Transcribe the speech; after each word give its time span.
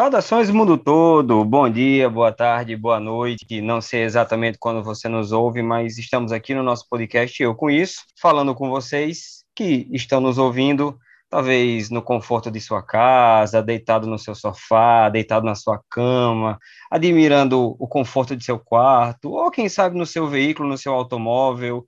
Saudações 0.00 0.48
mundo 0.48 0.78
todo, 0.78 1.44
bom 1.44 1.68
dia, 1.68 2.08
boa 2.08 2.32
tarde, 2.32 2.74
boa 2.74 2.98
noite. 2.98 3.60
Não 3.60 3.82
sei 3.82 4.02
exatamente 4.04 4.56
quando 4.58 4.82
você 4.82 5.10
nos 5.10 5.30
ouve, 5.30 5.60
mas 5.60 5.98
estamos 5.98 6.32
aqui 6.32 6.54
no 6.54 6.62
nosso 6.62 6.88
podcast 6.88 7.42
Eu 7.42 7.54
Com 7.54 7.68
Isso, 7.68 8.04
falando 8.18 8.54
com 8.54 8.70
vocês 8.70 9.44
que 9.54 9.86
estão 9.92 10.18
nos 10.18 10.38
ouvindo, 10.38 10.98
talvez 11.28 11.90
no 11.90 12.00
conforto 12.00 12.50
de 12.50 12.62
sua 12.62 12.82
casa, 12.82 13.62
deitado 13.62 14.06
no 14.06 14.18
seu 14.18 14.34
sofá, 14.34 15.10
deitado 15.10 15.44
na 15.44 15.54
sua 15.54 15.78
cama, 15.90 16.58
admirando 16.90 17.76
o 17.78 17.86
conforto 17.86 18.34
de 18.34 18.42
seu 18.42 18.58
quarto, 18.58 19.30
ou 19.30 19.50
quem 19.50 19.68
sabe 19.68 19.98
no 19.98 20.06
seu 20.06 20.26
veículo, 20.26 20.66
no 20.66 20.78
seu 20.78 20.94
automóvel, 20.94 21.86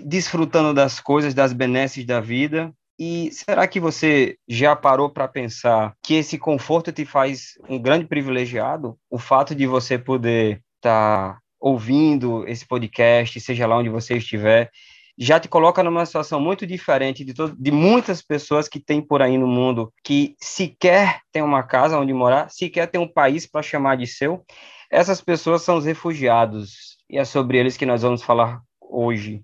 desfrutando 0.00 0.72
das 0.72 1.00
coisas, 1.00 1.34
das 1.34 1.52
benesses 1.52 2.06
da 2.06 2.20
vida. 2.20 2.72
E 3.04 3.32
será 3.32 3.66
que 3.66 3.80
você 3.80 4.36
já 4.46 4.76
parou 4.76 5.10
para 5.10 5.26
pensar 5.26 5.92
que 6.00 6.14
esse 6.14 6.38
conforto 6.38 6.92
te 6.92 7.04
faz 7.04 7.54
um 7.68 7.76
grande 7.76 8.06
privilegiado? 8.06 8.96
O 9.10 9.18
fato 9.18 9.56
de 9.56 9.66
você 9.66 9.98
poder 9.98 10.62
estar 10.76 11.34
tá 11.34 11.38
ouvindo 11.58 12.46
esse 12.46 12.64
podcast, 12.64 13.40
seja 13.40 13.66
lá 13.66 13.76
onde 13.76 13.88
você 13.88 14.18
estiver, 14.18 14.70
já 15.18 15.40
te 15.40 15.48
coloca 15.48 15.82
numa 15.82 16.06
situação 16.06 16.38
muito 16.38 16.64
diferente 16.64 17.24
de, 17.24 17.34
de 17.58 17.72
muitas 17.72 18.22
pessoas 18.22 18.68
que 18.68 18.78
tem 18.78 19.02
por 19.02 19.20
aí 19.20 19.36
no 19.36 19.48
mundo 19.48 19.92
que 20.04 20.36
sequer 20.38 21.22
tem 21.32 21.42
uma 21.42 21.64
casa 21.64 21.98
onde 21.98 22.12
morar, 22.12 22.50
sequer 22.50 22.86
tem 22.86 23.00
um 23.00 23.12
país 23.12 23.48
para 23.48 23.62
chamar 23.62 23.96
de 23.96 24.06
seu. 24.06 24.44
Essas 24.88 25.20
pessoas 25.20 25.62
são 25.62 25.76
os 25.76 25.86
refugiados 25.86 26.98
e 27.10 27.18
é 27.18 27.24
sobre 27.24 27.58
eles 27.58 27.76
que 27.76 27.84
nós 27.84 28.02
vamos 28.02 28.22
falar 28.22 28.60
hoje. 28.80 29.42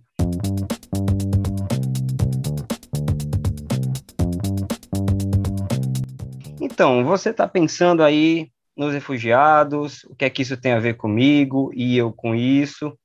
Então, 6.79 7.05
você 7.05 7.31
está 7.31 7.49
pensando 7.49 8.05
aí 8.05 8.53
nos 8.77 8.95
refugiados, 8.95 10.05
o 10.05 10.15
que 10.15 10.25
é 10.25 10.31
que 10.31 10.43
isso 10.43 10.57
tem 10.57 10.71
a 10.71 10.79
ver 10.79 10.95
comigo 10.95 11.73
e 11.75 11.99
eu 11.99 12.13
com 12.13 12.37
isso. 12.37 12.97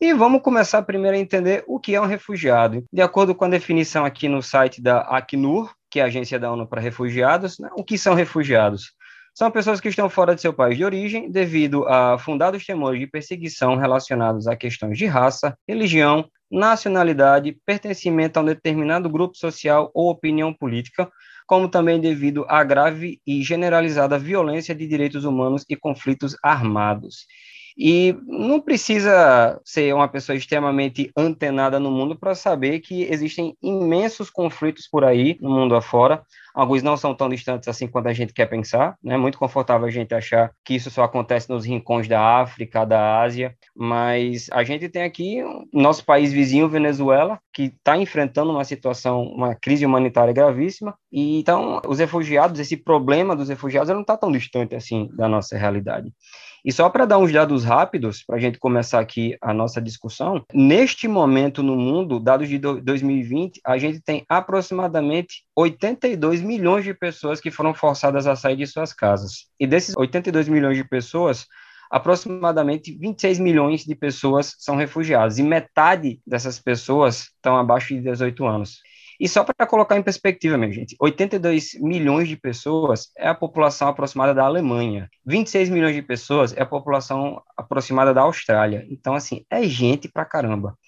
E 0.00 0.14
vamos 0.14 0.40
começar 0.40 0.80
primeiro 0.80 1.14
a 1.14 1.20
entender 1.20 1.62
o 1.66 1.78
que 1.78 1.94
é 1.94 2.00
um 2.00 2.06
refugiado. 2.06 2.86
De 2.90 3.02
acordo 3.02 3.34
com 3.34 3.44
a 3.44 3.48
definição 3.50 4.06
aqui 4.06 4.30
no 4.30 4.42
site 4.42 4.80
da 4.80 5.00
Acnur, 5.00 5.70
que 5.90 6.00
é 6.00 6.04
a 6.04 6.06
agência 6.06 6.38
da 6.38 6.50
ONU 6.50 6.66
para 6.66 6.80
refugiados, 6.80 7.58
né, 7.58 7.68
o 7.76 7.84
que 7.84 7.98
são 7.98 8.14
refugiados? 8.14 8.94
São 9.34 9.50
pessoas 9.50 9.78
que 9.78 9.90
estão 9.90 10.08
fora 10.08 10.34
de 10.34 10.40
seu 10.40 10.54
país 10.54 10.78
de 10.78 10.84
origem 10.86 11.30
devido 11.30 11.86
a 11.86 12.16
fundados 12.16 12.64
temores 12.64 12.98
de 12.98 13.06
perseguição 13.06 13.76
relacionados 13.76 14.48
a 14.48 14.56
questões 14.56 14.96
de 14.96 15.04
raça, 15.04 15.54
religião, 15.68 16.26
nacionalidade, 16.50 17.58
pertencimento 17.66 18.38
a 18.38 18.42
um 18.42 18.46
determinado 18.46 19.06
grupo 19.10 19.36
social 19.36 19.90
ou 19.92 20.08
opinião 20.08 20.54
política, 20.54 21.10
como 21.48 21.68
também 21.68 21.98
devido 21.98 22.44
à 22.46 22.62
grave 22.62 23.22
e 23.26 23.42
generalizada 23.42 24.18
violência 24.18 24.74
de 24.74 24.86
direitos 24.86 25.24
humanos 25.24 25.64
e 25.68 25.74
conflitos 25.74 26.36
armados. 26.44 27.26
E 27.78 28.16
não 28.26 28.60
precisa 28.60 29.60
ser 29.64 29.94
uma 29.94 30.08
pessoa 30.08 30.34
extremamente 30.34 31.12
antenada 31.16 31.78
no 31.78 31.92
mundo 31.92 32.18
para 32.18 32.34
saber 32.34 32.80
que 32.80 33.04
existem 33.04 33.56
imensos 33.62 34.28
conflitos 34.28 34.88
por 34.88 35.04
aí, 35.04 35.38
no 35.40 35.48
mundo 35.50 35.76
afora. 35.76 36.22
Alguns 36.52 36.82
não 36.82 36.96
são 36.96 37.14
tão 37.14 37.28
distantes 37.28 37.68
assim 37.68 37.86
quanto 37.86 38.08
a 38.08 38.12
gente 38.12 38.32
quer 38.32 38.46
pensar, 38.46 38.96
né? 39.00 39.14
É 39.14 39.16
muito 39.16 39.38
confortável 39.38 39.86
a 39.86 39.90
gente 39.92 40.12
achar 40.12 40.50
que 40.64 40.74
isso 40.74 40.90
só 40.90 41.04
acontece 41.04 41.48
nos 41.48 41.64
rincões 41.64 42.08
da 42.08 42.20
África, 42.20 42.84
da 42.84 43.20
Ásia, 43.20 43.54
mas 43.76 44.48
a 44.50 44.64
gente 44.64 44.88
tem 44.88 45.04
aqui 45.04 45.40
nosso 45.72 46.04
país 46.04 46.32
vizinho, 46.32 46.68
Venezuela, 46.68 47.38
que 47.54 47.64
está 47.64 47.96
enfrentando 47.96 48.50
uma 48.50 48.64
situação, 48.64 49.22
uma 49.22 49.54
crise 49.54 49.86
humanitária 49.86 50.32
gravíssima, 50.32 50.96
e 51.12 51.38
então 51.38 51.80
os 51.86 52.00
refugiados, 52.00 52.58
esse 52.58 52.76
problema 52.76 53.36
dos 53.36 53.48
refugiados 53.48 53.90
não 53.90 54.00
está 54.00 54.16
tão 54.16 54.32
distante 54.32 54.74
assim 54.74 55.08
da 55.16 55.28
nossa 55.28 55.56
realidade. 55.56 56.12
E 56.64 56.72
só 56.72 56.88
para 56.90 57.06
dar 57.06 57.18
uns 57.18 57.32
dados 57.32 57.64
rápidos, 57.64 58.22
para 58.24 58.36
a 58.36 58.40
gente 58.40 58.58
começar 58.58 59.00
aqui 59.00 59.36
a 59.40 59.54
nossa 59.54 59.80
discussão, 59.80 60.44
neste 60.52 61.06
momento 61.06 61.62
no 61.62 61.76
mundo, 61.76 62.18
dados 62.18 62.48
de 62.48 62.58
2020, 62.58 63.60
a 63.64 63.78
gente 63.78 64.00
tem 64.00 64.24
aproximadamente 64.28 65.44
82 65.56 66.40
milhões 66.42 66.84
de 66.84 66.94
pessoas 66.94 67.40
que 67.40 67.50
foram 67.50 67.72
forçadas 67.72 68.26
a 68.26 68.34
sair 68.34 68.56
de 68.56 68.66
suas 68.66 68.92
casas. 68.92 69.46
E 69.58 69.66
desses 69.66 69.96
82 69.96 70.48
milhões 70.48 70.76
de 70.76 70.84
pessoas, 70.84 71.46
aproximadamente 71.90 72.96
26 72.98 73.38
milhões 73.38 73.84
de 73.84 73.94
pessoas 73.94 74.54
são 74.58 74.76
refugiadas, 74.76 75.38
e 75.38 75.42
metade 75.42 76.20
dessas 76.26 76.58
pessoas 76.58 77.30
estão 77.34 77.56
abaixo 77.56 77.94
de 77.94 78.00
18 78.00 78.46
anos. 78.46 78.80
E 79.20 79.28
só 79.28 79.42
para 79.42 79.66
colocar 79.66 79.96
em 79.96 80.02
perspectiva, 80.02 80.56
minha 80.56 80.72
gente, 80.72 80.94
82 81.00 81.74
milhões 81.80 82.28
de 82.28 82.36
pessoas 82.36 83.10
é 83.16 83.28
a 83.28 83.34
população 83.34 83.88
aproximada 83.88 84.32
da 84.32 84.44
Alemanha, 84.44 85.08
26 85.26 85.68
milhões 85.70 85.94
de 85.94 86.02
pessoas 86.02 86.56
é 86.56 86.62
a 86.62 86.66
população 86.66 87.42
aproximada 87.56 88.14
da 88.14 88.22
Austrália. 88.22 88.86
Então, 88.88 89.14
assim, 89.14 89.44
é 89.50 89.64
gente 89.64 90.08
pra 90.08 90.24
caramba. 90.24 90.78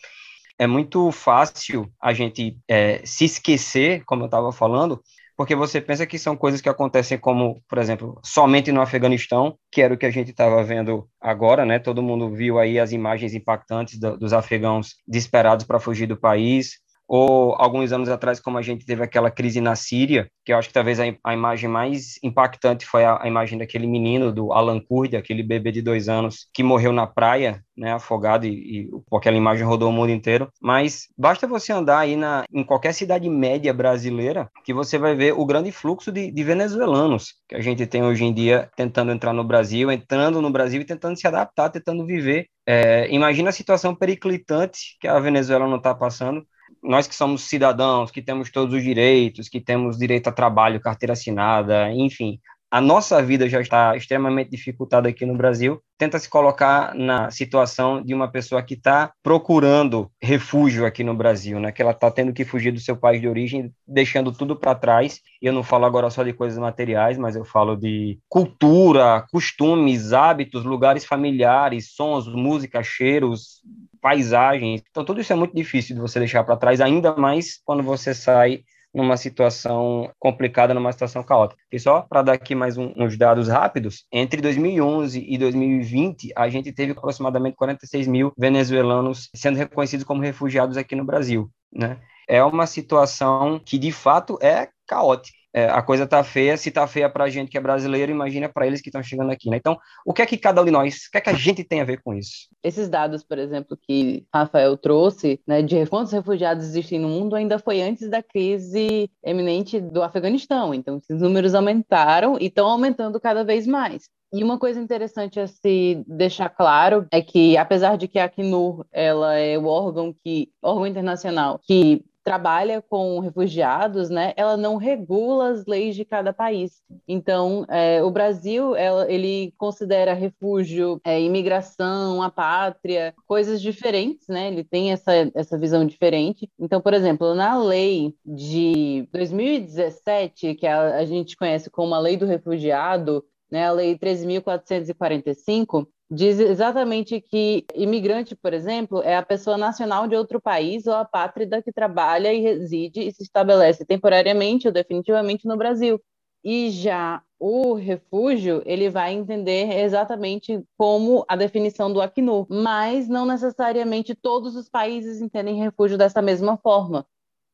É 0.57 0.67
muito 0.67 1.11
fácil 1.11 1.91
a 2.01 2.13
gente 2.13 2.59
é, 2.69 3.01
se 3.05 3.25
esquecer, 3.25 4.05
como 4.05 4.23
eu 4.23 4.27
estava 4.27 4.53
falando, 4.53 5.03
porque 5.41 5.57
você 5.57 5.81
pensa 5.81 6.07
que 6.07 6.19
são 6.19 6.37
coisas 6.37 6.61
que 6.61 6.69
acontecem 6.69 7.17
como, 7.17 7.63
por 7.67 7.79
exemplo, 7.79 8.21
somente 8.23 8.71
no 8.71 8.83
Afeganistão, 8.83 9.57
que 9.73 9.81
era 9.81 9.95
o 9.95 9.97
que 9.97 10.05
a 10.05 10.11
gente 10.11 10.33
estava 10.33 10.63
vendo 10.63 11.09
agora, 11.19 11.65
né? 11.65 11.79
Todo 11.79 12.03
mundo 12.03 12.31
viu 12.31 12.59
aí 12.59 12.79
as 12.79 12.93
imagens 12.93 13.33
impactantes 13.33 13.99
do, 13.99 14.19
dos 14.19 14.35
afegãos 14.35 14.97
desesperados 15.09 15.65
para 15.65 15.81
fugir 15.81 16.07
do 16.07 16.15
país, 16.15 16.73
ou 17.13 17.57
alguns 17.59 17.91
anos 17.91 18.09
atrás, 18.09 18.39
como 18.39 18.57
a 18.57 18.63
gente 18.63 18.87
teve 18.87 19.03
aquela 19.03 19.33
crise 19.33 19.61
na 19.61 19.75
Síria, 19.75 20.31
que 20.45 20.53
eu 20.53 20.57
acho 20.57 20.69
que 20.69 20.75
talvez 20.75 21.01
a, 21.01 21.05
a 21.25 21.35
imagem 21.35 21.69
mais 21.69 22.21
impactante 22.23 22.87
foi 22.87 23.05
a, 23.05 23.21
a, 23.21 23.27
imagem 23.27 23.59
daquele 23.59 23.89
menino, 23.89 24.31
do 24.33 24.53
Alan 24.53 24.79
Kurdi, 24.79 25.17
aquele 25.17 25.43
bebê 25.43 25.73
de 25.73 25.83
dois 25.83 26.09
anos, 26.09 26.47
que 26.55 26.63
morreu 26.63 26.93
na 26.93 27.09
praia, 27.09 27.65
né, 27.77 27.95
afogado, 27.95 28.47
e, 28.47 28.83
e 28.83 28.91
aquela 29.13 29.37
imagem 29.37 29.67
rodou 29.67 29.91
o 29.91 29.93
mundo 29.93 30.13
inteiro. 30.13 30.49
Mas 30.63 31.09
basta 31.19 31.49
você 31.49 31.73
andar 31.73 31.99
aí 31.99 32.15
na, 32.15 32.45
em 32.53 32.63
qualquer 32.63 32.95
cidade 32.95 33.29
média 33.29 33.75
brasileira, 33.75 34.49
que 34.65 34.73
você 34.73 34.97
vai 34.97 35.17
ver 35.17 35.33
o 35.33 35.45
grande 35.45 35.73
fluxo 35.73 36.13
de, 36.13 36.31
de 36.31 36.45
venezuelanos 36.45 37.35
que 37.49 37.57
a 37.57 37.61
gente 37.61 37.85
tem 37.89 38.05
hoje 38.05 38.23
em 38.23 38.33
dia 38.33 38.71
tentando 38.77 39.11
entrar 39.11 39.33
no 39.33 39.43
Brasil, 39.43 39.91
entrando 39.91 40.41
no 40.41 40.51
Brasil 40.51 40.81
e 40.81 40.85
tentando 40.85 41.19
se 41.19 41.27
adaptar, 41.27 41.71
tentando 41.71 42.07
viver. 42.07 42.47
É, 42.65 43.13
imagina 43.13 43.49
a 43.49 43.53
situação 43.53 43.97
periclitante 43.97 44.97
que 45.01 45.09
a 45.09 45.19
Venezuela 45.19 45.67
não 45.67 45.79
está 45.79 45.93
passando, 45.93 46.47
nós 46.83 47.07
que 47.07 47.15
somos 47.15 47.43
cidadãos, 47.43 48.11
que 48.11 48.23
temos 48.23 48.51
todos 48.51 48.75
os 48.75 48.83
direitos, 48.83 49.49
que 49.49 49.61
temos 49.61 49.99
direito 49.99 50.29
a 50.29 50.33
trabalho, 50.33 50.81
carteira 50.81 51.13
assinada, 51.13 51.93
enfim, 51.93 52.41
a 52.71 52.81
nossa 52.81 53.21
vida 53.21 53.49
já 53.49 53.61
está 53.61 53.97
extremamente 53.97 54.51
dificultada 54.51 55.09
aqui 55.09 55.27
no 55.27 55.37
Brasil, 55.37 55.83
tenta 55.99 56.21
se 56.21 56.29
colocar 56.29 56.95
na 56.95 57.29
situação 57.29 58.01
de 58.01 58.15
uma 58.15 58.31
pessoa 58.31 58.63
que 58.63 58.75
está 58.75 59.13
procurando 59.25 60.09
refúgio 60.23 60.87
aqui 60.87 61.03
no 61.03 61.13
Brasil, 61.13 61.59
né? 61.59 61.73
Que 61.73 61.83
ela 61.83 61.91
está 61.91 62.09
tendo 62.13 62.33
que 62.33 62.45
fugir 62.45 62.71
do 62.71 62.79
seu 62.79 62.97
país 62.97 63.21
de 63.21 63.29
origem, 63.29 63.73
deixando 63.85 64.31
tudo 64.31 64.55
para 64.55 64.77
trás. 64.77 65.21
E 65.43 65.47
eu 65.47 65.53
não 65.53 65.65
falo 65.65 65.85
agora 65.85 66.11
só 66.11 66.23
de 66.23 66.33
coisas 66.33 66.59
materiais, 66.61 67.19
mas 67.19 67.35
eu 67.35 67.45
falo 67.45 67.75
de 67.75 68.21
cultura, 68.29 69.27
costumes, 69.33 70.13
hábitos, 70.13 70.65
lugares 70.65 71.05
familiares, 71.05 71.93
sons, 71.93 72.29
música, 72.29 72.85
cheiros, 72.85 73.63
paisagens. 74.01 74.83
Então, 74.91 75.05
tudo 75.05 75.21
isso 75.21 75.33
é 75.33 75.37
muito 75.37 75.55
difícil 75.55 75.95
de 75.95 76.01
você 76.01 76.19
deixar 76.19 76.45
para 76.45 76.57
trás, 76.57 76.81
ainda 76.81 77.15
mais 77.17 77.61
quando 77.65 77.83
você 77.83 78.15
sai 78.15 78.63
numa 78.93 79.17
situação 79.17 80.11
complicada, 80.19 80.75
numa 80.75 80.93
situação 80.93 81.23
caótica. 81.23 81.61
E 81.71 81.79
só 81.79 82.03
para 82.03 82.23
dar 82.23 82.33
aqui 82.33 82.55
mais 82.55 82.77
um, 82.77 82.93
uns 82.97 83.17
dados 83.17 83.49
rápidos, 83.49 84.05
entre 84.13 84.41
2011 84.41 85.25
e 85.29 85.39
2020, 85.39 86.33
a 86.37 86.49
gente 86.49 86.73
teve 86.73 86.93
aproximadamente 86.93 87.57
46 87.57 88.09
mil 88.09 88.33
venezuelanos 88.37 89.31
sendo 89.35 89.57
reconhecidos 89.57 90.05
como 90.05 90.23
refugiados 90.23 90.77
aqui 90.77 90.97
no 90.97 91.05
Brasil, 91.05 91.49
né? 91.73 91.99
É 92.29 92.43
uma 92.45 92.67
situação 92.67 93.61
que, 93.65 93.79
de 93.79 93.91
fato, 93.91 94.39
é 94.41 94.69
caótica 94.87 95.40
é, 95.53 95.67
a 95.67 95.83
coisa 95.83 96.07
tá 96.07 96.23
feia, 96.23 96.57
se 96.57 96.71
tá 96.71 96.87
feia 96.87 97.09
para 97.09 97.25
a 97.25 97.29
gente 97.29 97.51
que 97.51 97.59
é 97.59 97.61
brasileiro, 97.61 98.13
imagina 98.13 98.49
para 98.49 98.67
eles 98.67 98.81
que 98.81 98.89
estão 98.89 99.03
chegando 99.03 99.31
aqui, 99.31 99.51
né? 99.51 99.57
Então, 99.57 99.77
o 100.07 100.13
que 100.13 100.23
é 100.23 100.27
que 100.27 100.37
cada 100.37 100.63
um 100.63 100.65
de 100.65 100.71
nós, 100.71 101.07
o 101.07 101.11
que 101.11 101.19
é 101.19 101.21
que 101.21 101.31
a 101.31 101.35
gente 101.35 101.65
tem 101.65 101.81
a 101.81 101.85
ver 101.85 102.01
com 102.03 102.15
isso? 102.15 102.49
Esses 102.63 102.89
dados, 102.89 103.25
por 103.25 103.39
exemplo, 103.39 103.77
que 103.77 104.25
Rafael 104.33 104.77
trouxe, 104.77 105.41
né, 105.47 105.63
de 105.63 105.85
quantos 105.87 106.13
refugiados 106.13 106.65
existem 106.65 106.99
no 106.99 107.09
mundo, 107.09 107.35
ainda 107.35 107.59
foi 107.59 107.83
antes 107.83 108.09
da 108.09 108.23
crise 108.23 109.11
eminente 109.25 109.81
do 109.81 110.03
Afeganistão. 110.03 110.73
Então, 110.73 110.99
esses 110.99 111.21
números 111.21 111.55
aumentaram 111.55 112.39
e 112.41 112.47
estão 112.47 112.69
aumentando 112.69 113.21
cada 113.21 113.45
vez 113.45 113.67
mais. 113.67 114.09
E 114.33 114.45
uma 114.45 114.59
coisa 114.59 114.81
interessante 114.81 115.41
a 115.41 115.49
se 115.49 116.05
deixar 116.07 116.49
claro 116.51 117.05
é 117.11 117.21
que, 117.21 117.57
apesar 117.57 117.97
de 117.97 118.07
que 118.07 118.17
a 118.17 118.27
Acnur 118.27 118.87
ela 118.93 119.35
é 119.35 119.59
o 119.59 119.67
órgão 119.67 120.15
que 120.23 120.53
órgão 120.63 120.87
internacional 120.87 121.59
que 121.67 122.05
trabalha 122.31 122.81
com 122.81 123.19
refugiados, 123.19 124.09
né, 124.09 124.33
ela 124.37 124.57
não 124.57 124.77
regula 124.77 125.49
as 125.49 125.67
leis 125.67 125.97
de 125.97 126.05
cada 126.05 126.33
país. 126.33 126.81
Então, 127.09 127.67
é, 127.69 128.05
o 128.05 128.11
Brasil, 128.13 128.77
ela, 128.77 129.11
ele 129.11 129.53
considera 129.59 130.15
refúgio, 130.15 131.01
é, 131.03 131.21
imigração, 131.21 132.23
a 132.23 132.31
pátria, 132.31 133.13
coisas 133.27 133.61
diferentes, 133.61 134.29
né? 134.29 134.47
Ele 134.47 134.63
tem 134.63 134.93
essa, 134.93 135.11
essa 135.35 135.59
visão 135.59 135.85
diferente. 135.85 136.49
Então, 136.57 136.81
por 136.81 136.95
exemplo, 136.95 137.35
na 137.35 137.61
lei 137.61 138.15
de 138.25 139.09
2017, 139.13 140.55
que 140.55 140.69
a, 140.69 140.99
a 140.99 141.05
gente 141.05 141.37
conhece 141.37 141.69
como 141.69 141.97
a 141.97 141.99
Lei 141.99 142.17
do 142.17 142.27
Refugiado, 142.27 143.25
né, 143.51 143.67
a 143.67 143.73
Lei 143.73 143.99
13.445, 143.99 145.85
diz 146.11 146.39
exatamente 146.41 147.21
que 147.21 147.65
imigrante, 147.75 148.35
por 148.35 148.53
exemplo, 148.53 149.03
é 149.03 149.17
a 149.17 149.23
pessoa 149.23 149.57
nacional 149.57 150.09
de 150.09 150.17
outro 150.17 150.41
país 150.41 150.87
ou 150.87 150.95
apátrida 150.95 151.63
que 151.63 151.73
trabalha 151.73 152.33
e 152.33 152.41
reside 152.41 153.01
e 153.01 153.13
se 153.13 153.23
estabelece 153.23 153.85
temporariamente 153.85 154.67
ou 154.67 154.73
definitivamente 154.73 155.47
no 155.47 155.57
Brasil. 155.57 156.01
E 156.43 156.71
já 156.71 157.23
o 157.39 157.75
refúgio, 157.75 158.63
ele 158.67 158.91
vai 158.91 159.13
entender 159.13 159.71
exatamente 159.81 160.63
como 160.77 161.25
a 161.29 161.37
definição 161.37 161.93
do 161.93 162.01
Acnur, 162.01 162.47
mas 162.51 163.09
não 163.09 163.25
necessariamente 163.25 164.15
todos 164.15 164.57
os 164.57 164.69
países 164.69 165.21
entendem 165.21 165.57
refúgio 165.57 165.97
dessa 165.97 166.21
mesma 166.21 166.57
forma. 166.59 167.07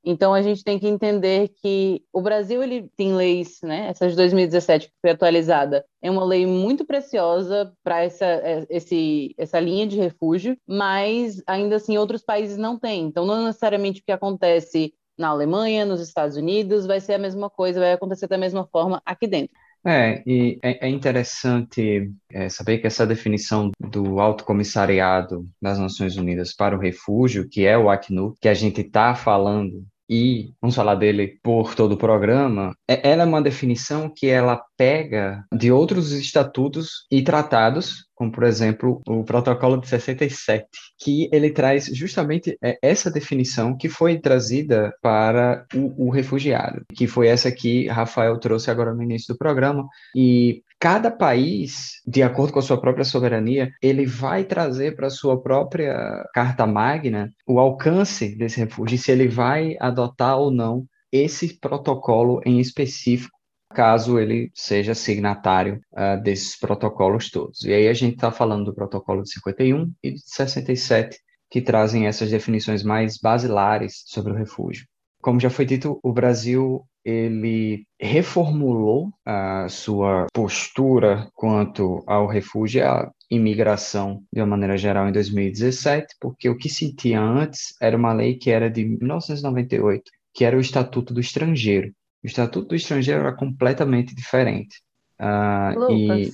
Então 0.08 0.32
a 0.32 0.40
gente 0.40 0.62
tem 0.62 0.78
que 0.78 0.86
entender 0.86 1.48
que 1.60 2.00
o 2.12 2.22
Brasil 2.22 2.62
ele 2.62 2.88
tem 2.96 3.12
leis, 3.12 3.58
né? 3.60 3.88
Essa 3.88 4.08
de 4.08 4.14
2017 4.14 4.86
que 4.86 4.94
foi 5.02 5.10
atualizada 5.10 5.84
é 6.00 6.08
uma 6.08 6.24
lei 6.24 6.46
muito 6.46 6.86
preciosa 6.86 7.72
para 7.82 8.04
essa 8.04 8.24
é, 8.24 8.64
esse 8.70 9.34
essa 9.36 9.58
linha 9.58 9.84
de 9.84 9.96
refúgio, 9.96 10.56
mas 10.64 11.42
ainda 11.44 11.74
assim 11.74 11.98
outros 11.98 12.22
países 12.22 12.56
não 12.56 12.78
têm. 12.78 13.06
Então 13.06 13.26
não 13.26 13.46
necessariamente 13.46 14.00
o 14.00 14.04
que 14.04 14.12
acontece 14.12 14.94
na 15.18 15.28
Alemanha, 15.28 15.84
nos 15.84 16.00
Estados 16.00 16.36
Unidos, 16.36 16.86
vai 16.86 17.00
ser 17.00 17.14
a 17.14 17.18
mesma 17.18 17.50
coisa, 17.50 17.80
vai 17.80 17.92
acontecer 17.92 18.28
da 18.28 18.38
mesma 18.38 18.64
forma 18.70 19.02
aqui 19.04 19.26
dentro. 19.26 19.56
É, 19.84 20.22
e 20.26 20.58
é, 20.62 20.86
é 20.86 20.88
interessante 20.88 22.12
é, 22.30 22.48
saber 22.48 22.78
que 22.78 22.86
essa 22.86 23.06
definição 23.06 23.70
do 23.78 24.20
Alto 24.20 24.44
Comissariado 24.44 25.48
das 25.62 25.78
Nações 25.78 26.16
Unidas 26.16 26.52
para 26.54 26.76
o 26.76 26.80
Refúgio, 26.80 27.48
que 27.48 27.64
é 27.64 27.78
o 27.78 27.88
Acnur, 27.88 28.34
que 28.40 28.48
a 28.48 28.54
gente 28.54 28.80
está 28.80 29.14
falando 29.14 29.84
e 30.08 30.52
vamos 30.60 30.76
falar 30.76 30.94
dele 30.94 31.38
por 31.42 31.74
todo 31.74 31.92
o 31.92 31.98
programa, 31.98 32.74
é, 32.88 33.10
ela 33.10 33.22
é 33.22 33.26
uma 33.26 33.42
definição 33.42 34.12
que 34.14 34.26
ela 34.28 34.62
pega 34.76 35.44
de 35.52 35.72
outros 35.72 36.12
estatutos 36.12 37.06
e 37.10 37.22
tratados, 37.22 38.06
como 38.14 38.30
por 38.30 38.44
exemplo 38.44 39.02
o 39.06 39.24
Protocolo 39.24 39.80
de 39.80 39.88
67, 39.88 40.66
que 40.98 41.28
ele 41.32 41.50
traz 41.50 41.86
justamente 41.86 42.56
é, 42.62 42.78
essa 42.82 43.10
definição 43.10 43.76
que 43.76 43.88
foi 43.88 44.18
trazida 44.18 44.92
para 45.02 45.66
o, 45.74 46.06
o 46.06 46.10
refugiado, 46.10 46.82
que 46.94 47.06
foi 47.06 47.28
essa 47.28 47.50
que 47.50 47.88
Rafael 47.88 48.38
trouxe 48.38 48.70
agora 48.70 48.94
no 48.94 49.02
início 49.02 49.34
do 49.34 49.38
programa, 49.38 49.86
e 50.14 50.62
cada 50.78 51.10
país, 51.10 52.02
de 52.06 52.22
acordo 52.22 52.52
com 52.52 52.58
a 52.58 52.62
sua 52.62 52.80
própria 52.80 53.04
soberania, 53.04 53.72
ele 53.82 54.04
vai 54.04 54.44
trazer 54.44 54.94
para 54.94 55.06
a 55.06 55.10
sua 55.10 55.40
própria 55.40 56.24
carta 56.34 56.66
magna 56.66 57.32
o 57.46 57.58
alcance 57.58 58.36
desse 58.36 58.60
refúgio, 58.60 58.98
se 58.98 59.10
ele 59.10 59.28
vai 59.28 59.76
adotar 59.80 60.38
ou 60.38 60.50
não 60.50 60.86
esse 61.10 61.58
protocolo 61.58 62.40
em 62.44 62.60
específico, 62.60 63.36
caso 63.74 64.18
ele 64.18 64.50
seja 64.54 64.94
signatário 64.94 65.80
uh, 65.92 66.22
desses 66.22 66.58
protocolos 66.58 67.30
todos. 67.30 67.64
E 67.64 67.72
aí 67.72 67.88
a 67.88 67.94
gente 67.94 68.14
está 68.14 68.30
falando 68.30 68.66
do 68.66 68.74
protocolo 68.74 69.22
de 69.22 69.32
51 69.32 69.92
e 70.02 70.12
de 70.12 70.20
67, 70.20 71.18
que 71.50 71.60
trazem 71.60 72.06
essas 72.06 72.30
definições 72.30 72.82
mais 72.82 73.18
basilares 73.18 74.02
sobre 74.06 74.32
o 74.32 74.36
refúgio. 74.36 74.86
Como 75.26 75.40
já 75.40 75.50
foi 75.50 75.64
dito, 75.64 75.98
o 76.04 76.12
Brasil 76.12 76.86
ele 77.04 77.84
reformulou 78.00 79.12
a 79.24 79.68
sua 79.68 80.28
postura 80.32 81.28
quanto 81.34 82.04
ao 82.06 82.28
refúgio 82.28 82.78
e 82.78 82.82
à 82.84 83.10
imigração 83.28 84.22
de 84.32 84.40
uma 84.40 84.46
maneira 84.46 84.78
geral 84.78 85.08
em 85.08 85.12
2017, 85.12 86.14
porque 86.20 86.48
o 86.48 86.56
que 86.56 86.68
se 86.68 86.94
tinha 86.94 87.20
antes 87.20 87.74
era 87.82 87.96
uma 87.96 88.12
lei 88.12 88.38
que 88.38 88.52
era 88.52 88.70
de 88.70 88.84
1998, 88.84 90.04
que 90.32 90.44
era 90.44 90.56
o 90.56 90.60
Estatuto 90.60 91.12
do 91.12 91.18
Estrangeiro. 91.18 91.88
O 92.22 92.26
Estatuto 92.28 92.68
do 92.68 92.76
Estrangeiro 92.76 93.22
era 93.22 93.34
completamente 93.34 94.14
diferente. 94.14 94.80
Uh, 95.20 95.76
Lucas, 95.76 96.28
e... 96.28 96.32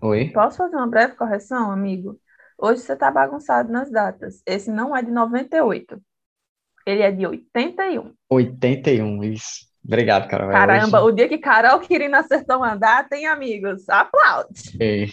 Oi? 0.00 0.30
Posso 0.32 0.58
fazer 0.58 0.76
uma 0.76 0.86
breve 0.86 1.16
correção, 1.16 1.72
amigo? 1.72 2.16
Hoje 2.56 2.82
você 2.82 2.92
está 2.92 3.10
bagunçado 3.10 3.72
nas 3.72 3.90
datas. 3.90 4.44
Esse 4.46 4.70
não 4.70 4.96
é 4.96 5.02
de 5.02 5.10
98. 5.10 6.00
Ele 6.86 7.02
é 7.02 7.10
de 7.10 7.26
81. 7.26 8.12
81, 8.30 9.24
isso. 9.24 9.66
Obrigado, 9.84 10.28
Carol. 10.28 10.50
Caramba, 10.50 11.02
Hoje... 11.02 11.12
o 11.12 11.16
dia 11.16 11.28
que 11.28 11.38
Carol 11.38 11.80
Quirino 11.80 12.16
acertou 12.16 12.60
data, 12.78 13.16
hein, 13.16 13.26
amigos? 13.26 13.88
Aplaude. 13.88 14.76
Ei. 14.80 15.08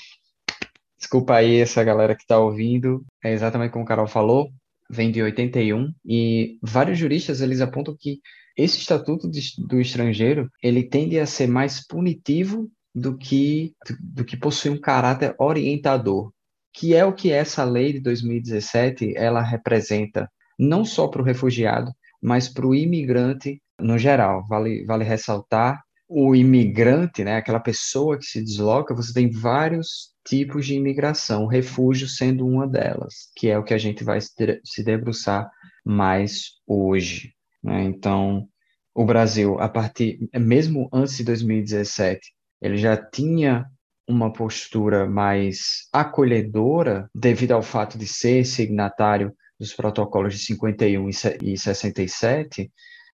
Desculpa 0.97 1.35
aí 1.35 1.59
essa 1.59 1.83
galera 1.83 2.15
que 2.15 2.21
está 2.21 2.39
ouvindo. 2.39 3.03
É 3.23 3.33
exatamente 3.33 3.71
como 3.71 3.83
a 3.83 3.87
Carol 3.87 4.07
falou, 4.07 4.49
vem 4.89 5.11
de 5.11 5.21
81 5.21 5.91
e 6.05 6.57
vários 6.61 6.97
juristas 6.97 7.41
eles 7.41 7.59
apontam 7.59 7.95
que 7.99 8.19
esse 8.55 8.77
estatuto 8.79 9.29
de, 9.29 9.41
do 9.67 9.81
estrangeiro 9.81 10.49
ele 10.61 10.83
tende 10.83 11.19
a 11.19 11.25
ser 11.25 11.47
mais 11.47 11.85
punitivo 11.85 12.69
do 12.93 13.17
que 13.17 13.73
do, 13.85 13.97
do 14.21 14.25
que 14.25 14.37
possui 14.37 14.69
um 14.69 14.79
caráter 14.79 15.35
orientador, 15.39 16.31
que 16.71 16.93
é 16.93 17.03
o 17.03 17.13
que 17.13 17.31
essa 17.31 17.63
lei 17.63 17.93
de 17.93 17.99
2017 17.99 19.13
ela 19.17 19.41
representa 19.41 20.29
não 20.63 20.85
só 20.85 21.07
para 21.07 21.21
o 21.21 21.25
refugiado, 21.25 21.91
mas 22.21 22.47
para 22.47 22.65
o 22.65 22.73
imigrante 22.73 23.61
no 23.79 23.97
geral. 23.97 24.45
Vale, 24.47 24.85
vale 24.85 25.03
ressaltar 25.03 25.83
o 26.07 26.35
imigrante, 26.35 27.23
né, 27.23 27.37
aquela 27.37 27.59
pessoa 27.59 28.17
que 28.17 28.25
se 28.25 28.43
desloca, 28.43 28.93
você 28.93 29.11
tem 29.13 29.31
vários 29.31 30.13
tipos 30.23 30.65
de 30.65 30.75
imigração, 30.75 31.43
o 31.43 31.47
refúgio 31.47 32.07
sendo 32.07 32.45
uma 32.45 32.67
delas, 32.67 33.31
que 33.35 33.49
é 33.49 33.57
o 33.57 33.63
que 33.63 33.73
a 33.73 33.77
gente 33.77 34.03
vai 34.03 34.19
se 34.21 34.83
debruçar 34.83 35.49
mais 35.83 36.51
hoje. 36.67 37.33
Né? 37.63 37.83
Então, 37.83 38.47
o 38.93 39.05
Brasil, 39.05 39.59
a 39.59 39.67
partir, 39.67 40.19
mesmo 40.35 40.87
antes 40.93 41.17
de 41.17 41.23
2017, 41.23 42.19
ele 42.61 42.77
já 42.77 42.95
tinha 42.95 43.65
uma 44.07 44.31
postura 44.31 45.09
mais 45.09 45.87
acolhedora 45.91 47.09
devido 47.13 47.53
ao 47.53 47.63
fato 47.63 47.97
de 47.97 48.05
ser 48.05 48.45
signatário 48.45 49.33
dos 49.63 49.73
protocolos 49.73 50.33
de 50.33 50.39
51 50.39 51.09
e 51.41 51.57
67, 51.57 52.71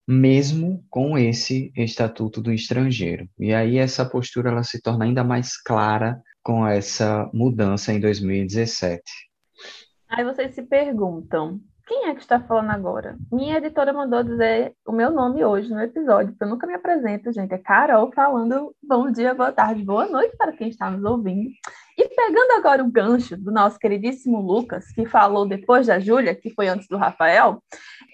mesmo 0.07 0.85
com 0.89 1.19
esse 1.19 1.73
Estatuto 1.77 2.41
do 2.41 2.53
Estrangeiro. 2.53 3.29
E 3.37 3.53
aí 3.53 3.79
essa 3.79 4.05
postura 4.05 4.51
ela 4.51 4.63
se 4.63 4.81
torna 4.81 5.05
ainda 5.05 5.25
mais 5.25 5.61
clara 5.61 6.23
com 6.45 6.65
essa 6.65 7.29
mudança 7.35 7.93
em 7.93 7.99
2017. 7.99 9.03
Aí 10.09 10.25
vocês 10.25 10.55
se 10.55 10.63
perguntam, 10.63 11.61
quem 11.85 12.07
é 12.07 12.15
que 12.15 12.21
está 12.21 12.39
falando 12.41 12.71
agora? 12.71 13.17
Minha 13.33 13.59
editora 13.59 13.93
mandou 13.93 14.23
dizer 14.23 14.73
o 14.87 14.93
meu 14.93 15.11
nome 15.11 15.45
hoje 15.45 15.69
no 15.69 15.81
episódio, 15.81 16.29
porque 16.29 16.45
eu 16.45 16.49
nunca 16.49 16.67
me 16.67 16.75
apresento, 16.75 17.33
gente. 17.33 17.53
É 17.53 17.59
Carol 17.59 18.13
falando 18.13 18.73
bom 18.81 19.11
dia, 19.11 19.35
boa 19.35 19.51
tarde, 19.51 19.83
boa 19.83 20.07
noite 20.07 20.37
para 20.37 20.53
quem 20.53 20.69
está 20.69 20.89
nos 20.89 21.03
ouvindo. 21.05 21.51
E 21.99 22.09
pegando 22.09 22.53
agora 22.53 22.85
o 22.85 22.91
gancho 22.91 23.37
do 23.37 23.51
nosso 23.51 23.79
queridíssimo 23.79 24.41
Lucas, 24.41 24.93
que 24.93 25.07
falou 25.07 25.49
depois 25.49 25.87
da 25.87 25.99
Júlia, 25.99 26.35
que 26.35 26.51
foi 26.51 26.69
antes 26.69 26.87
do 26.89 26.99
Rafael, 26.99 27.63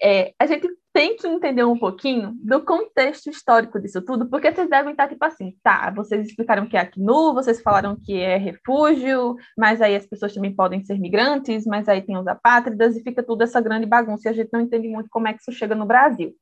é, 0.01 0.33
a 0.39 0.45
gente 0.45 0.69
tem 0.93 1.17
que 1.17 1.27
entender 1.27 1.65
um 1.65 1.77
pouquinho 1.77 2.33
do 2.35 2.63
contexto 2.63 3.29
histórico 3.29 3.81
disso 3.81 4.01
tudo, 4.01 4.29
porque 4.29 4.53
vocês 4.53 4.69
devem 4.69 4.91
estar 4.91 5.09
tipo 5.09 5.25
assim, 5.25 5.57
tá, 5.63 5.89
vocês 5.89 6.27
explicaram 6.27 6.67
que 6.67 6.77
é 6.77 6.81
ACNU, 6.81 7.33
vocês 7.33 7.61
falaram 7.61 7.97
que 7.99 8.15
é 8.15 8.37
refúgio, 8.37 9.35
mas 9.57 9.81
aí 9.81 9.95
as 9.95 10.05
pessoas 10.05 10.33
também 10.33 10.55
podem 10.55 10.85
ser 10.85 10.99
migrantes, 10.99 11.65
mas 11.65 11.89
aí 11.89 12.01
tem 12.01 12.15
os 12.15 12.27
apátridas, 12.27 12.95
e 12.95 13.03
fica 13.03 13.23
tudo 13.23 13.41
essa 13.41 13.59
grande 13.59 13.87
bagunça, 13.87 14.27
e 14.27 14.31
a 14.31 14.33
gente 14.33 14.49
não 14.53 14.61
entende 14.61 14.87
muito 14.87 15.09
como 15.09 15.27
é 15.27 15.33
que 15.33 15.41
isso 15.41 15.51
chega 15.51 15.73
no 15.73 15.85
Brasil. 15.85 16.33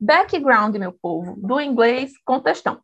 Background, 0.00 0.76
meu 0.76 0.92
povo, 0.92 1.36
do 1.36 1.60
inglês 1.60 2.12
contextão 2.24 2.80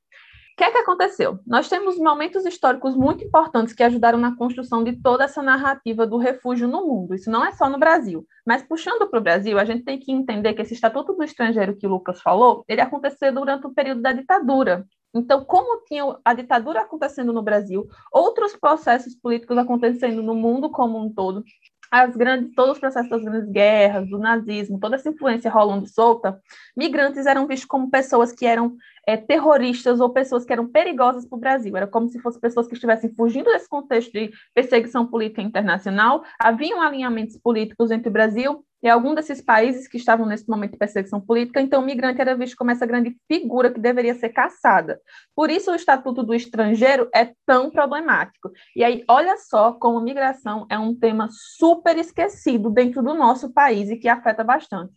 que 0.58 0.64
é 0.64 0.72
que 0.72 0.78
aconteceu? 0.78 1.38
Nós 1.46 1.68
temos 1.68 1.96
momentos 1.96 2.44
históricos 2.44 2.96
muito 2.96 3.22
importantes 3.22 3.72
que 3.72 3.82
ajudaram 3.84 4.18
na 4.18 4.36
construção 4.36 4.82
de 4.82 5.00
toda 5.00 5.22
essa 5.22 5.40
narrativa 5.40 6.04
do 6.04 6.16
refúgio 6.18 6.66
no 6.66 6.84
mundo. 6.84 7.14
Isso 7.14 7.30
não 7.30 7.46
é 7.46 7.52
só 7.52 7.70
no 7.70 7.78
Brasil. 7.78 8.26
Mas 8.44 8.64
puxando 8.64 9.08
para 9.08 9.20
o 9.20 9.22
Brasil, 9.22 9.56
a 9.56 9.64
gente 9.64 9.84
tem 9.84 10.00
que 10.00 10.10
entender 10.10 10.54
que 10.54 10.62
esse 10.62 10.74
Estatuto 10.74 11.14
do 11.14 11.22
Estrangeiro 11.22 11.76
que 11.76 11.86
o 11.86 11.90
Lucas 11.90 12.20
falou, 12.20 12.64
ele 12.66 12.80
aconteceu 12.80 13.32
durante 13.32 13.68
o 13.68 13.72
período 13.72 14.02
da 14.02 14.12
ditadura. 14.12 14.84
Então, 15.14 15.44
como 15.44 15.84
tinha 15.84 16.16
a 16.24 16.34
ditadura 16.34 16.80
acontecendo 16.80 17.32
no 17.32 17.40
Brasil, 17.40 17.86
outros 18.12 18.56
processos 18.56 19.14
políticos 19.14 19.56
acontecendo 19.56 20.24
no 20.24 20.34
mundo 20.34 20.68
como 20.70 20.98
um 20.98 21.08
todo, 21.08 21.44
as 21.90 22.14
grandes, 22.16 22.54
todos 22.54 22.72
os 22.72 22.78
processos 22.78 23.08
das 23.08 23.22
grandes 23.22 23.50
guerras, 23.50 24.08
do 24.08 24.18
nazismo, 24.18 24.78
toda 24.78 24.96
essa 24.96 25.08
influência 25.08 25.50
rolando 25.50 25.86
solta, 25.86 26.38
migrantes 26.76 27.26
eram 27.26 27.46
vistos 27.46 27.66
como 27.66 27.90
pessoas 27.90 28.32
que 28.32 28.44
eram 28.44 28.76
é, 29.08 29.16
terroristas 29.16 30.00
ou 30.00 30.10
pessoas 30.10 30.44
que 30.44 30.52
eram 30.52 30.68
perigosas 30.68 31.24
para 31.24 31.36
o 31.36 31.40
Brasil. 31.40 31.74
Era 31.74 31.86
como 31.86 32.10
se 32.10 32.18
fossem 32.18 32.38
pessoas 32.38 32.68
que 32.68 32.74
estivessem 32.74 33.10
fugindo 33.14 33.46
desse 33.46 33.66
contexto 33.66 34.12
de 34.12 34.30
perseguição 34.52 35.06
política 35.06 35.40
internacional. 35.40 36.22
Haviam 36.38 36.82
alinhamentos 36.82 37.38
políticos 37.38 37.90
entre 37.90 38.10
o 38.10 38.12
Brasil 38.12 38.62
e 38.82 38.88
algum 38.88 39.14
desses 39.14 39.40
países 39.40 39.88
que 39.88 39.96
estavam 39.96 40.26
nesse 40.26 40.46
momento 40.46 40.72
de 40.72 40.78
perseguição 40.78 41.22
política, 41.22 41.58
então 41.58 41.82
o 41.82 41.84
migrante 41.84 42.20
era 42.20 42.36
visto 42.36 42.54
como 42.54 42.70
essa 42.70 42.84
grande 42.84 43.16
figura 43.26 43.72
que 43.72 43.80
deveria 43.80 44.14
ser 44.14 44.28
caçada. 44.28 45.00
Por 45.34 45.50
isso 45.50 45.72
o 45.72 45.74
Estatuto 45.74 46.22
do 46.22 46.34
Estrangeiro 46.34 47.08
é 47.14 47.32
tão 47.46 47.70
problemático. 47.70 48.52
E 48.76 48.84
aí, 48.84 49.02
olha 49.08 49.38
só 49.38 49.72
como 49.72 50.02
migração 50.02 50.66
é 50.70 50.78
um 50.78 50.94
tema 50.94 51.28
super 51.30 51.96
esquecido 51.96 52.68
dentro 52.68 53.02
do 53.02 53.14
nosso 53.14 53.50
país 53.54 53.88
e 53.88 53.96
que 53.96 54.06
afeta 54.06 54.44
bastante. 54.44 54.92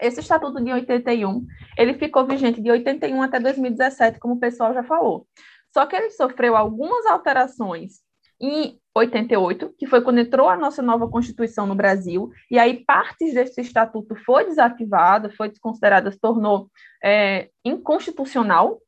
Esse 0.00 0.20
Estatuto 0.20 0.62
de 0.62 0.72
81, 0.72 1.46
ele 1.76 1.94
ficou 1.94 2.26
vigente 2.26 2.60
de 2.60 2.70
81 2.70 3.22
até 3.22 3.38
2017, 3.40 4.18
como 4.18 4.34
o 4.34 4.40
pessoal 4.40 4.74
já 4.74 4.82
falou. 4.82 5.26
Só 5.72 5.86
que 5.86 5.96
ele 5.96 6.10
sofreu 6.10 6.56
algumas 6.56 7.04
alterações 7.06 8.04
em 8.40 8.78
88, 8.94 9.74
que 9.76 9.86
foi 9.86 10.02
quando 10.02 10.18
entrou 10.18 10.48
a 10.48 10.56
nossa 10.56 10.80
nova 10.80 11.08
Constituição 11.08 11.66
no 11.66 11.74
Brasil, 11.74 12.30
e 12.50 12.58
aí 12.58 12.84
partes 12.84 13.34
desse 13.34 13.60
estatuto 13.60 14.14
foi 14.24 14.44
desativada, 14.44 15.30
foi 15.30 15.48
desconsiderada, 15.48 16.12
se 16.12 16.20
tornou 16.20 16.70
é, 17.02 17.48
inconstitucional, 17.64 18.80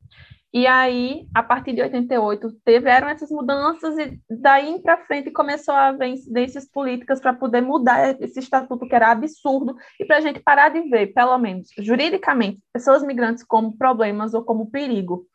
e 0.53 0.67
aí, 0.67 1.27
a 1.35 1.43
partir 1.43 1.75
de 1.75 1.83
88, 1.83 2.51
tiveram 2.65 3.09
essas 3.09 3.31
mudanças, 3.31 3.99
e 3.99 4.19
daí 4.31 4.81
para 4.81 5.05
frente 5.05 5.31
começou 5.31 5.75
a 5.75 5.89
haver 5.89 6.09
incidências 6.09 6.67
políticas 6.71 7.21
para 7.21 7.35
poder 7.35 7.61
mudar 7.61 8.21
esse 8.23 8.39
estatuto 8.39 8.87
que 8.89 8.95
era 8.95 9.11
absurdo, 9.11 9.77
e 10.01 10.05
para 10.05 10.19
a 10.19 10.21
gente 10.21 10.41
parar 10.41 10.71
de 10.71 10.81
ver, 10.89 11.09
pelo 11.13 11.37
menos 11.39 11.69
juridicamente, 11.79 12.61
pessoas 12.73 13.03
migrantes 13.03 13.45
como 13.45 13.77
problemas 13.77 14.35
ou 14.35 14.45
como 14.45 14.71
perigo. 14.71 15.27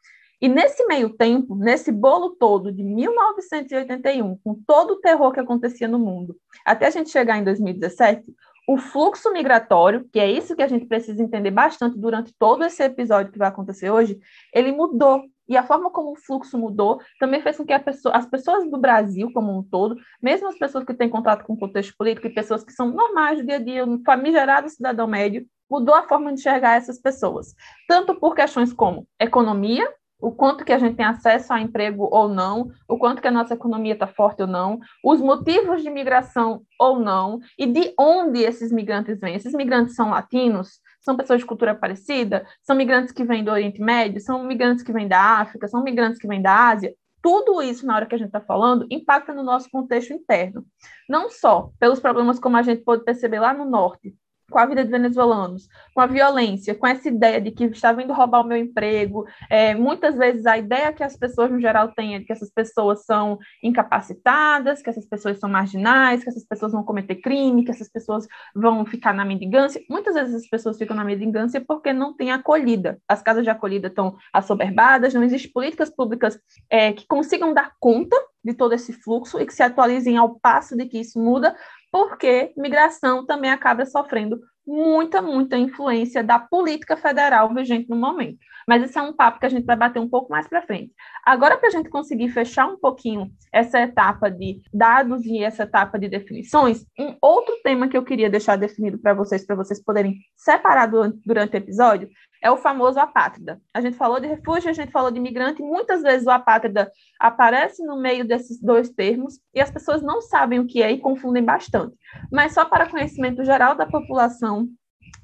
E 0.41 0.49
nesse 0.49 0.83
meio 0.87 1.11
tempo, 1.15 1.55
nesse 1.55 1.91
bolo 1.91 2.31
todo 2.31 2.71
de 2.71 2.83
1981, 2.83 4.39
com 4.43 4.55
todo 4.65 4.93
o 4.93 4.99
terror 4.99 5.31
que 5.31 5.39
acontecia 5.39 5.87
no 5.87 5.99
mundo, 5.99 6.35
até 6.65 6.87
a 6.87 6.89
gente 6.89 7.11
chegar 7.11 7.37
em 7.37 7.43
2017, 7.43 8.23
o 8.67 8.77
fluxo 8.77 9.31
migratório, 9.31 10.07
que 10.11 10.19
é 10.19 10.29
isso 10.29 10.55
que 10.55 10.61
a 10.61 10.67
gente 10.67 10.85
precisa 10.85 11.21
entender 11.21 11.51
bastante 11.51 11.97
durante 11.97 12.33
todo 12.37 12.63
esse 12.63 12.83
episódio 12.83 13.31
que 13.31 13.39
vai 13.39 13.47
acontecer 13.47 13.89
hoje, 13.89 14.19
ele 14.53 14.71
mudou. 14.71 15.23
E 15.47 15.57
a 15.57 15.63
forma 15.63 15.89
como 15.89 16.11
o 16.11 16.15
fluxo 16.15 16.57
mudou 16.57 17.01
também 17.19 17.41
fez 17.41 17.57
com 17.57 17.65
que 17.65 17.77
pessoa, 17.79 18.15
as 18.15 18.25
pessoas 18.25 18.69
do 18.69 18.77
Brasil 18.77 19.31
como 19.33 19.57
um 19.57 19.61
todo, 19.61 19.97
mesmo 20.21 20.47
as 20.47 20.57
pessoas 20.57 20.85
que 20.85 20.93
têm 20.93 21.09
contato 21.09 21.43
com 21.43 21.53
o 21.53 21.59
contexto 21.59 21.93
político 21.97 22.27
e 22.27 22.33
pessoas 22.33 22.63
que 22.63 22.71
são 22.71 22.89
normais 22.89 23.39
do 23.39 23.45
dia 23.45 23.57
a 23.57 23.59
dia, 23.59 23.85
um 23.85 24.01
famigerado 24.03 24.69
cidadão 24.69 25.07
médio, 25.07 25.45
mudou 25.69 25.95
a 25.95 26.07
forma 26.07 26.33
de 26.33 26.39
enxergar 26.39 26.75
essas 26.75 26.99
pessoas. 26.99 27.53
Tanto 27.87 28.15
por 28.15 28.35
questões 28.35 28.71
como 28.71 29.07
economia, 29.19 29.89
o 30.21 30.31
quanto 30.31 30.63
que 30.63 30.71
a 30.71 30.77
gente 30.77 30.95
tem 30.95 31.05
acesso 31.05 31.51
a 31.51 31.59
emprego 31.59 32.07
ou 32.11 32.29
não, 32.29 32.71
o 32.87 32.97
quanto 32.97 33.21
que 33.21 33.27
a 33.27 33.31
nossa 33.31 33.55
economia 33.55 33.93
está 33.93 34.05
forte 34.05 34.43
ou 34.43 34.47
não, 34.47 34.79
os 35.03 35.19
motivos 35.19 35.81
de 35.81 35.89
migração 35.89 36.61
ou 36.79 36.99
não, 36.99 37.39
e 37.57 37.65
de 37.65 37.93
onde 37.99 38.39
esses 38.41 38.71
migrantes 38.71 39.19
vêm. 39.19 39.35
Esses 39.35 39.53
migrantes 39.53 39.95
são 39.95 40.11
latinos? 40.11 40.79
São 41.01 41.17
pessoas 41.17 41.39
de 41.39 41.45
cultura 41.45 41.73
parecida? 41.73 42.45
São 42.61 42.75
migrantes 42.75 43.11
que 43.11 43.23
vêm 43.23 43.43
do 43.43 43.51
Oriente 43.51 43.81
Médio? 43.81 44.21
São 44.21 44.43
migrantes 44.43 44.83
que 44.83 44.93
vêm 44.93 45.07
da 45.07 45.19
África? 45.39 45.67
São 45.67 45.83
migrantes 45.83 46.19
que 46.19 46.27
vêm 46.27 46.41
da 46.41 46.69
Ásia? 46.69 46.93
Tudo 47.21 47.61
isso, 47.61 47.85
na 47.85 47.95
hora 47.95 48.05
que 48.05 48.15
a 48.15 48.17
gente 48.17 48.27
está 48.27 48.41
falando, 48.41 48.85
impacta 48.89 49.33
no 49.33 49.43
nosso 49.43 49.69
contexto 49.69 50.13
interno. 50.13 50.65
Não 51.07 51.29
só 51.29 51.71
pelos 51.79 51.99
problemas 51.99 52.39
como 52.39 52.57
a 52.57 52.63
gente 52.63 52.83
pode 52.83 53.03
perceber 53.03 53.39
lá 53.39 53.53
no 53.53 53.65
norte, 53.65 54.15
com 54.51 54.59
a 54.59 54.65
vida 54.67 54.85
de 54.85 54.91
venezuelanos, 54.91 55.67
com 55.95 56.01
a 56.01 56.05
violência, 56.05 56.75
com 56.75 56.85
essa 56.85 57.07
ideia 57.07 57.41
de 57.41 57.49
que 57.49 57.63
está 57.65 57.91
vindo 57.91 58.13
roubar 58.13 58.41
o 58.41 58.47
meu 58.47 58.57
emprego. 58.57 59.25
É, 59.49 59.73
muitas 59.73 60.15
vezes 60.15 60.45
a 60.45 60.57
ideia 60.57 60.93
que 60.93 61.03
as 61.03 61.17
pessoas 61.17 61.49
no 61.49 61.59
geral 61.59 61.87
têm 61.93 62.15
é 62.15 62.19
de 62.19 62.25
que 62.25 62.33
essas 62.33 62.51
pessoas 62.51 63.05
são 63.05 63.39
incapacitadas, 63.63 64.81
que 64.81 64.89
essas 64.89 65.07
pessoas 65.07 65.39
são 65.39 65.49
marginais, 65.49 66.23
que 66.23 66.29
essas 66.29 66.45
pessoas 66.45 66.73
vão 66.73 66.83
cometer 66.83 67.15
crime, 67.15 67.65
que 67.65 67.71
essas 67.71 67.89
pessoas 67.89 68.27
vão 68.53 68.85
ficar 68.85 69.13
na 69.13 69.25
mendigância. 69.25 69.81
Muitas 69.89 70.13
vezes 70.13 70.35
as 70.35 70.47
pessoas 70.47 70.77
ficam 70.77 70.95
na 70.95 71.03
mendigância 71.03 71.63
porque 71.65 71.93
não 71.93 72.13
têm 72.13 72.31
acolhida. 72.31 72.99
As 73.07 73.21
casas 73.21 73.43
de 73.43 73.49
acolhida 73.49 73.87
estão 73.87 74.15
assoberbadas, 74.33 75.13
não 75.13 75.23
existem 75.23 75.51
políticas 75.51 75.89
públicas 75.89 76.37
é, 76.69 76.91
que 76.91 77.07
consigam 77.07 77.53
dar 77.53 77.71
conta 77.79 78.15
de 78.43 78.53
todo 78.53 78.73
esse 78.73 78.91
fluxo 78.91 79.39
e 79.39 79.45
que 79.45 79.53
se 79.53 79.63
atualizem 79.63 80.17
ao 80.17 80.39
passo 80.39 80.75
de 80.75 80.85
que 80.85 80.99
isso 80.99 81.19
muda, 81.19 81.55
porque 81.91 82.53
migração 82.57 83.25
também 83.25 83.51
acaba 83.51 83.85
sofrendo 83.85 84.39
muita, 84.65 85.21
muita 85.21 85.57
influência 85.57 86.23
da 86.23 86.39
política 86.39 86.95
federal 86.95 87.53
vigente 87.53 87.89
no 87.89 87.95
momento. 87.95 88.37
Mas 88.67 88.83
esse 88.83 88.97
é 88.97 89.01
um 89.01 89.11
papo 89.11 89.39
que 89.39 89.45
a 89.45 89.49
gente 89.49 89.65
vai 89.65 89.75
bater 89.75 89.99
um 89.99 90.07
pouco 90.07 90.31
mais 90.31 90.47
para 90.47 90.61
frente. 90.61 90.93
Agora, 91.25 91.57
para 91.57 91.67
a 91.67 91.71
gente 91.71 91.89
conseguir 91.89 92.29
fechar 92.29 92.67
um 92.67 92.77
pouquinho 92.77 93.31
essa 93.51 93.81
etapa 93.81 94.29
de 94.29 94.61
dados 94.73 95.25
e 95.25 95.43
essa 95.43 95.63
etapa 95.63 95.97
de 95.97 96.07
definições, 96.07 96.85
um 96.97 97.15
outro 97.21 97.55
tema 97.63 97.87
que 97.87 97.97
eu 97.97 98.03
queria 98.03 98.29
deixar 98.29 98.55
definido 98.55 98.97
para 98.99 99.13
vocês, 99.13 99.45
para 99.45 99.55
vocês 99.55 99.83
poderem 99.83 100.19
separar 100.37 100.85
durante, 100.85 101.55
o 101.55 101.57
episódio, 101.57 102.09
é 102.41 102.49
o 102.49 102.57
famoso 102.57 102.99
apátrida. 102.99 103.61
A 103.73 103.79
gente 103.81 103.95
falou 103.97 104.19
de 104.19 104.27
refúgio, 104.27 104.69
a 104.69 104.73
gente 104.73 104.91
falou 104.91 105.11
de 105.11 105.17
imigrante, 105.17 105.61
muitas 105.61 106.01
vezes 106.01 106.25
o 106.25 106.31
apátrida 106.31 106.91
aparece 107.19 107.85
no 107.85 107.99
meio 108.01 108.25
desses 108.25 108.59
dois 108.59 108.89
termos 108.89 109.39
e 109.53 109.61
as 109.61 109.69
pessoas 109.69 110.01
não 110.01 110.21
sabem 110.21 110.59
o 110.59 110.65
que 110.65 110.81
é 110.81 110.91
e 110.91 110.99
confundem 110.99 111.43
bastante. 111.43 111.95
Mas 112.31 112.53
só 112.53 112.65
para 112.65 112.89
conhecimento 112.89 113.43
geral 113.43 113.75
da 113.75 113.85
população, 113.85 114.67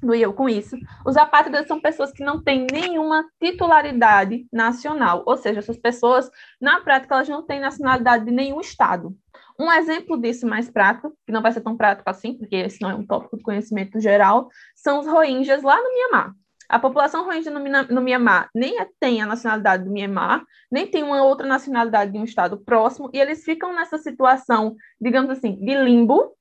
do 0.00 0.14
eu 0.14 0.32
com 0.32 0.48
isso, 0.48 0.76
os 1.04 1.16
apátridas 1.16 1.66
são 1.66 1.80
pessoas 1.80 2.12
que 2.12 2.22
não 2.22 2.42
têm 2.42 2.66
nenhuma 2.70 3.24
titularidade 3.42 4.46
nacional, 4.52 5.24
ou 5.26 5.36
seja, 5.36 5.58
essas 5.58 5.76
pessoas, 5.76 6.30
na 6.60 6.80
prática, 6.80 7.16
elas 7.16 7.28
não 7.28 7.42
têm 7.42 7.58
nacionalidade 7.58 8.24
de 8.24 8.30
nenhum 8.30 8.60
estado. 8.60 9.16
Um 9.58 9.72
exemplo 9.72 10.16
disso 10.16 10.46
mais 10.46 10.70
prático, 10.70 11.12
que 11.26 11.32
não 11.32 11.42
vai 11.42 11.50
ser 11.50 11.62
tão 11.62 11.76
prático 11.76 12.08
assim, 12.08 12.34
porque 12.34 12.54
esse 12.54 12.80
não 12.80 12.90
é 12.90 12.94
um 12.94 13.04
tópico 13.04 13.36
de 13.36 13.42
conhecimento 13.42 13.98
geral, 13.98 14.48
são 14.76 15.00
os 15.00 15.06
Rohingyas 15.06 15.62
lá 15.62 15.76
no 15.76 15.92
Mianmar. 15.92 16.32
A 16.68 16.78
população 16.78 17.24
rohingya 17.24 17.50
no, 17.50 17.60
no 17.94 18.02
Mianmar 18.02 18.50
nem 18.54 18.78
é, 18.78 18.86
tem 19.00 19.22
a 19.22 19.26
nacionalidade 19.26 19.84
do 19.84 19.90
Mianmar, 19.90 20.44
nem 20.70 20.86
tem 20.86 21.02
uma 21.02 21.22
outra 21.22 21.46
nacionalidade 21.46 22.12
de 22.12 22.18
um 22.18 22.24
estado 22.24 22.58
próximo, 22.58 23.08
e 23.14 23.18
eles 23.18 23.42
ficam 23.42 23.74
nessa 23.74 23.96
situação, 23.96 24.76
digamos 25.00 25.30
assim, 25.30 25.56
de 25.56 25.74
limbo. 25.76 26.34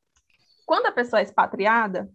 Quando 0.66 0.88
a 0.88 0.92
pessoa 0.92 1.22
é 1.22 1.24
expatriada, 1.24 2.10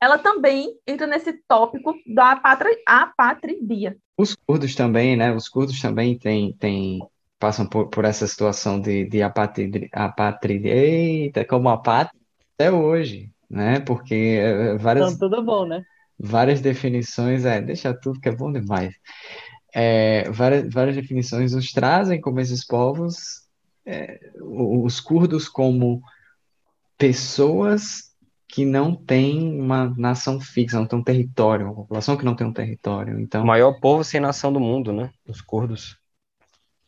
ela 0.00 0.18
também 0.18 0.72
entra 0.86 1.06
nesse 1.06 1.32
tópico 1.48 1.94
da 2.06 2.32
apatri, 2.32 2.70
apatridia. 2.86 3.96
Os 4.16 4.36
curdos 4.36 4.76
também, 4.76 5.16
né? 5.16 5.34
Os 5.34 5.48
curdos 5.48 5.80
também 5.80 6.16
têm, 6.16 6.52
têm 6.52 7.00
passam 7.40 7.66
por, 7.66 7.88
por 7.88 8.04
essa 8.04 8.26
situação 8.26 8.80
de, 8.80 9.04
de 9.04 9.20
apatridia, 9.20 9.88
apatridia, 9.92 10.74
eita, 10.74 11.44
como 11.44 11.68
apátrida 11.68 12.24
até 12.54 12.70
hoje, 12.70 13.30
né? 13.50 13.80
Porque 13.80 14.38
eh, 14.40 14.76
várias... 14.76 15.12
Então, 15.12 15.28
tudo 15.28 15.42
bom, 15.42 15.66
né? 15.66 15.82
Várias 16.18 16.60
definições, 16.60 17.44
é, 17.44 17.60
deixa 17.60 17.94
tudo 17.94 18.20
que 18.20 18.28
é 18.28 18.34
bom 18.34 18.52
demais. 18.52 18.94
É, 19.74 20.28
várias, 20.30 20.72
várias 20.72 20.96
definições 20.96 21.52
nos 21.52 21.72
trazem 21.72 22.20
como 22.20 22.40
esses 22.40 22.64
povos, 22.64 23.46
é, 23.86 24.18
os 24.40 25.00
curdos 25.00 25.48
como 25.48 26.02
pessoas 26.96 28.08
que 28.48 28.64
não 28.64 28.94
têm 28.94 29.60
uma 29.60 29.94
nação 29.96 30.40
fixa, 30.40 30.78
não 30.78 30.86
têm 30.86 30.98
um 30.98 31.04
território, 31.04 31.66
uma 31.66 31.74
população 31.74 32.16
que 32.16 32.24
não 32.24 32.34
tem 32.34 32.46
um 32.46 32.52
território. 32.52 33.20
Então, 33.20 33.42
o 33.42 33.46
maior 33.46 33.78
povo 33.78 34.02
sem 34.02 34.20
nação 34.20 34.52
do 34.52 34.58
mundo, 34.58 34.92
né? 34.92 35.12
Os 35.26 35.40
curdos. 35.42 35.98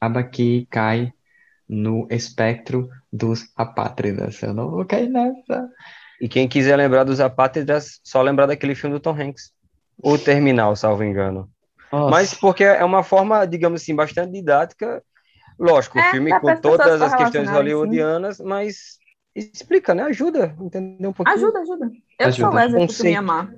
Acaba 0.01 0.25
que 0.25 0.67
cai 0.71 1.13
no 1.69 2.09
espectro 2.11 2.89
dos 3.13 3.53
apátridas. 3.55 4.43
Eu 4.43 4.55
não 4.55 4.71
vou 4.71 4.85
cair 4.87 5.09
nessa. 5.11 5.71
E 6.21 6.29
quem 6.29 6.47
quiser 6.47 6.77
lembrar 6.77 7.05
dos 7.05 7.21
apátridas, 7.21 8.01
só 8.05 8.21
lembrar 8.21 8.47
daquele 8.47 8.75
filme 8.75 8.95
do 8.95 9.01
Tom 9.01 9.19
Hanks. 9.19 9.53
O 10.03 10.19
Terminal, 10.19 10.77
salvo 10.77 11.03
engano. 11.03 11.49
Nossa. 11.91 12.11
Mas 12.11 12.35
porque 12.35 12.65
é 12.65 12.85
uma 12.85 13.03
forma, 13.03 13.47
digamos 13.47 13.83
assim, 13.83 13.95
bastante 13.95 14.33
didática. 14.33 15.03
Lógico, 15.59 15.99
o 15.99 16.01
é, 16.01 16.11
filme 16.11 16.39
com 16.39 16.57
todas 16.57 17.03
as 17.03 17.15
questões 17.15 17.49
hollywoodianas, 17.51 18.37
sim. 18.39 18.45
mas 18.45 18.99
explica, 19.35 19.95
né? 19.95 20.05
Ajuda, 20.05 20.57
entender 20.61 21.07
um 21.07 21.13
pouquinho. 21.13 21.37
Ajuda, 21.37 21.61
ajuda. 21.61 21.91
Eu 22.19 22.29
ajuda. 22.29 22.51
sou 22.51 22.55
Wesley 22.55 22.87
por 22.87 23.05
me 23.05 23.17
amar. 23.17 23.53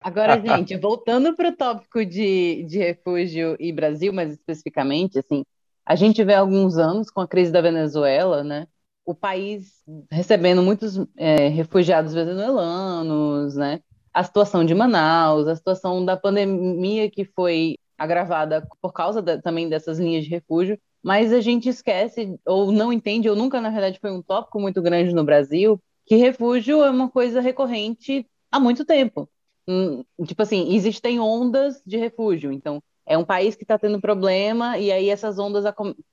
Agora, 0.00 0.40
gente, 0.40 0.76
voltando 0.76 1.34
para 1.36 1.50
o 1.50 1.56
tópico 1.56 2.04
de, 2.04 2.64
de 2.64 2.78
refúgio 2.78 3.56
e 3.60 3.72
Brasil, 3.72 4.12
mais 4.12 4.32
especificamente, 4.32 5.18
assim, 5.18 5.44
a 5.84 5.94
gente 5.94 6.24
vê 6.24 6.34
alguns 6.34 6.76
anos 6.76 7.10
com 7.10 7.20
a 7.20 7.28
crise 7.28 7.52
da 7.52 7.60
Venezuela, 7.60 8.42
né? 8.42 8.66
O 9.08 9.14
país 9.14 9.82
recebendo 10.10 10.62
muitos 10.62 10.98
é, 11.16 11.48
refugiados 11.48 12.12
venezuelanos, 12.12 13.56
né? 13.56 13.80
A 14.12 14.22
situação 14.22 14.66
de 14.66 14.74
Manaus, 14.74 15.48
a 15.48 15.56
situação 15.56 16.04
da 16.04 16.14
pandemia 16.14 17.10
que 17.10 17.24
foi 17.24 17.78
agravada 17.96 18.68
por 18.82 18.92
causa 18.92 19.22
da, 19.22 19.40
também 19.40 19.66
dessas 19.66 19.98
linhas 19.98 20.24
de 20.24 20.30
refúgio, 20.30 20.78
mas 21.02 21.32
a 21.32 21.40
gente 21.40 21.70
esquece 21.70 22.38
ou 22.44 22.70
não 22.70 22.92
entende, 22.92 23.30
ou 23.30 23.34
nunca 23.34 23.62
na 23.62 23.70
verdade 23.70 23.98
foi 23.98 24.10
um 24.10 24.20
tópico 24.20 24.60
muito 24.60 24.82
grande 24.82 25.14
no 25.14 25.24
Brasil, 25.24 25.80
que 26.04 26.16
refúgio 26.16 26.84
é 26.84 26.90
uma 26.90 27.08
coisa 27.08 27.40
recorrente 27.40 28.26
há 28.52 28.60
muito 28.60 28.84
tempo. 28.84 29.26
Hum, 29.66 30.04
tipo 30.26 30.42
assim, 30.42 30.74
existem 30.74 31.18
ondas 31.18 31.80
de 31.86 31.96
refúgio, 31.96 32.52
então 32.52 32.82
é 33.08 33.16
um 33.16 33.24
país 33.24 33.56
que 33.56 33.64
está 33.64 33.78
tendo 33.78 34.00
problema 34.00 34.76
e 34.78 34.92
aí 34.92 35.08
essas 35.08 35.38
ondas 35.38 35.64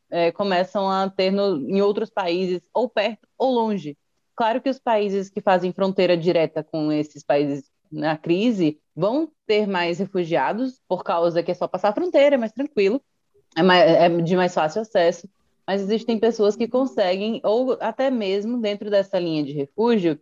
é, 0.10 0.32
começam 0.32 0.90
a 0.90 1.10
ter 1.10 1.30
no, 1.30 1.58
em 1.70 1.82
outros 1.82 2.10
países, 2.10 2.62
ou 2.74 2.90
perto 2.90 3.28
ou 3.38 3.52
longe. 3.52 3.98
Claro 4.34 4.62
que 4.62 4.70
os 4.70 4.80
países 4.80 5.30
que 5.30 5.42
fazem 5.42 5.74
fronteira 5.74 6.16
direta 6.16 6.64
com 6.64 6.92
esses 6.92 7.22
países 7.22 7.70
na 7.92 8.18
crise 8.18 8.80
vão 8.96 9.30
ter 9.46 9.68
mais 9.68 10.00
refugiados, 10.00 10.82
por 10.88 11.04
causa 11.04 11.44
que 11.44 11.52
é 11.52 11.54
só 11.54 11.68
passar 11.68 11.90
a 11.90 11.94
fronteira, 11.94 12.36
é 12.36 12.38
mais 12.38 12.54
tranquilo, 12.54 13.02
é, 13.58 13.62
mais, 13.62 13.92
é 13.92 14.10
de 14.10 14.36
mais 14.36 14.54
fácil 14.54 14.82
acesso. 14.82 15.28
Mas 15.68 15.82
existem 15.82 16.18
pessoas 16.18 16.56
que 16.56 16.68
conseguem, 16.68 17.42
ou 17.44 17.78
até 17.82 18.10
mesmo 18.10 18.62
dentro 18.62 18.90
dessa 18.90 19.20
linha 19.20 19.44
de 19.44 19.52
refúgio, 19.52 20.20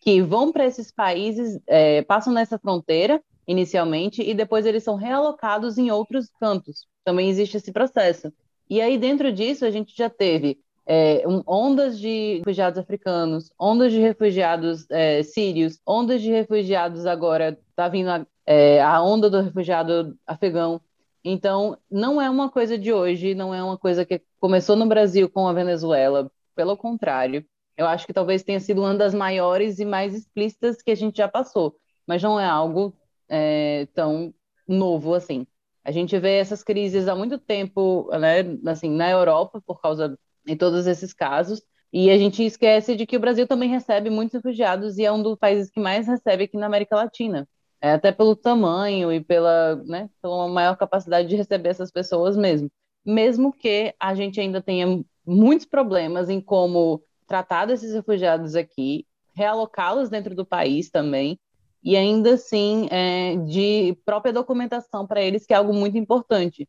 que 0.00 0.20
vão 0.22 0.50
para 0.50 0.66
esses 0.66 0.90
países, 0.90 1.60
é, 1.66 2.02
passam 2.02 2.32
nessa 2.32 2.58
fronteira 2.58 3.22
inicialmente 3.46 4.22
e 4.22 4.34
depois 4.34 4.66
eles 4.66 4.82
são 4.82 4.96
realocados 4.96 5.78
em 5.78 5.90
outros 5.90 6.30
cantos. 6.40 6.86
Também 7.04 7.28
existe 7.28 7.56
esse 7.56 7.72
processo. 7.72 8.32
E 8.68 8.80
aí, 8.80 8.98
dentro 8.98 9.32
disso, 9.32 9.64
a 9.64 9.70
gente 9.70 9.96
já 9.96 10.10
teve 10.10 10.58
é, 10.86 11.22
um, 11.26 11.42
ondas 11.46 11.98
de 11.98 12.38
refugiados 12.38 12.78
africanos, 12.78 13.50
ondas 13.58 13.92
de 13.92 14.00
refugiados 14.00 14.86
é, 14.90 15.22
sírios, 15.22 15.80
ondas 15.86 16.20
de 16.22 16.30
refugiados 16.30 17.06
agora, 17.06 17.58
está 17.70 17.88
vindo 17.88 18.08
a, 18.08 18.26
é, 18.44 18.80
a 18.82 19.02
onda 19.02 19.30
do 19.30 19.40
refugiado 19.40 20.16
afegão. 20.26 20.80
Então, 21.24 21.76
não 21.90 22.22
é 22.22 22.30
uma 22.30 22.48
coisa 22.48 22.78
de 22.78 22.92
hoje, 22.92 23.34
não 23.34 23.52
é 23.52 23.62
uma 23.62 23.76
coisa 23.76 24.04
que 24.04 24.22
começou 24.38 24.76
no 24.76 24.86
Brasil 24.86 25.28
com 25.28 25.48
a 25.48 25.52
Venezuela, 25.52 26.30
pelo 26.54 26.76
contrário. 26.76 27.44
Eu 27.76 27.86
acho 27.86 28.06
que 28.06 28.12
talvez 28.12 28.42
tenha 28.44 28.60
sido 28.60 28.80
uma 28.80 28.94
das 28.94 29.12
maiores 29.12 29.78
e 29.78 29.84
mais 29.84 30.14
explícitas 30.14 30.80
que 30.80 30.90
a 30.90 30.94
gente 30.94 31.16
já 31.18 31.28
passou, 31.28 31.76
mas 32.06 32.22
não 32.22 32.38
é 32.38 32.46
algo 32.46 32.94
é, 33.28 33.86
tão 33.94 34.34
novo 34.66 35.14
assim. 35.14 35.46
A 35.84 35.90
gente 35.92 36.18
vê 36.18 36.38
essas 36.38 36.64
crises 36.64 37.06
há 37.08 37.14
muito 37.14 37.38
tempo, 37.38 38.08
né, 38.18 38.40
assim, 38.66 38.90
na 38.90 39.08
Europa, 39.10 39.62
por 39.64 39.80
causa 39.80 40.18
de 40.44 40.56
todos 40.56 40.86
esses 40.86 41.12
casos, 41.12 41.62
e 41.92 42.10
a 42.10 42.18
gente 42.18 42.44
esquece 42.44 42.96
de 42.96 43.06
que 43.06 43.16
o 43.16 43.20
Brasil 43.20 43.46
também 43.46 43.68
recebe 43.70 44.10
muitos 44.10 44.34
refugiados 44.34 44.98
e 44.98 45.04
é 45.04 45.12
um 45.12 45.22
dos 45.22 45.38
países 45.38 45.70
que 45.70 45.80
mais 45.80 46.06
recebe 46.06 46.44
aqui 46.44 46.56
na 46.56 46.66
América 46.66 46.96
Latina. 46.96 47.48
É, 47.80 47.92
até 47.92 48.10
pelo 48.10 48.34
tamanho 48.34 49.12
e 49.12 49.22
pela, 49.22 49.76
né, 49.84 50.10
pela 50.20 50.48
maior 50.48 50.76
capacidade 50.76 51.28
de 51.28 51.36
receber 51.36 51.68
essas 51.68 51.90
pessoas 51.90 52.36
mesmo. 52.36 52.70
Mesmo 53.04 53.52
que 53.52 53.94
a 54.00 54.14
gente 54.14 54.40
ainda 54.40 54.60
tenha 54.60 55.04
muitos 55.24 55.66
problemas 55.66 56.28
em 56.28 56.40
como 56.40 57.02
tratar 57.26 57.66
desses 57.66 57.92
refugiados 57.94 58.54
aqui, 58.56 59.06
realocá-los 59.34 60.08
dentro 60.08 60.34
do 60.34 60.44
país 60.44 60.90
também, 60.90 61.38
e 61.86 61.96
ainda 61.96 62.34
assim 62.34 62.88
é, 62.90 63.36
de 63.36 63.96
própria 64.04 64.32
documentação 64.32 65.06
para 65.06 65.22
eles, 65.22 65.46
que 65.46 65.54
é 65.54 65.56
algo 65.56 65.72
muito 65.72 65.96
importante. 65.96 66.68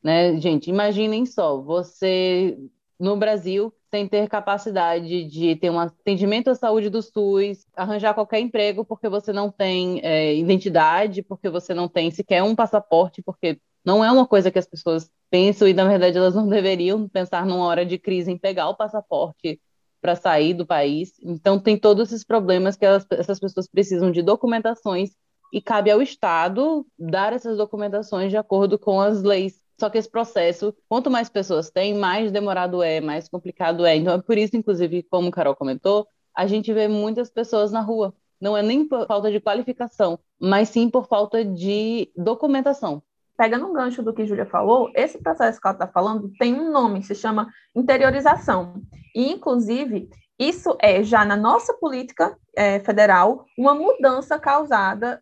Né, 0.00 0.38
gente, 0.38 0.70
imaginem 0.70 1.26
só, 1.26 1.60
você 1.60 2.56
no 2.98 3.16
Brasil 3.16 3.74
sem 3.90 4.06
ter 4.06 4.28
capacidade 4.28 5.24
de 5.24 5.56
ter 5.56 5.68
um 5.68 5.80
atendimento 5.80 6.48
à 6.48 6.54
saúde 6.54 6.88
do 6.88 7.02
SUS, 7.02 7.66
arranjar 7.76 8.14
qualquer 8.14 8.38
emprego 8.38 8.84
porque 8.84 9.08
você 9.08 9.32
não 9.32 9.50
tem 9.50 10.00
é, 10.02 10.34
identidade, 10.36 11.22
porque 11.22 11.50
você 11.50 11.74
não 11.74 11.88
tem 11.88 12.12
sequer 12.12 12.44
um 12.44 12.54
passaporte, 12.54 13.20
porque 13.20 13.58
não 13.84 14.04
é 14.04 14.12
uma 14.12 14.26
coisa 14.26 14.50
que 14.50 14.58
as 14.60 14.66
pessoas 14.66 15.10
pensam 15.28 15.66
e 15.66 15.74
na 15.74 15.88
verdade 15.88 16.16
elas 16.16 16.36
não 16.36 16.48
deveriam 16.48 17.08
pensar 17.08 17.44
numa 17.44 17.66
hora 17.66 17.84
de 17.84 17.98
crise 17.98 18.30
em 18.30 18.38
pegar 18.38 18.68
o 18.68 18.76
passaporte 18.76 19.60
para 20.02 20.16
sair 20.16 20.52
do 20.52 20.66
país. 20.66 21.14
Então, 21.22 21.58
tem 21.58 21.78
todos 21.78 22.08
esses 22.08 22.24
problemas 22.24 22.76
que 22.76 22.84
elas, 22.84 23.06
essas 23.12 23.38
pessoas 23.38 23.68
precisam 23.68 24.10
de 24.10 24.20
documentações 24.20 25.12
e 25.52 25.62
cabe 25.62 25.90
ao 25.90 26.02
Estado 26.02 26.84
dar 26.98 27.32
essas 27.32 27.56
documentações 27.56 28.30
de 28.30 28.36
acordo 28.36 28.78
com 28.78 29.00
as 29.00 29.22
leis. 29.22 29.62
Só 29.78 29.88
que 29.88 29.98
esse 29.98 30.10
processo, 30.10 30.74
quanto 30.88 31.10
mais 31.10 31.28
pessoas 31.28 31.70
tem, 31.70 31.94
mais 31.94 32.32
demorado 32.32 32.82
é, 32.82 33.00
mais 33.00 33.28
complicado 33.28 33.86
é. 33.86 33.96
Então, 33.96 34.14
é 34.14 34.20
por 34.20 34.36
isso, 34.36 34.56
inclusive, 34.56 35.04
como 35.04 35.28
o 35.28 35.30
Carol 35.30 35.54
comentou, 35.56 36.06
a 36.36 36.46
gente 36.46 36.72
vê 36.72 36.88
muitas 36.88 37.30
pessoas 37.30 37.70
na 37.70 37.80
rua. 37.80 38.14
Não 38.40 38.56
é 38.56 38.62
nem 38.62 38.86
por 38.86 39.06
falta 39.06 39.30
de 39.30 39.40
qualificação, 39.40 40.18
mas 40.40 40.68
sim 40.70 40.90
por 40.90 41.06
falta 41.06 41.44
de 41.44 42.10
documentação 42.16 43.02
pegando 43.42 43.66
um 43.66 43.72
gancho 43.72 44.04
do 44.04 44.14
que 44.14 44.24
Júlia 44.24 44.46
falou, 44.46 44.88
esse 44.94 45.18
processo 45.18 45.60
que 45.60 45.66
ela 45.66 45.74
está 45.74 45.88
falando 45.88 46.30
tem 46.38 46.54
um 46.54 46.70
nome, 46.70 47.02
se 47.02 47.12
chama 47.12 47.48
interiorização. 47.74 48.80
E, 49.12 49.32
inclusive, 49.32 50.08
isso 50.38 50.76
é 50.80 51.02
já 51.02 51.24
na 51.24 51.36
nossa 51.36 51.74
política 51.74 52.38
é, 52.56 52.78
federal 52.78 53.44
uma 53.58 53.74
mudança 53.74 54.38
causada 54.38 55.20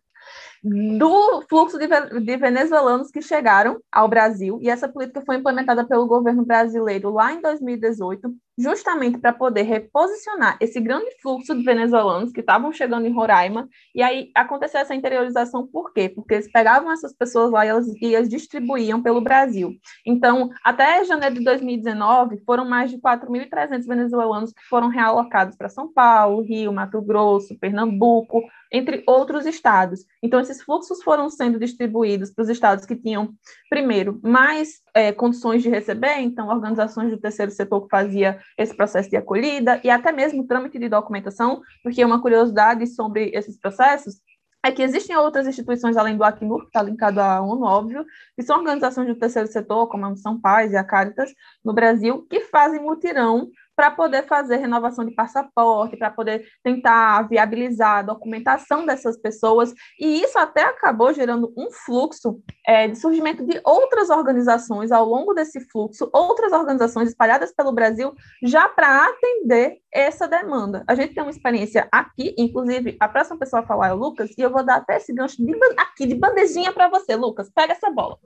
do 0.63 1.41
fluxo 1.49 1.79
de, 1.79 1.87
de, 1.87 2.37
venezuelanos 2.37 3.09
que 3.09 3.23
chegaram 3.23 3.79
ao 3.91 4.07
Brasil, 4.07 4.59
e 4.61 4.69
essa 4.69 4.87
política 4.87 5.23
foi 5.25 5.37
implementada 5.37 5.83
pelo 5.83 6.05
governo 6.05 6.45
brasileiro 6.45 7.09
lá 7.09 7.33
em 7.33 7.41
2018, 7.41 8.31
justamente 8.57 9.17
para 9.17 9.33
poder 9.33 9.63
reposicionar 9.63 10.57
esse 10.59 10.79
grande 10.79 11.09
fluxo 11.21 11.55
de 11.55 11.63
venezuelanos 11.63 12.31
que 12.31 12.41
estavam 12.41 12.71
chegando 12.71 13.07
em 13.07 13.13
Roraima, 13.13 13.67
e 13.95 14.01
aí 14.01 14.31
aconteceu 14.35 14.81
essa 14.81 14.95
interiorização 14.95 15.65
por 15.65 15.93
quê? 15.93 16.09
Porque 16.09 16.35
eles 16.35 16.51
pegavam 16.51 16.91
essas 16.91 17.13
pessoas 17.13 17.51
lá 17.51 17.65
e 17.65 17.69
elas, 17.69 17.87
e 18.01 18.15
as 18.15 18.29
distribuíam 18.29 19.01
pelo 19.01 19.21
Brasil. 19.21 19.73
Então, 20.05 20.49
até 20.63 21.03
janeiro 21.05 21.35
de 21.35 21.43
2019, 21.43 22.43
foram 22.45 22.65
mais 22.65 22.91
de 22.91 22.97
4.300 22.97 23.85
venezuelanos 23.85 24.53
que 24.53 24.63
foram 24.69 24.89
realocados 24.89 25.55
para 25.55 25.69
São 25.69 25.91
Paulo, 25.91 26.41
Rio, 26.41 26.73
Mato 26.73 27.01
Grosso, 27.01 27.57
Pernambuco, 27.59 28.41
entre 28.71 29.03
outros 29.05 29.45
estados. 29.45 30.05
Então, 30.23 30.39
esses 30.39 30.61
fluxos 30.61 31.03
foram 31.03 31.29
sendo 31.29 31.59
distribuídos 31.59 32.31
para 32.31 32.43
os 32.43 32.49
estados 32.49 32.85
que 32.85 32.95
tinham, 32.95 33.33
primeiro, 33.69 34.19
mais 34.23 34.81
é, 34.93 35.11
condições 35.11 35.61
de 35.61 35.69
receber, 35.69 36.19
então, 36.19 36.47
organizações 36.47 37.11
do 37.11 37.19
terceiro 37.19 37.51
setor 37.51 37.81
que 37.81 37.89
fazia 37.89 38.39
esse 38.57 38.75
processo 38.75 39.09
de 39.09 39.17
acolhida 39.17 39.79
e 39.83 39.89
até 39.89 40.11
mesmo 40.11 40.45
trâmite 40.45 40.79
de 40.79 40.89
documentação, 40.89 41.61
porque 41.83 42.03
uma 42.03 42.21
curiosidade 42.21 42.87
sobre 42.87 43.31
esses 43.33 43.57
processos 43.57 44.21
é 44.63 44.71
que 44.71 44.83
existem 44.83 45.15
outras 45.15 45.47
instituições 45.47 45.97
além 45.97 46.15
do 46.15 46.23
Acnur, 46.23 46.61
que 46.61 46.67
está 46.67 46.83
linkado 46.83 47.19
à 47.19 47.41
ONU, 47.41 47.65
óbvio, 47.65 48.05
que 48.35 48.43
são 48.43 48.57
organizações 48.59 49.07
do 49.07 49.15
terceiro 49.15 49.47
setor, 49.47 49.87
como 49.87 50.05
a 50.05 50.11
Missão 50.11 50.39
Paz 50.39 50.71
e 50.71 50.77
a 50.77 50.83
Caritas, 50.83 51.33
no 51.65 51.73
Brasil, 51.73 52.27
que 52.29 52.41
fazem 52.41 52.79
mutirão 52.79 53.49
para 53.81 53.89
poder 53.89 54.27
fazer 54.27 54.57
renovação 54.57 55.03
de 55.03 55.15
passaporte, 55.15 55.97
para 55.97 56.11
poder 56.11 56.45
tentar 56.63 57.27
viabilizar 57.27 57.97
a 57.97 58.01
documentação 58.03 58.85
dessas 58.85 59.17
pessoas, 59.17 59.73
e 59.99 60.21
isso 60.21 60.37
até 60.37 60.61
acabou 60.61 61.11
gerando 61.11 61.51
um 61.57 61.71
fluxo 61.71 62.39
é, 62.67 62.87
de 62.87 62.95
surgimento 62.95 63.43
de 63.43 63.59
outras 63.63 64.11
organizações 64.11 64.91
ao 64.91 65.03
longo 65.03 65.33
desse 65.33 65.59
fluxo, 65.71 66.07
outras 66.13 66.51
organizações 66.51 67.09
espalhadas 67.09 67.51
pelo 67.55 67.71
Brasil, 67.71 68.13
já 68.43 68.69
para 68.69 69.07
atender 69.07 69.79
essa 69.91 70.27
demanda. 70.27 70.83
A 70.87 70.93
gente 70.93 71.15
tem 71.15 71.23
uma 71.23 71.31
experiência 71.31 71.87
aqui, 71.91 72.35
inclusive, 72.37 72.97
a 72.99 73.07
próxima 73.07 73.39
pessoa 73.39 73.63
a 73.63 73.65
falar 73.65 73.87
é 73.87 73.93
o 73.93 73.97
Lucas, 73.97 74.29
e 74.37 74.43
eu 74.43 74.51
vou 74.51 74.63
dar 74.63 74.75
até 74.75 74.97
esse 74.97 75.11
gancho 75.11 75.43
de, 75.43 75.57
aqui, 75.75 76.05
de 76.05 76.13
bandejinha 76.13 76.71
para 76.71 76.87
você, 76.87 77.15
Lucas, 77.15 77.49
pega 77.49 77.73
essa 77.73 77.89
bola. 77.89 78.19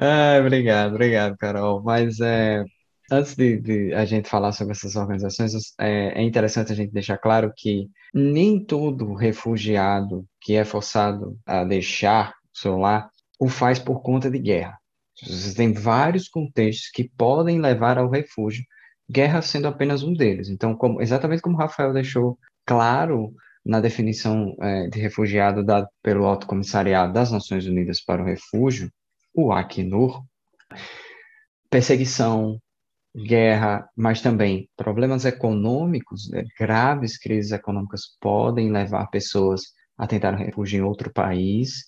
ah, 0.00 0.38
obrigado, 0.38 0.92
obrigado, 0.92 1.36
Carol. 1.36 1.82
Mas 1.82 2.20
é, 2.20 2.64
antes 3.12 3.36
de, 3.36 3.60
de, 3.60 3.94
a 3.94 4.04
gente 4.06 4.28
falar 4.28 4.52
sobre 4.52 4.72
essas 4.72 4.96
organizações, 4.96 5.52
é, 5.78 6.20
é, 6.20 6.22
interessante 6.22 6.72
a 6.72 6.74
gente 6.74 6.92
deixar 6.92 7.18
claro 7.18 7.52
que 7.54 7.88
nem 8.14 8.64
todo 8.64 9.12
refugiado 9.12 10.26
que 10.40 10.54
é 10.54 10.64
forçado 10.64 11.38
a 11.44 11.62
deixar 11.62 12.30
o 12.30 12.58
seu 12.58 12.78
lar 12.78 13.10
o 13.38 13.48
faz 13.48 13.78
por 13.78 14.00
conta 14.02 14.30
de 14.30 14.38
guerra. 14.38 14.78
Você 15.26 15.54
tem 15.54 15.72
vários 15.72 16.28
contextos 16.28 16.90
que 16.90 17.10
podem 17.16 17.60
levar 17.60 17.98
ao 17.98 18.08
refúgio, 18.08 18.64
guerra 19.10 19.42
sendo 19.42 19.68
apenas 19.68 20.02
um 20.02 20.14
deles. 20.14 20.48
Então, 20.48 20.74
como, 20.74 21.02
exatamente 21.02 21.42
como 21.42 21.56
Rafael 21.56 21.92
deixou 21.92 22.38
claro 22.64 23.34
na 23.64 23.80
definição 23.80 24.56
é, 24.60 24.88
de 24.88 24.98
refugiado 24.98 25.62
dada 25.62 25.88
pelo 26.02 26.24
Alto 26.24 26.46
Comissariado 26.46 27.12
das 27.12 27.30
Nações 27.30 27.66
Unidas 27.66 28.02
para 28.02 28.22
o 28.22 28.24
Refúgio, 28.24 28.90
o 29.34 29.52
Acnur, 29.52 30.22
perseguição, 31.70 32.58
guerra, 33.14 33.88
mas 33.96 34.22
também 34.22 34.68
problemas 34.76 35.24
econômicos, 35.24 36.30
né, 36.30 36.44
graves 36.58 37.18
crises 37.18 37.52
econômicas 37.52 38.16
podem 38.20 38.70
levar 38.72 39.06
pessoas 39.08 39.62
a 39.98 40.06
tentar 40.06 40.34
refúgio 40.34 40.78
em 40.78 40.82
outro 40.82 41.12
país. 41.12 41.84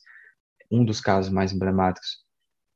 Um 0.71 0.85
dos 0.85 1.01
casos 1.01 1.33
mais 1.33 1.53
emblemáticos 1.53 2.25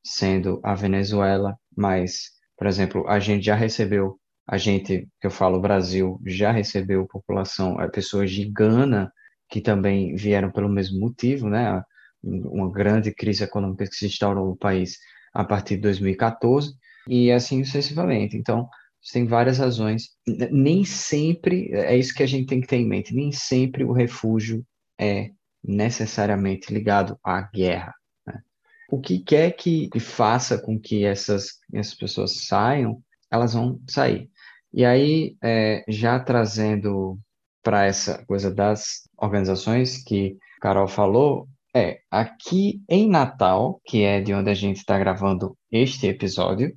sendo 0.05 0.61
a 0.65 0.75
Venezuela, 0.75 1.57
mas, 1.77 2.31
por 2.57 2.67
exemplo, 2.67 3.07
a 3.09 3.19
gente 3.19 3.45
já 3.45 3.55
recebeu, 3.55 4.19
a 4.47 4.57
gente, 4.57 5.07
que 5.21 5.27
eu 5.27 5.31
falo 5.31 5.61
Brasil, 5.61 6.19
já 6.27 6.51
recebeu 6.51 7.07
população, 7.07 7.81
eh, 7.81 7.89
pessoas 7.89 8.31
de 8.31 8.51
Gana 8.51 9.13
que 9.51 9.61
também 9.61 10.15
vieram 10.15 10.51
pelo 10.51 10.69
mesmo 10.69 11.01
motivo, 11.01 11.49
né? 11.49 11.83
Uma 12.23 12.71
grande 12.71 13.15
crise 13.15 13.45
econômica 13.45 13.87
que 13.87 13.95
se 13.95 14.07
instaurou 14.07 14.49
no 14.51 14.57
país 14.57 14.99
a 15.33 15.45
partir 15.45 15.77
de 15.77 15.83
2014 15.83 16.75
e 17.09 17.33
assim 17.33 17.65
sucessivamente. 17.65 18.37
Então, 18.37 18.69
tem 19.13 19.27
várias 19.27 19.59
razões. 19.59 20.11
Nem 20.27 20.85
sempre, 20.85 21.71
é 21.73 21.97
isso 21.97 22.15
que 22.15 22.23
a 22.23 22.27
gente 22.27 22.47
tem 22.47 22.61
que 22.61 22.67
ter 22.67 22.77
em 22.77 22.87
mente, 22.87 23.15
nem 23.15 23.33
sempre 23.33 23.85
o 23.85 23.93
refúgio 23.93 24.65
é 25.01 25.31
necessariamente 25.65 26.73
ligado 26.73 27.19
à 27.25 27.41
guerra. 27.43 27.95
Né? 28.27 28.41
O 28.91 29.01
que 29.01 29.21
quer 29.21 29.53
que 29.53 29.89
faça 29.99 30.59
com 30.59 30.79
que 30.79 31.05
essas, 31.05 31.59
essas 31.73 31.95
pessoas 31.95 32.47
saiam, 32.47 33.03
elas 33.31 33.55
vão 33.55 33.81
sair. 33.89 34.31
E 34.73 34.85
aí, 34.85 35.37
é, 35.43 35.85
já 35.89 36.21
trazendo 36.21 37.19
para 37.63 37.87
essa 37.87 38.25
coisa 38.27 38.53
das 38.55 39.09
organizações 39.17 40.03
que 40.03 40.37
Carol 40.61 40.89
falou, 40.89 41.49
é 41.75 42.01
aqui 42.11 42.83
em 42.89 43.09
Natal, 43.09 43.81
que 43.85 44.03
é 44.03 44.21
de 44.21 44.35
onde 44.35 44.51
a 44.51 44.55
gente 44.55 44.79
está 44.79 44.99
gravando 44.99 45.57
este 45.71 46.07
episódio, 46.07 46.75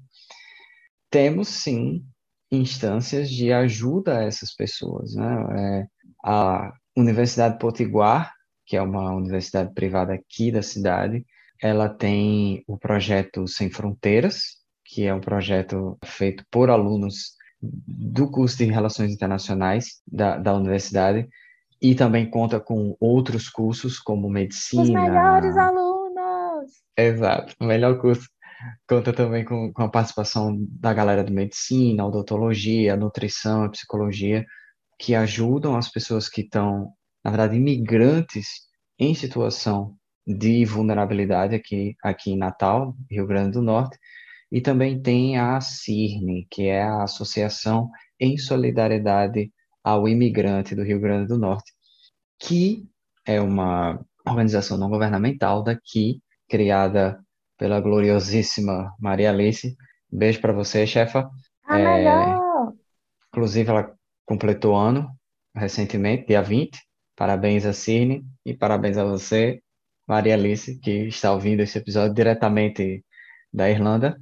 temos 1.11 1.49
sim 1.49 2.03
instâncias 2.51 3.29
de 3.29 3.53
ajuda 3.53 4.17
a 4.17 4.23
essas 4.23 4.55
pessoas. 4.55 5.13
Né? 5.13 5.45
É, 5.59 5.87
a 6.23 6.73
Universidade 6.97 7.59
Potiguar 7.59 8.31
que 8.71 8.77
é 8.77 8.81
uma 8.81 9.13
universidade 9.13 9.73
privada 9.73 10.13
aqui 10.13 10.49
da 10.49 10.61
cidade. 10.61 11.25
Ela 11.61 11.89
tem 11.89 12.63
o 12.65 12.77
projeto 12.77 13.45
Sem 13.45 13.69
Fronteiras, 13.69 14.61
que 14.85 15.05
é 15.05 15.13
um 15.13 15.19
projeto 15.19 15.97
feito 16.05 16.45
por 16.49 16.69
alunos 16.69 17.33
do 17.61 18.31
curso 18.31 18.57
de 18.57 18.63
Relações 18.71 19.11
Internacionais 19.11 20.01
da, 20.07 20.37
da 20.37 20.55
universidade, 20.55 21.27
e 21.81 21.93
também 21.93 22.29
conta 22.29 22.61
com 22.61 22.95
outros 22.97 23.49
cursos, 23.49 23.99
como 23.99 24.29
medicina. 24.29 24.83
Os 24.83 24.89
melhores 24.89 25.57
alunos! 25.57 26.71
Exato, 26.95 27.53
o 27.59 27.65
melhor 27.65 27.99
curso. 27.99 28.29
Conta 28.87 29.13
também 29.13 29.45
com, 29.45 29.71
com 29.73 29.83
a 29.83 29.89
participação 29.89 30.57
da 30.69 30.93
galera 30.93 31.23
de 31.23 31.31
medicina, 31.31 32.05
odontologia, 32.05 32.95
nutrição, 32.95 33.69
psicologia, 33.69 34.45
que 34.99 35.15
ajudam 35.15 35.75
as 35.75 35.89
pessoas 35.89 36.29
que 36.29 36.41
estão, 36.41 36.93
na 37.23 37.31
verdade, 37.31 37.57
imigrantes 37.57 38.47
em 38.99 39.15
situação 39.15 39.95
de 40.25 40.63
vulnerabilidade 40.65 41.55
aqui, 41.55 41.95
aqui 42.03 42.31
em 42.31 42.37
Natal, 42.37 42.95
Rio 43.09 43.25
Grande 43.25 43.53
do 43.53 43.61
Norte, 43.61 43.97
e 44.51 44.61
também 44.61 45.01
tem 45.01 45.37
a 45.37 45.59
CIRNE, 45.61 46.45
que 46.51 46.63
é 46.63 46.83
a 46.83 47.03
Associação 47.03 47.89
em 48.19 48.37
Solidariedade 48.37 49.51
ao 49.83 50.07
Imigrante 50.07 50.75
do 50.75 50.83
Rio 50.83 50.99
Grande 50.99 51.27
do 51.27 51.37
Norte, 51.37 51.71
que 52.39 52.85
é 53.25 53.41
uma 53.41 53.99
organização 54.27 54.77
não 54.77 54.89
governamental 54.89 55.63
daqui, 55.63 56.21
criada 56.47 57.19
pela 57.61 57.79
gloriosíssima 57.79 58.91
Maria 58.99 59.29
Alice. 59.29 59.77
Beijo 60.11 60.41
para 60.41 60.51
você, 60.51 60.87
chefa. 60.87 61.29
Ah, 61.63 61.77
é, 61.77 61.97
melhor. 61.97 62.73
Inclusive, 63.27 63.69
ela 63.69 63.93
completou 64.25 64.75
ano 64.75 65.07
recentemente, 65.55 66.25
dia 66.25 66.41
20. 66.41 66.75
Parabéns 67.15 67.63
a 67.63 67.71
Cirne 67.71 68.25
e 68.43 68.51
parabéns 68.51 68.97
a 68.97 69.03
você, 69.03 69.61
Maria 70.07 70.33
Alice, 70.33 70.79
que 70.79 71.05
está 71.05 71.31
ouvindo 71.31 71.59
esse 71.59 71.77
episódio 71.77 72.15
diretamente 72.15 73.05
da 73.53 73.69
Irlanda. 73.69 74.19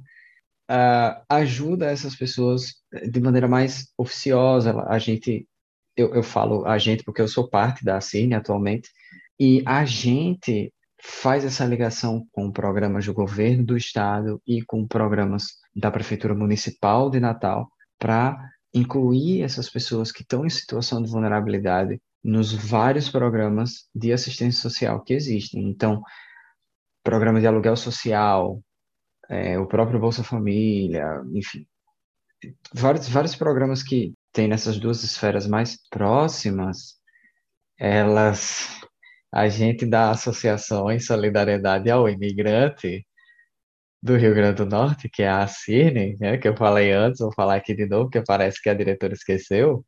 Uh, 0.70 1.24
ajuda 1.26 1.90
essas 1.90 2.14
pessoas 2.14 2.74
de 3.10 3.20
maneira 3.20 3.48
mais 3.48 3.86
oficiosa. 3.96 4.84
A 4.86 4.98
gente, 4.98 5.48
eu, 5.96 6.14
eu 6.14 6.22
falo 6.22 6.66
a 6.66 6.76
gente 6.76 7.02
porque 7.04 7.22
eu 7.22 7.28
sou 7.28 7.48
parte 7.48 7.86
da 7.86 8.02
Cirne 8.02 8.34
atualmente, 8.34 8.90
e 9.38 9.62
a 9.64 9.86
gente 9.86 10.70
faz 11.02 11.44
essa 11.44 11.64
ligação 11.64 12.26
com 12.32 12.50
programas 12.50 13.06
do 13.06 13.14
governo 13.14 13.64
do 13.64 13.76
estado 13.76 14.40
e 14.46 14.62
com 14.62 14.86
programas 14.86 15.56
da 15.74 15.90
prefeitura 15.90 16.34
municipal 16.34 17.10
de 17.10 17.20
Natal 17.20 17.70
para 17.98 18.38
incluir 18.72 19.42
essas 19.42 19.68
pessoas 19.68 20.12
que 20.12 20.22
estão 20.22 20.44
em 20.44 20.50
situação 20.50 21.02
de 21.02 21.10
vulnerabilidade 21.10 22.00
nos 22.22 22.52
vários 22.52 23.08
programas 23.08 23.88
de 23.94 24.12
assistência 24.12 24.60
social 24.60 25.02
que 25.02 25.14
existem. 25.14 25.68
Então, 25.68 26.02
programa 27.02 27.40
de 27.40 27.46
aluguel 27.46 27.76
social, 27.76 28.62
é, 29.28 29.58
o 29.58 29.66
próprio 29.66 29.98
Bolsa 29.98 30.22
Família, 30.22 31.22
enfim, 31.32 31.66
vários, 32.72 33.08
vários 33.08 33.34
programas 33.34 33.82
que 33.82 34.14
tem 34.32 34.46
nessas 34.48 34.78
duas 34.78 35.02
esferas 35.02 35.46
mais 35.46 35.78
próximas, 35.88 37.00
elas 37.78 38.80
a 39.32 39.48
gente 39.48 39.86
da 39.86 40.10
Associação 40.10 40.90
em 40.90 40.98
Solidariedade 40.98 41.90
ao 41.90 42.08
Imigrante 42.08 43.06
do 44.02 44.16
Rio 44.16 44.34
Grande 44.34 44.56
do 44.56 44.66
Norte, 44.66 45.08
que 45.08 45.22
é 45.22 45.28
a 45.28 45.46
CIRNE, 45.46 46.16
né, 46.18 46.38
que 46.38 46.48
eu 46.48 46.56
falei 46.56 46.92
antes, 46.92 47.20
vou 47.20 47.32
falar 47.34 47.56
aqui 47.56 47.74
de 47.74 47.86
novo, 47.86 48.04
porque 48.04 48.22
parece 48.26 48.60
que 48.62 48.68
a 48.70 48.74
diretora 48.74 49.12
esqueceu, 49.14 49.84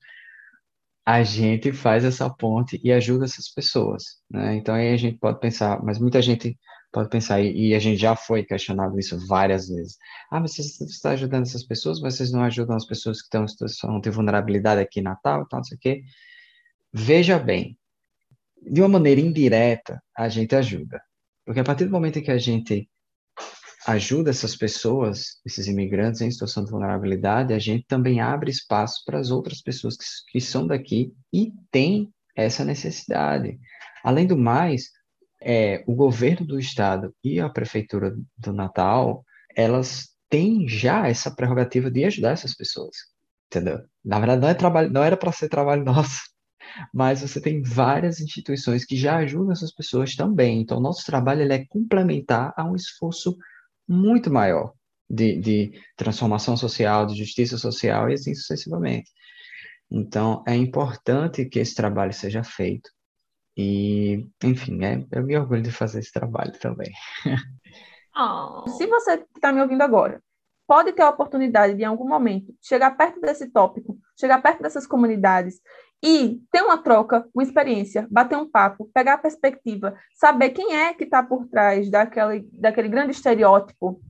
a 1.05 1.23
gente 1.23 1.73
faz 1.73 2.05
essa 2.05 2.31
ponte 2.31 2.81
e 2.85 2.93
ajuda 2.93 3.25
essas 3.25 3.49
pessoas, 3.49 4.05
né? 4.31 4.55
Então 4.57 4.75
aí 4.75 4.93
a 4.93 4.97
gente 4.97 5.19
pode 5.19 5.41
pensar, 5.41 5.83
mas 5.83 5.99
muita 5.99 6.23
gente 6.23 6.57
pode 6.93 7.09
pensar, 7.09 7.41
e, 7.41 7.75
a 7.75 7.79
gente 7.79 7.99
já 8.01 8.15
foi 8.15 8.45
questionado 8.45 8.99
isso 8.99 9.19
várias 9.27 9.69
vezes. 9.69 9.97
Ah, 10.31 10.39
mas 10.41 10.55
você 10.55 10.85
está 10.85 11.11
ajudando 11.13 11.43
essas 11.45 11.65
pessoas, 11.65 12.01
mas 12.01 12.17
vocês 12.17 12.31
não 12.31 12.43
ajudam 12.45 12.77
as 12.77 12.87
pessoas 12.87 13.19
que 13.19 13.25
estão 13.25 13.45
em 13.45 13.49
situação 13.49 13.99
de 13.99 14.11
vulnerabilidade 14.11 14.81
aqui 14.83 15.01
em 15.01 15.03
Natal, 15.03 15.47
tal, 15.49 15.61
não 15.61 15.65
sei 15.65 15.77
o 15.77 15.81
quê. 15.81 16.03
Veja 16.93 17.39
bem, 17.39 17.79
de 18.63 18.81
uma 18.81 18.89
maneira 18.89 19.21
indireta, 19.21 20.03
a 20.17 20.29
gente 20.29 20.55
ajuda. 20.55 21.03
Porque 21.45 21.61
a 21.61 21.65
partir 21.65 21.85
do 21.85 21.91
momento 21.91 22.19
em 22.19 22.23
que 22.23 22.31
a 22.31 22.39
gente 22.39 22.89
ajuda 23.87 24.31
essas 24.31 24.55
pessoas, 24.55 25.41
esses 25.45 25.67
imigrantes 25.67 26.21
em 26.21 26.31
situação 26.31 26.65
de 26.65 26.71
vulnerabilidade, 26.71 27.53
a 27.53 27.59
gente 27.59 27.85
também 27.87 28.21
abre 28.21 28.51
espaço 28.51 29.03
para 29.05 29.19
as 29.19 29.31
outras 29.31 29.61
pessoas 29.61 29.97
que, 29.97 30.05
que 30.33 30.41
são 30.41 30.67
daqui 30.67 31.13
e 31.33 31.53
têm 31.71 32.13
essa 32.37 32.65
necessidade. 32.65 33.59
Além 34.05 34.27
do 34.27 34.37
mais, 34.37 34.91
é, 35.41 35.83
o 35.87 35.95
governo 35.95 36.47
do 36.47 36.59
estado 36.59 37.15
e 37.23 37.41
a 37.41 37.49
prefeitura 37.49 38.15
do 38.39 38.53
Natal, 38.53 39.25
elas 39.55 40.11
têm 40.29 40.67
já 40.69 41.09
essa 41.09 41.31
prerrogativa 41.31 41.91
de 41.91 42.05
ajudar 42.05 42.31
essas 42.31 42.55
pessoas, 42.55 42.97
entendeu? 43.47 43.81
Na 44.05 44.19
verdade, 44.19 44.41
não, 44.41 44.49
é 44.49 44.55
trabalho, 44.55 44.91
não 44.91 45.03
era 45.03 45.17
para 45.17 45.33
ser 45.33 45.49
trabalho 45.49 45.85
nosso, 45.85 46.21
mas 46.93 47.21
você 47.21 47.41
tem 47.41 47.63
várias 47.63 48.21
instituições 48.21 48.85
que 48.85 48.97
já 48.97 49.17
ajudam 49.19 49.53
essas 49.53 49.73
pessoas 49.73 50.15
também. 50.15 50.61
Então, 50.61 50.81
nosso 50.81 51.05
trabalho 51.05 51.43
ele 51.43 51.55
é 51.55 51.67
complementar 51.67 52.53
a 52.57 52.65
um 52.65 52.75
esforço 52.75 53.37
muito 53.89 54.31
maior 54.31 54.73
de, 55.09 55.39
de 55.39 55.81
transformação 55.97 56.57
social, 56.57 57.07
de 57.07 57.15
justiça 57.15 57.59
social 57.59 58.09
e 58.11 58.15
assim 58.15 58.35
sucessivamente. 58.35 59.11
Então, 59.91 60.43
é 60.47 60.55
importante 60.55 61.45
que 61.45 61.59
esse 61.59 61.75
trabalho 61.75 62.13
seja 62.13 62.43
feito. 62.43 62.91
E, 63.57 64.27
enfim, 64.43 64.83
é, 64.83 65.05
eu 65.13 65.23
me 65.23 65.37
orgulho 65.37 65.63
de 65.63 65.71
fazer 65.71 65.99
esse 65.99 66.13
trabalho 66.13 66.53
também. 66.59 66.91
Oh. 68.15 68.69
Se 68.69 68.87
você 68.87 69.25
está 69.35 69.51
me 69.51 69.63
ouvindo 69.63 69.81
agora 69.81 70.23
pode 70.73 70.93
ter 70.93 71.03
a 71.03 71.11
oportunidade 71.11 71.75
de, 71.75 71.83
em 71.83 71.85
algum 71.85 72.09
momento, 72.09 72.55
chegar 72.63 72.97
perto 72.97 73.21
desse 73.21 73.47
tópico, 73.51 73.99
chegar 74.19 74.41
perto 74.41 74.63
dessas 74.63 74.87
comunidades 74.87 75.61
e 76.03 76.41
ter 76.51 76.63
uma 76.63 76.79
troca, 76.79 77.27
uma 77.33 77.43
experiência, 77.43 78.09
bater 78.11 78.37
um 78.37 78.51
papo, 78.51 78.91
pegar 78.93 79.15
a 79.15 79.19
perspectiva, 79.19 79.95
saber 80.15 80.51
quem 80.51 80.75
é 80.75 80.93
que 80.93 81.05
está 81.05 81.23
por 81.23 81.47
trás 81.47 81.89
daquele, 81.89 82.49
daquele 82.53 82.89
grande 82.89 83.13
estereótipo 83.13 84.01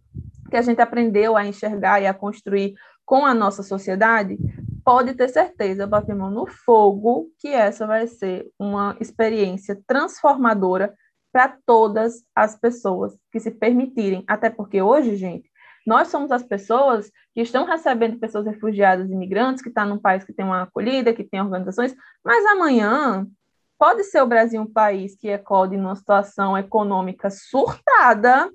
que 0.50 0.56
a 0.56 0.62
gente 0.62 0.80
aprendeu 0.80 1.36
a 1.36 1.46
enxergar 1.46 2.00
e 2.00 2.06
a 2.06 2.14
construir 2.14 2.74
com 3.04 3.26
a 3.26 3.34
nossa 3.34 3.62
sociedade, 3.62 4.38
pode 4.84 5.14
ter 5.14 5.28
certeza, 5.28 5.86
bater 5.86 6.14
mão 6.14 6.30
no 6.30 6.46
fogo, 6.46 7.30
que 7.38 7.48
essa 7.48 7.86
vai 7.86 8.06
ser 8.06 8.50
uma 8.58 8.96
experiência 9.00 9.78
transformadora 9.86 10.94
para 11.32 11.56
todas 11.66 12.24
as 12.34 12.58
pessoas 12.58 13.16
que 13.30 13.40
se 13.40 13.50
permitirem. 13.50 14.24
Até 14.26 14.50
porque 14.50 14.80
hoje, 14.82 15.16
gente, 15.16 15.50
nós 15.86 16.08
somos 16.08 16.30
as 16.30 16.42
pessoas 16.42 17.10
que 17.34 17.40
estão 17.40 17.64
recebendo 17.64 18.18
pessoas 18.18 18.46
refugiadas 18.46 19.08
e 19.08 19.12
imigrantes, 19.12 19.62
que 19.62 19.68
estão 19.68 19.84
tá 19.84 19.88
num 19.88 19.98
país 19.98 20.24
que 20.24 20.32
tem 20.32 20.44
uma 20.44 20.62
acolhida, 20.62 21.12
que 21.12 21.24
tem 21.24 21.40
organizações, 21.40 21.94
mas 22.24 22.44
amanhã 22.46 23.26
pode 23.78 24.04
ser 24.04 24.22
o 24.22 24.26
Brasil 24.26 24.60
um 24.60 24.72
país 24.72 25.16
que 25.16 25.28
ecode 25.28 25.76
numa 25.76 25.96
situação 25.96 26.56
econômica 26.56 27.28
surtada, 27.30 28.48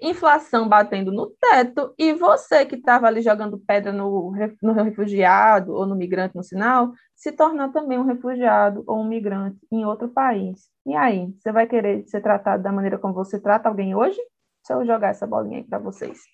inflação 0.00 0.68
batendo 0.68 1.12
no 1.12 1.30
teto, 1.40 1.94
e 1.96 2.12
você 2.12 2.66
que 2.66 2.74
estava 2.74 3.06
ali 3.06 3.22
jogando 3.22 3.58
pedra 3.58 3.92
no, 3.92 4.32
no 4.60 4.72
refugiado 4.72 5.72
ou 5.72 5.86
no 5.86 5.94
migrante 5.94 6.34
no 6.34 6.42
sinal, 6.42 6.92
se 7.14 7.32
tornar 7.32 7.70
também 7.70 7.98
um 7.98 8.04
refugiado 8.04 8.82
ou 8.86 9.00
um 9.00 9.08
migrante 9.08 9.58
em 9.70 9.84
outro 9.84 10.08
país. 10.08 10.68
E 10.84 10.94
aí, 10.94 11.32
você 11.38 11.52
vai 11.52 11.66
querer 11.66 12.06
ser 12.08 12.20
tratado 12.20 12.62
da 12.62 12.72
maneira 12.72 12.98
como 12.98 13.14
você 13.14 13.40
trata 13.40 13.68
alguém 13.68 13.94
hoje? 13.94 14.20
Se 14.62 14.72
eu 14.72 14.84
jogar 14.84 15.10
essa 15.10 15.26
bolinha 15.26 15.58
aí 15.58 15.64
para 15.64 15.78
vocês. 15.78 16.33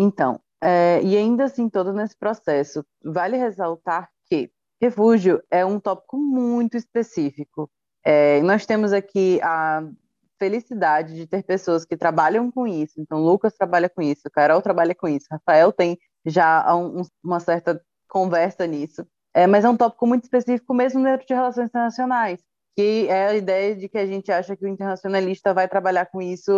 Então, 0.00 0.40
é, 0.62 1.00
e 1.02 1.16
ainda 1.16 1.44
assim, 1.44 1.68
todo 1.68 1.92
nesse 1.92 2.16
processo, 2.16 2.84
vale 3.04 3.36
ressaltar 3.36 4.08
que 4.26 4.50
refúgio 4.80 5.42
é 5.50 5.64
um 5.64 5.80
tópico 5.80 6.16
muito 6.16 6.76
específico. 6.76 7.70
É, 8.04 8.40
nós 8.42 8.64
temos 8.64 8.92
aqui 8.92 9.40
a 9.42 9.82
felicidade 10.38 11.14
de 11.14 11.26
ter 11.26 11.42
pessoas 11.42 11.84
que 11.84 11.96
trabalham 11.96 12.50
com 12.50 12.66
isso. 12.66 13.00
Então, 13.00 13.20
Lucas 13.22 13.54
trabalha 13.54 13.88
com 13.88 14.00
isso, 14.00 14.30
Carol 14.32 14.62
trabalha 14.62 14.94
com 14.94 15.08
isso, 15.08 15.26
Rafael 15.30 15.72
tem 15.72 15.98
já 16.24 16.74
um, 16.74 17.02
uma 17.22 17.40
certa 17.40 17.80
conversa 18.08 18.66
nisso. 18.66 19.06
É, 19.34 19.46
mas 19.46 19.64
é 19.64 19.68
um 19.68 19.76
tópico 19.76 20.06
muito 20.06 20.24
específico 20.24 20.72
mesmo 20.74 21.02
dentro 21.02 21.26
de 21.26 21.34
relações 21.34 21.68
internacionais 21.68 22.40
que 22.78 23.08
é 23.08 23.26
a 23.26 23.34
ideia 23.34 23.74
de 23.74 23.88
que 23.88 23.98
a 23.98 24.06
gente 24.06 24.30
acha 24.30 24.54
que 24.54 24.64
o 24.64 24.68
internacionalista 24.68 25.52
vai 25.52 25.66
trabalhar 25.66 26.06
com 26.06 26.22
isso 26.22 26.52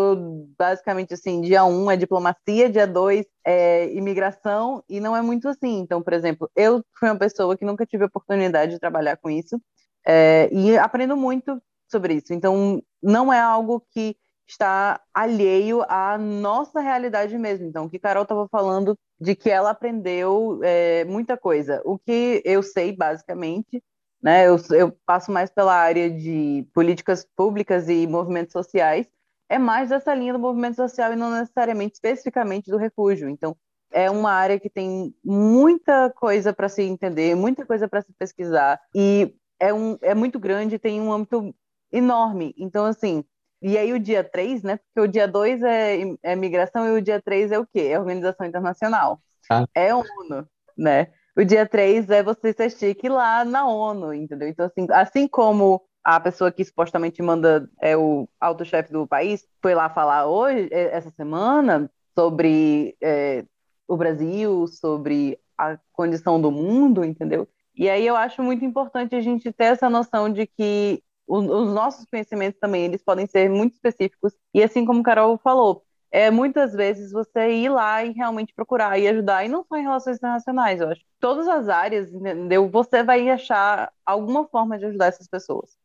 basicamente 0.59 1.15
assim, 1.15 1.41
dia 1.41 1.65
um 1.65 1.91
é 1.91 1.97
diplomacia, 1.97 2.69
dia 2.69 2.87
dois 2.87 3.25
é 3.43 3.91
imigração, 3.95 4.85
e 4.87 5.01
não 5.01 5.17
é 5.17 5.23
muito 5.23 5.49
assim. 5.49 5.79
Então, 5.79 6.03
por 6.03 6.13
exemplo, 6.13 6.51
eu 6.55 6.85
fui 6.99 7.09
uma 7.09 7.19
pessoa 7.19 7.57
que 7.57 7.65
nunca 7.65 7.87
tive 7.87 8.05
oportunidade 8.05 8.73
de 8.73 8.79
trabalhar 8.79 9.17
com 9.17 9.31
isso, 9.31 9.59
é, 10.07 10.51
e 10.53 10.77
aprendo 10.77 11.17
muito 11.17 11.59
sobre 11.91 12.13
isso. 12.13 12.35
Então, 12.35 12.83
não 13.03 13.33
é 13.33 13.41
algo 13.41 13.83
que 13.91 14.15
está 14.47 15.01
alheio 15.15 15.83
à 15.89 16.19
nossa 16.19 16.81
realidade 16.81 17.39
mesmo. 17.39 17.67
Então, 17.67 17.87
o 17.87 17.89
que 17.89 17.99
Carol 17.99 18.25
estava 18.25 18.47
falando 18.49 18.95
de 19.19 19.35
que 19.35 19.49
ela 19.49 19.71
aprendeu 19.71 20.61
é, 20.63 21.03
muita 21.07 21.35
coisa. 21.35 21.81
O 21.83 21.99
que 21.99 22.43
eu 22.45 22.63
sei, 22.63 22.95
basicamente, 22.95 23.83
né? 24.23 24.47
Eu, 24.47 24.57
eu 24.73 24.93
passo 25.07 25.31
mais 25.33 25.51
pela 25.51 25.75
área 25.75 26.11
de 26.11 26.67
políticas 26.75 27.27
públicas 27.37 27.89
e 27.89 28.07
movimentos 28.07 28.53
sociais, 28.53 29.07
é 29.49 29.59
mais 29.59 29.89
dessa 29.89 30.15
linha 30.15 30.33
do 30.33 30.39
movimento 30.39 30.77
social 30.77 31.13
e 31.13 31.17
não 31.17 31.31
necessariamente 31.31 31.95
especificamente 31.95 32.71
do 32.71 32.77
refúgio. 32.77 33.29
Então, 33.29 33.57
é 33.91 34.09
uma 34.11 34.33
área 34.33 34.61
que 34.61 34.71
tem 34.71 35.15
muita 35.25 36.11
coisa 36.11 36.53
para 36.53 36.69
se 36.69 36.83
entender, 36.83 37.35
muita 37.35 37.67
coisa 37.67 37.89
para 37.89 38.03
se 38.03 38.13
pesquisar, 38.13 38.81
e 38.95 39.35
é, 39.59 39.75
um, 39.75 39.99
é 40.01 40.15
muito 40.15 40.39
grande, 40.39 40.79
tem 40.79 41.01
um 41.01 41.13
âmbito 41.13 41.55
enorme. 41.93 42.55
Então, 42.57 42.85
assim, 42.85 43.25
e 43.61 43.77
aí 43.77 43.93
o 43.93 43.99
dia 43.99 44.25
3, 44.25 44.63
né? 44.63 44.79
Porque 44.79 45.09
o 45.09 45.11
dia 45.11 45.29
2 45.29 45.63
é, 45.63 45.99
é 46.23 46.37
migração 46.37 46.87
e 46.87 46.99
o 46.99 47.03
dia 47.03 47.21
3 47.21 47.53
é 47.53 47.59
o 47.59 47.67
quê? 47.67 47.89
É 47.91 47.99
Organização 47.99 48.47
Internacional. 48.47 49.21
Ah. 49.51 49.67
É 49.75 49.95
ONU, 49.95 50.49
né? 50.77 51.09
O 51.37 51.45
dia 51.45 51.67
3 51.67 52.11
é 52.11 52.23
você 52.23 52.53
ser 52.53 52.71
chique 52.71 53.09
lá 53.09 53.45
na 53.45 53.67
ONU, 53.67 54.13
entendeu? 54.13 54.49
Então, 54.49 54.67
assim, 54.67 54.87
assim 54.91 55.29
como 55.29 55.83
a 56.03 56.19
pessoa 56.19 56.51
que 56.51 56.65
supostamente 56.65 57.23
manda 57.23 57.69
é 57.81 57.97
o 57.97 58.29
alto-chefe 58.41 58.93
do 58.93 59.07
país 59.07 59.47
foi 59.63 59.75
lá 59.75 59.89
falar 59.91 60.27
hoje, 60.27 60.69
é, 60.73 60.97
essa 60.97 61.11
semana, 61.11 61.91
sobre 62.19 62.97
é, 63.01 63.45
o 63.87 63.97
Brasil, 63.97 64.67
sobre 64.67 65.39
a 65.57 65.79
condição 65.93 66.41
do 66.41 66.51
mundo, 66.51 67.05
entendeu? 67.05 67.47
E 67.77 67.89
aí 67.89 68.07
eu 68.07 68.17
acho 68.17 68.43
muito 68.43 68.65
importante 68.65 69.15
a 69.15 69.21
gente 69.21 69.53
ter 69.53 69.65
essa 69.65 69.89
noção 69.89 70.33
de 70.33 70.47
que 70.47 71.03
os, 71.27 71.45
os 71.49 71.73
nossos 71.73 72.05
conhecimentos 72.07 72.59
também 72.59 72.85
eles 72.85 73.03
podem 73.03 73.27
ser 73.27 73.49
muito 73.49 73.75
específicos 73.75 74.35
e 74.53 74.63
assim 74.63 74.85
como 74.85 75.03
Carol 75.03 75.39
falou, 75.39 75.85
é 76.11 76.31
muitas 76.31 76.73
vezes 76.73 77.13
você 77.13 77.51
ir 77.51 77.69
lá 77.69 78.05
e 78.05 78.13
realmente 78.13 78.55
procurar 78.55 78.99
e 78.99 79.07
ajudar, 79.09 79.45
e 79.45 79.49
não 79.49 79.65
só 79.65 79.77
em 79.77 79.83
relações 79.83 80.17
internacionais, 80.17 80.81
eu 80.81 80.89
acho. 80.89 81.03
Todas 81.21 81.47
as 81.47 81.69
áreas, 81.69 82.13
entendeu? 82.13 82.69
Você 82.69 83.03
vai 83.03 83.29
achar 83.31 83.93
alguma 84.05 84.47
forma 84.47 84.79
de 84.79 84.87
ajudar 84.87 85.07
essas 85.07 85.29
pessoas. 85.29 85.79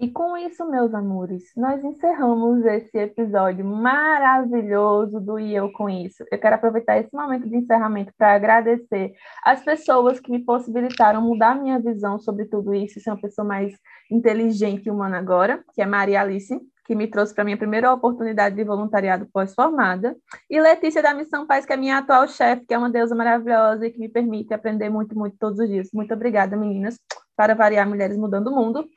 E 0.00 0.08
com 0.08 0.36
isso, 0.36 0.64
meus 0.64 0.94
amores, 0.94 1.42
nós 1.56 1.82
encerramos 1.82 2.64
esse 2.64 2.96
episódio 2.96 3.64
maravilhoso 3.64 5.18
do 5.18 5.40
E 5.40 5.56
Eu 5.56 5.72
Com 5.72 5.90
Isso. 5.90 6.24
Eu 6.30 6.38
quero 6.38 6.54
aproveitar 6.54 6.98
esse 6.98 7.12
momento 7.12 7.48
de 7.48 7.56
encerramento 7.56 8.12
para 8.16 8.32
agradecer 8.32 9.12
as 9.44 9.60
pessoas 9.64 10.20
que 10.20 10.30
me 10.30 10.38
possibilitaram 10.38 11.20
mudar 11.20 11.60
minha 11.60 11.80
visão 11.80 12.16
sobre 12.16 12.44
tudo 12.44 12.72
isso, 12.72 13.00
ser 13.00 13.10
uma 13.10 13.20
pessoa 13.20 13.44
mais 13.44 13.76
inteligente 14.08 14.86
e 14.86 14.90
humana 14.90 15.18
agora, 15.18 15.64
que 15.74 15.82
é 15.82 15.86
Maria 15.86 16.20
Alice, 16.20 16.56
que 16.88 16.94
me 16.94 17.06
trouxe 17.06 17.34
para 17.34 17.44
minha 17.44 17.58
primeira 17.58 17.92
oportunidade 17.92 18.56
de 18.56 18.64
voluntariado 18.64 19.28
pós-formada, 19.30 20.16
e 20.48 20.58
Letícia 20.58 21.02
da 21.02 21.12
Missão 21.12 21.46
Paz, 21.46 21.66
que 21.66 21.72
é 21.74 21.76
minha 21.76 21.98
atual 21.98 22.26
chefe, 22.26 22.64
que 22.64 22.72
é 22.72 22.78
uma 22.78 22.88
deusa 22.88 23.14
maravilhosa 23.14 23.86
e 23.86 23.90
que 23.90 23.98
me 23.98 24.08
permite 24.08 24.54
aprender 24.54 24.88
muito, 24.88 25.14
muito 25.14 25.36
todos 25.38 25.58
os 25.58 25.68
dias. 25.68 25.90
Muito 25.92 26.14
obrigada, 26.14 26.56
meninas, 26.56 26.98
para 27.36 27.54
variar 27.54 27.86
Mulheres 27.86 28.16
Mudando 28.16 28.48
o 28.48 28.56
Mundo. 28.56 28.88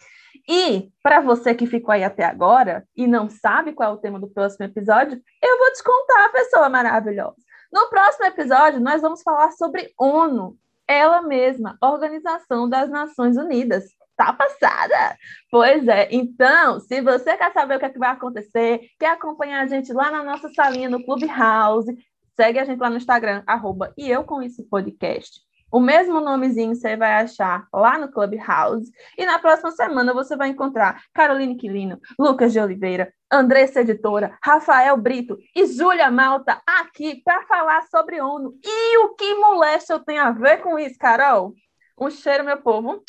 E 0.47 0.89
para 1.03 1.19
você 1.19 1.53
que 1.53 1.67
ficou 1.67 1.91
aí 1.91 2.01
até 2.01 2.23
agora 2.23 2.85
e 2.95 3.05
não 3.05 3.29
sabe 3.29 3.73
qual 3.73 3.91
é 3.91 3.93
o 3.93 3.97
tema 3.97 4.17
do 4.17 4.29
próximo 4.29 4.65
episódio, 4.65 5.21
eu 5.43 5.57
vou 5.57 5.73
te 5.73 5.83
contar, 5.83 6.29
pessoa 6.31 6.69
maravilhosa. 6.69 7.35
No 7.73 7.89
próximo 7.89 8.25
episódio, 8.25 8.79
nós 8.79 9.01
vamos 9.01 9.21
falar 9.21 9.51
sobre 9.51 9.91
ONU, 9.99 10.55
ela 10.87 11.21
mesma, 11.21 11.77
Organização 11.81 12.69
das 12.69 12.89
Nações 12.89 13.35
Unidas. 13.35 13.83
Tá 14.21 14.33
passada? 14.33 15.17
Pois 15.49 15.87
é. 15.87 16.07
Então, 16.11 16.79
se 16.79 17.01
você 17.01 17.35
quer 17.35 17.51
saber 17.51 17.77
o 17.77 17.79
que, 17.79 17.85
é 17.85 17.89
que 17.89 17.97
vai 17.97 18.11
acontecer, 18.11 18.81
quer 18.99 19.13
acompanhar 19.13 19.63
a 19.63 19.65
gente 19.65 19.91
lá 19.91 20.11
na 20.11 20.23
nossa 20.23 20.47
salinha 20.53 20.87
no 20.87 21.03
Clubhouse, 21.03 21.91
segue 22.35 22.59
a 22.59 22.63
gente 22.63 22.77
lá 22.77 22.91
no 22.91 22.97
Instagram, 22.97 23.41
arroba 23.47 23.91
e 23.97 24.07
eu 24.07 24.23
com 24.23 24.39
podcast. 24.69 25.41
O 25.71 25.79
mesmo 25.79 26.21
nomezinho 26.21 26.75
você 26.75 26.95
vai 26.95 27.13
achar 27.13 27.65
lá 27.73 27.97
no 27.97 28.11
Clubhouse. 28.11 28.91
E 29.17 29.25
na 29.25 29.39
próxima 29.39 29.71
semana 29.71 30.13
você 30.13 30.35
vai 30.35 30.49
encontrar 30.49 31.01
Caroline 31.15 31.57
Quilino, 31.57 31.99
Lucas 32.19 32.53
de 32.53 32.59
Oliveira, 32.59 33.11
Andressa 33.31 33.81
Editora, 33.81 34.37
Rafael 34.43 34.95
Brito 34.97 35.39
e 35.55 35.65
Júlia 35.65 36.11
Malta 36.11 36.61
aqui 36.67 37.23
para 37.23 37.41
falar 37.47 37.81
sobre 37.87 38.21
ONU. 38.21 38.53
E 38.63 38.97
o 38.99 39.15
que 39.15 39.33
molesta 39.33 39.93
eu 39.93 39.99
tenho 39.99 40.21
a 40.21 40.29
ver 40.29 40.57
com 40.57 40.77
isso, 40.77 40.99
Carol? 40.99 41.55
Um 41.99 42.11
cheiro, 42.11 42.43
meu 42.43 42.61
povo. 42.61 43.01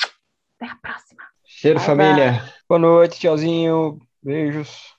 Até 0.63 0.71
a 0.71 0.77
próxima. 0.77 1.23
Cheiro, 1.45 1.81
bye 1.81 1.87
família. 1.87 2.33
Bye. 2.35 2.53
Boa 2.69 2.79
noite, 2.79 3.19
tchauzinho. 3.19 3.99
Beijos. 4.23 4.95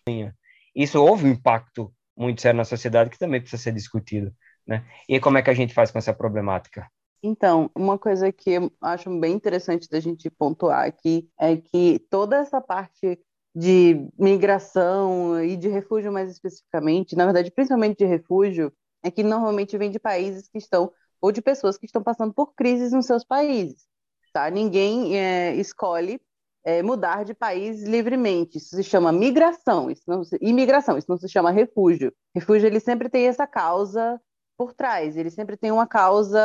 Isso 0.75 1.01
houve 1.01 1.25
um 1.25 1.31
impacto 1.31 1.93
muito 2.17 2.41
sério 2.41 2.57
na 2.57 2.65
sociedade 2.65 3.09
que 3.09 3.17
também 3.17 3.39
precisa 3.39 3.63
ser 3.63 3.71
discutido. 3.71 4.33
Né? 4.67 4.85
E 5.07 5.21
como 5.21 5.37
é 5.37 5.41
que 5.41 5.49
a 5.49 5.53
gente 5.53 5.73
faz 5.73 5.89
com 5.89 5.97
essa 5.97 6.13
problemática? 6.13 6.85
Então, 7.23 7.71
uma 7.73 7.97
coisa 7.97 8.29
que 8.29 8.51
eu 8.51 8.71
acho 8.81 9.09
bem 9.17 9.33
interessante 9.33 9.87
da 9.89 10.01
gente 10.01 10.29
pontuar 10.29 10.85
aqui 10.85 11.29
é 11.39 11.55
que 11.55 11.97
toda 12.09 12.35
essa 12.35 12.59
parte 12.59 13.17
de 13.55 14.05
migração 14.19 15.41
e 15.41 15.55
de 15.55 15.69
refúgio 15.69 16.11
mais 16.11 16.29
especificamente, 16.29 17.15
na 17.15 17.23
verdade, 17.23 17.51
principalmente 17.51 17.99
de 17.99 18.05
refúgio, 18.05 18.73
é 19.01 19.09
que 19.09 19.23
normalmente 19.23 19.77
vem 19.77 19.89
de 19.89 19.99
países 19.99 20.49
que 20.49 20.57
estão, 20.57 20.91
ou 21.21 21.31
de 21.31 21.41
pessoas 21.41 21.77
que 21.77 21.85
estão 21.85 22.03
passando 22.03 22.33
por 22.33 22.53
crises 22.53 22.91
nos 22.91 23.05
seus 23.05 23.23
países, 23.23 23.87
tá? 24.33 24.49
Ninguém 24.49 25.17
é, 25.17 25.55
escolhe 25.55 26.19
é, 26.65 26.81
mudar 26.81 27.23
de 27.23 27.33
país 27.33 27.83
livremente, 27.83 28.57
isso 28.57 28.75
se 28.75 28.83
chama 28.83 29.11
migração, 29.11 29.91
isso 29.91 30.03
não, 30.07 30.21
imigração, 30.41 30.97
isso 30.97 31.07
não 31.09 31.17
se 31.17 31.29
chama 31.29 31.51
refúgio. 31.51 32.13
Refúgio, 32.33 32.67
ele 32.67 32.79
sempre 32.79 33.09
tem 33.09 33.27
essa 33.27 33.45
causa 33.45 34.19
por 34.57 34.73
trás, 34.73 35.17
ele 35.17 35.29
sempre 35.29 35.57
tem 35.57 35.71
uma 35.71 35.85
causa 35.85 36.39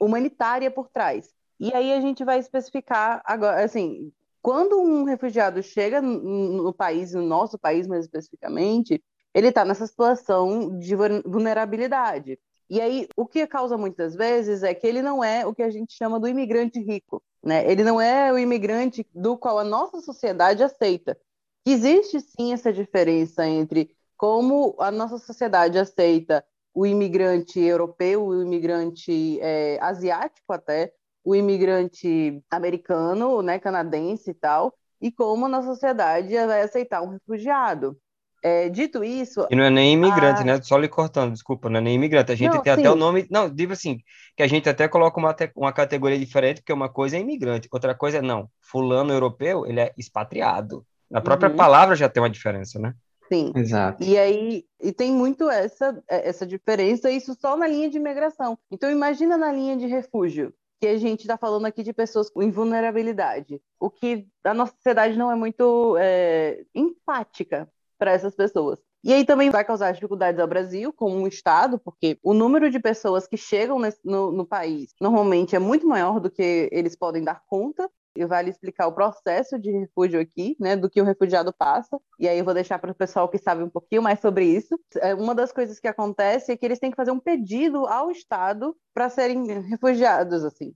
humanitária 0.00 0.70
por 0.70 0.88
trás. 0.88 1.32
E 1.58 1.72
aí 1.72 1.92
a 1.92 2.00
gente 2.00 2.24
vai 2.24 2.38
especificar 2.38 3.22
agora, 3.24 3.64
assim, 3.64 4.12
quando 4.42 4.78
um 4.78 5.04
refugiado 5.04 5.62
chega 5.62 6.02
no 6.02 6.72
país, 6.72 7.14
no 7.14 7.22
nosso 7.22 7.58
país 7.58 7.86
mais 7.86 8.04
especificamente, 8.04 9.02
ele 9.32 9.48
está 9.48 9.64
nessa 9.64 9.86
situação 9.86 10.78
de 10.78 10.94
vulnerabilidade. 10.94 12.38
E 12.68 12.80
aí, 12.80 13.08
o 13.16 13.26
que 13.26 13.46
causa 13.46 13.76
muitas 13.76 14.14
vezes 14.14 14.62
é 14.62 14.74
que 14.74 14.86
ele 14.86 15.02
não 15.02 15.22
é 15.22 15.46
o 15.46 15.54
que 15.54 15.62
a 15.62 15.70
gente 15.70 15.94
chama 15.94 16.18
do 16.18 16.28
imigrante 16.28 16.80
rico, 16.80 17.22
né? 17.42 17.70
Ele 17.70 17.84
não 17.84 18.00
é 18.00 18.32
o 18.32 18.38
imigrante 18.38 19.06
do 19.14 19.36
qual 19.36 19.58
a 19.58 19.64
nossa 19.64 20.00
sociedade 20.00 20.62
aceita. 20.62 21.18
Existe 21.66 22.20
sim 22.20 22.52
essa 22.52 22.72
diferença 22.72 23.46
entre 23.46 23.94
como 24.16 24.74
a 24.78 24.90
nossa 24.90 25.18
sociedade 25.18 25.78
aceita 25.78 26.44
o 26.74 26.86
imigrante 26.86 27.60
europeu, 27.60 28.26
o 28.26 28.42
imigrante 28.42 29.38
é, 29.40 29.78
asiático 29.80 30.52
até, 30.52 30.92
o 31.22 31.34
imigrante 31.34 32.42
americano, 32.50 33.40
né, 33.42 33.58
canadense 33.58 34.30
e 34.30 34.34
tal, 34.34 34.74
e 35.00 35.12
como 35.12 35.48
na 35.48 35.62
sociedade 35.62 36.34
vai 36.34 36.62
aceitar 36.62 37.02
um 37.02 37.10
refugiado. 37.10 37.98
É, 38.44 38.68
dito 38.68 39.02
isso. 39.02 39.46
E 39.50 39.56
não 39.56 39.64
é 39.64 39.70
nem 39.70 39.94
imigrante, 39.94 40.42
a... 40.42 40.44
né? 40.44 40.60
Só 40.60 40.76
lhe 40.76 40.86
cortando, 40.86 41.32
desculpa, 41.32 41.70
não 41.70 41.78
é 41.78 41.80
nem 41.80 41.94
imigrante. 41.94 42.30
A 42.30 42.34
gente 42.34 42.52
não, 42.52 42.60
tem 42.60 42.74
sim. 42.74 42.80
até 42.80 42.90
o 42.90 42.94
nome. 42.94 43.26
Não, 43.30 43.48
digo 43.48 43.72
assim, 43.72 44.00
que 44.36 44.42
a 44.42 44.46
gente 44.46 44.68
até 44.68 44.86
coloca 44.86 45.18
uma, 45.18 45.34
uma 45.56 45.72
categoria 45.72 46.18
diferente, 46.18 46.60
porque 46.60 46.72
uma 46.72 46.90
coisa 46.90 47.16
é 47.16 47.20
imigrante, 47.20 47.70
outra 47.72 47.94
coisa 47.94 48.18
é 48.18 48.20
não. 48.20 48.50
Fulano 48.60 49.14
europeu, 49.14 49.64
ele 49.64 49.80
é 49.80 49.94
expatriado. 49.96 50.84
Na 51.10 51.22
própria 51.22 51.48
uhum. 51.48 51.56
palavra 51.56 51.96
já 51.96 52.06
tem 52.06 52.22
uma 52.22 52.28
diferença, 52.28 52.78
né? 52.78 52.92
Sim. 53.32 53.50
Exato. 53.56 54.04
E 54.04 54.18
aí 54.18 54.66
e 54.78 54.92
tem 54.92 55.10
muito 55.10 55.48
essa, 55.48 56.02
essa 56.06 56.46
diferença, 56.46 57.10
isso 57.10 57.34
só 57.40 57.56
na 57.56 57.66
linha 57.66 57.88
de 57.88 57.96
imigração. 57.96 58.58
Então, 58.70 58.90
imagina 58.90 59.38
na 59.38 59.50
linha 59.50 59.74
de 59.74 59.86
refúgio, 59.86 60.52
que 60.78 60.86
a 60.86 60.98
gente 60.98 61.20
está 61.20 61.38
falando 61.38 61.64
aqui 61.64 61.82
de 61.82 61.94
pessoas 61.94 62.28
com 62.28 62.42
invulnerabilidade, 62.42 63.58
o 63.80 63.88
que 63.88 64.26
a 64.44 64.52
nossa 64.52 64.74
sociedade 64.74 65.16
não 65.16 65.32
é 65.32 65.34
muito 65.34 65.96
é, 65.98 66.62
empática 66.74 67.66
para 68.04 68.12
essas 68.12 68.34
pessoas. 68.34 68.78
E 69.02 69.14
aí 69.14 69.24
também 69.24 69.48
vai 69.48 69.64
causar 69.64 69.90
dificuldades 69.92 70.38
ao 70.38 70.46
Brasil 70.46 70.92
como 70.92 71.16
um 71.16 71.26
Estado, 71.26 71.78
porque 71.78 72.18
o 72.22 72.34
número 72.34 72.70
de 72.70 72.78
pessoas 72.78 73.26
que 73.26 73.36
chegam 73.36 73.78
nesse, 73.78 73.98
no, 74.04 74.30
no 74.30 74.46
país 74.46 74.92
normalmente 75.00 75.56
é 75.56 75.58
muito 75.58 75.88
maior 75.88 76.20
do 76.20 76.30
que 76.30 76.68
eles 76.70 76.94
podem 76.94 77.24
dar 77.24 77.42
conta 77.46 77.90
e 78.14 78.26
vale 78.26 78.50
explicar 78.50 78.86
o 78.88 78.92
processo 78.92 79.58
de 79.58 79.70
refúgio 79.70 80.20
aqui, 80.20 80.54
né, 80.60 80.76
do 80.76 80.90
que 80.90 81.00
o 81.00 81.04
refugiado 81.04 81.50
passa. 81.50 81.98
E 82.20 82.28
aí 82.28 82.38
eu 82.38 82.44
vou 82.44 82.52
deixar 82.52 82.78
para 82.78 82.92
o 82.92 82.94
pessoal 82.94 83.26
que 83.26 83.38
sabe 83.38 83.62
um 83.62 83.70
pouquinho 83.70 84.02
mais 84.02 84.20
sobre 84.20 84.44
isso. 84.44 84.78
É, 84.96 85.14
uma 85.14 85.34
das 85.34 85.50
coisas 85.50 85.80
que 85.80 85.88
acontece 85.88 86.52
é 86.52 86.56
que 86.58 86.66
eles 86.66 86.78
têm 86.78 86.90
que 86.90 86.96
fazer 86.96 87.10
um 87.10 87.18
pedido 87.18 87.86
ao 87.86 88.10
Estado 88.10 88.76
para 88.92 89.08
serem 89.08 89.62
refugiados, 89.62 90.44
assim. 90.44 90.74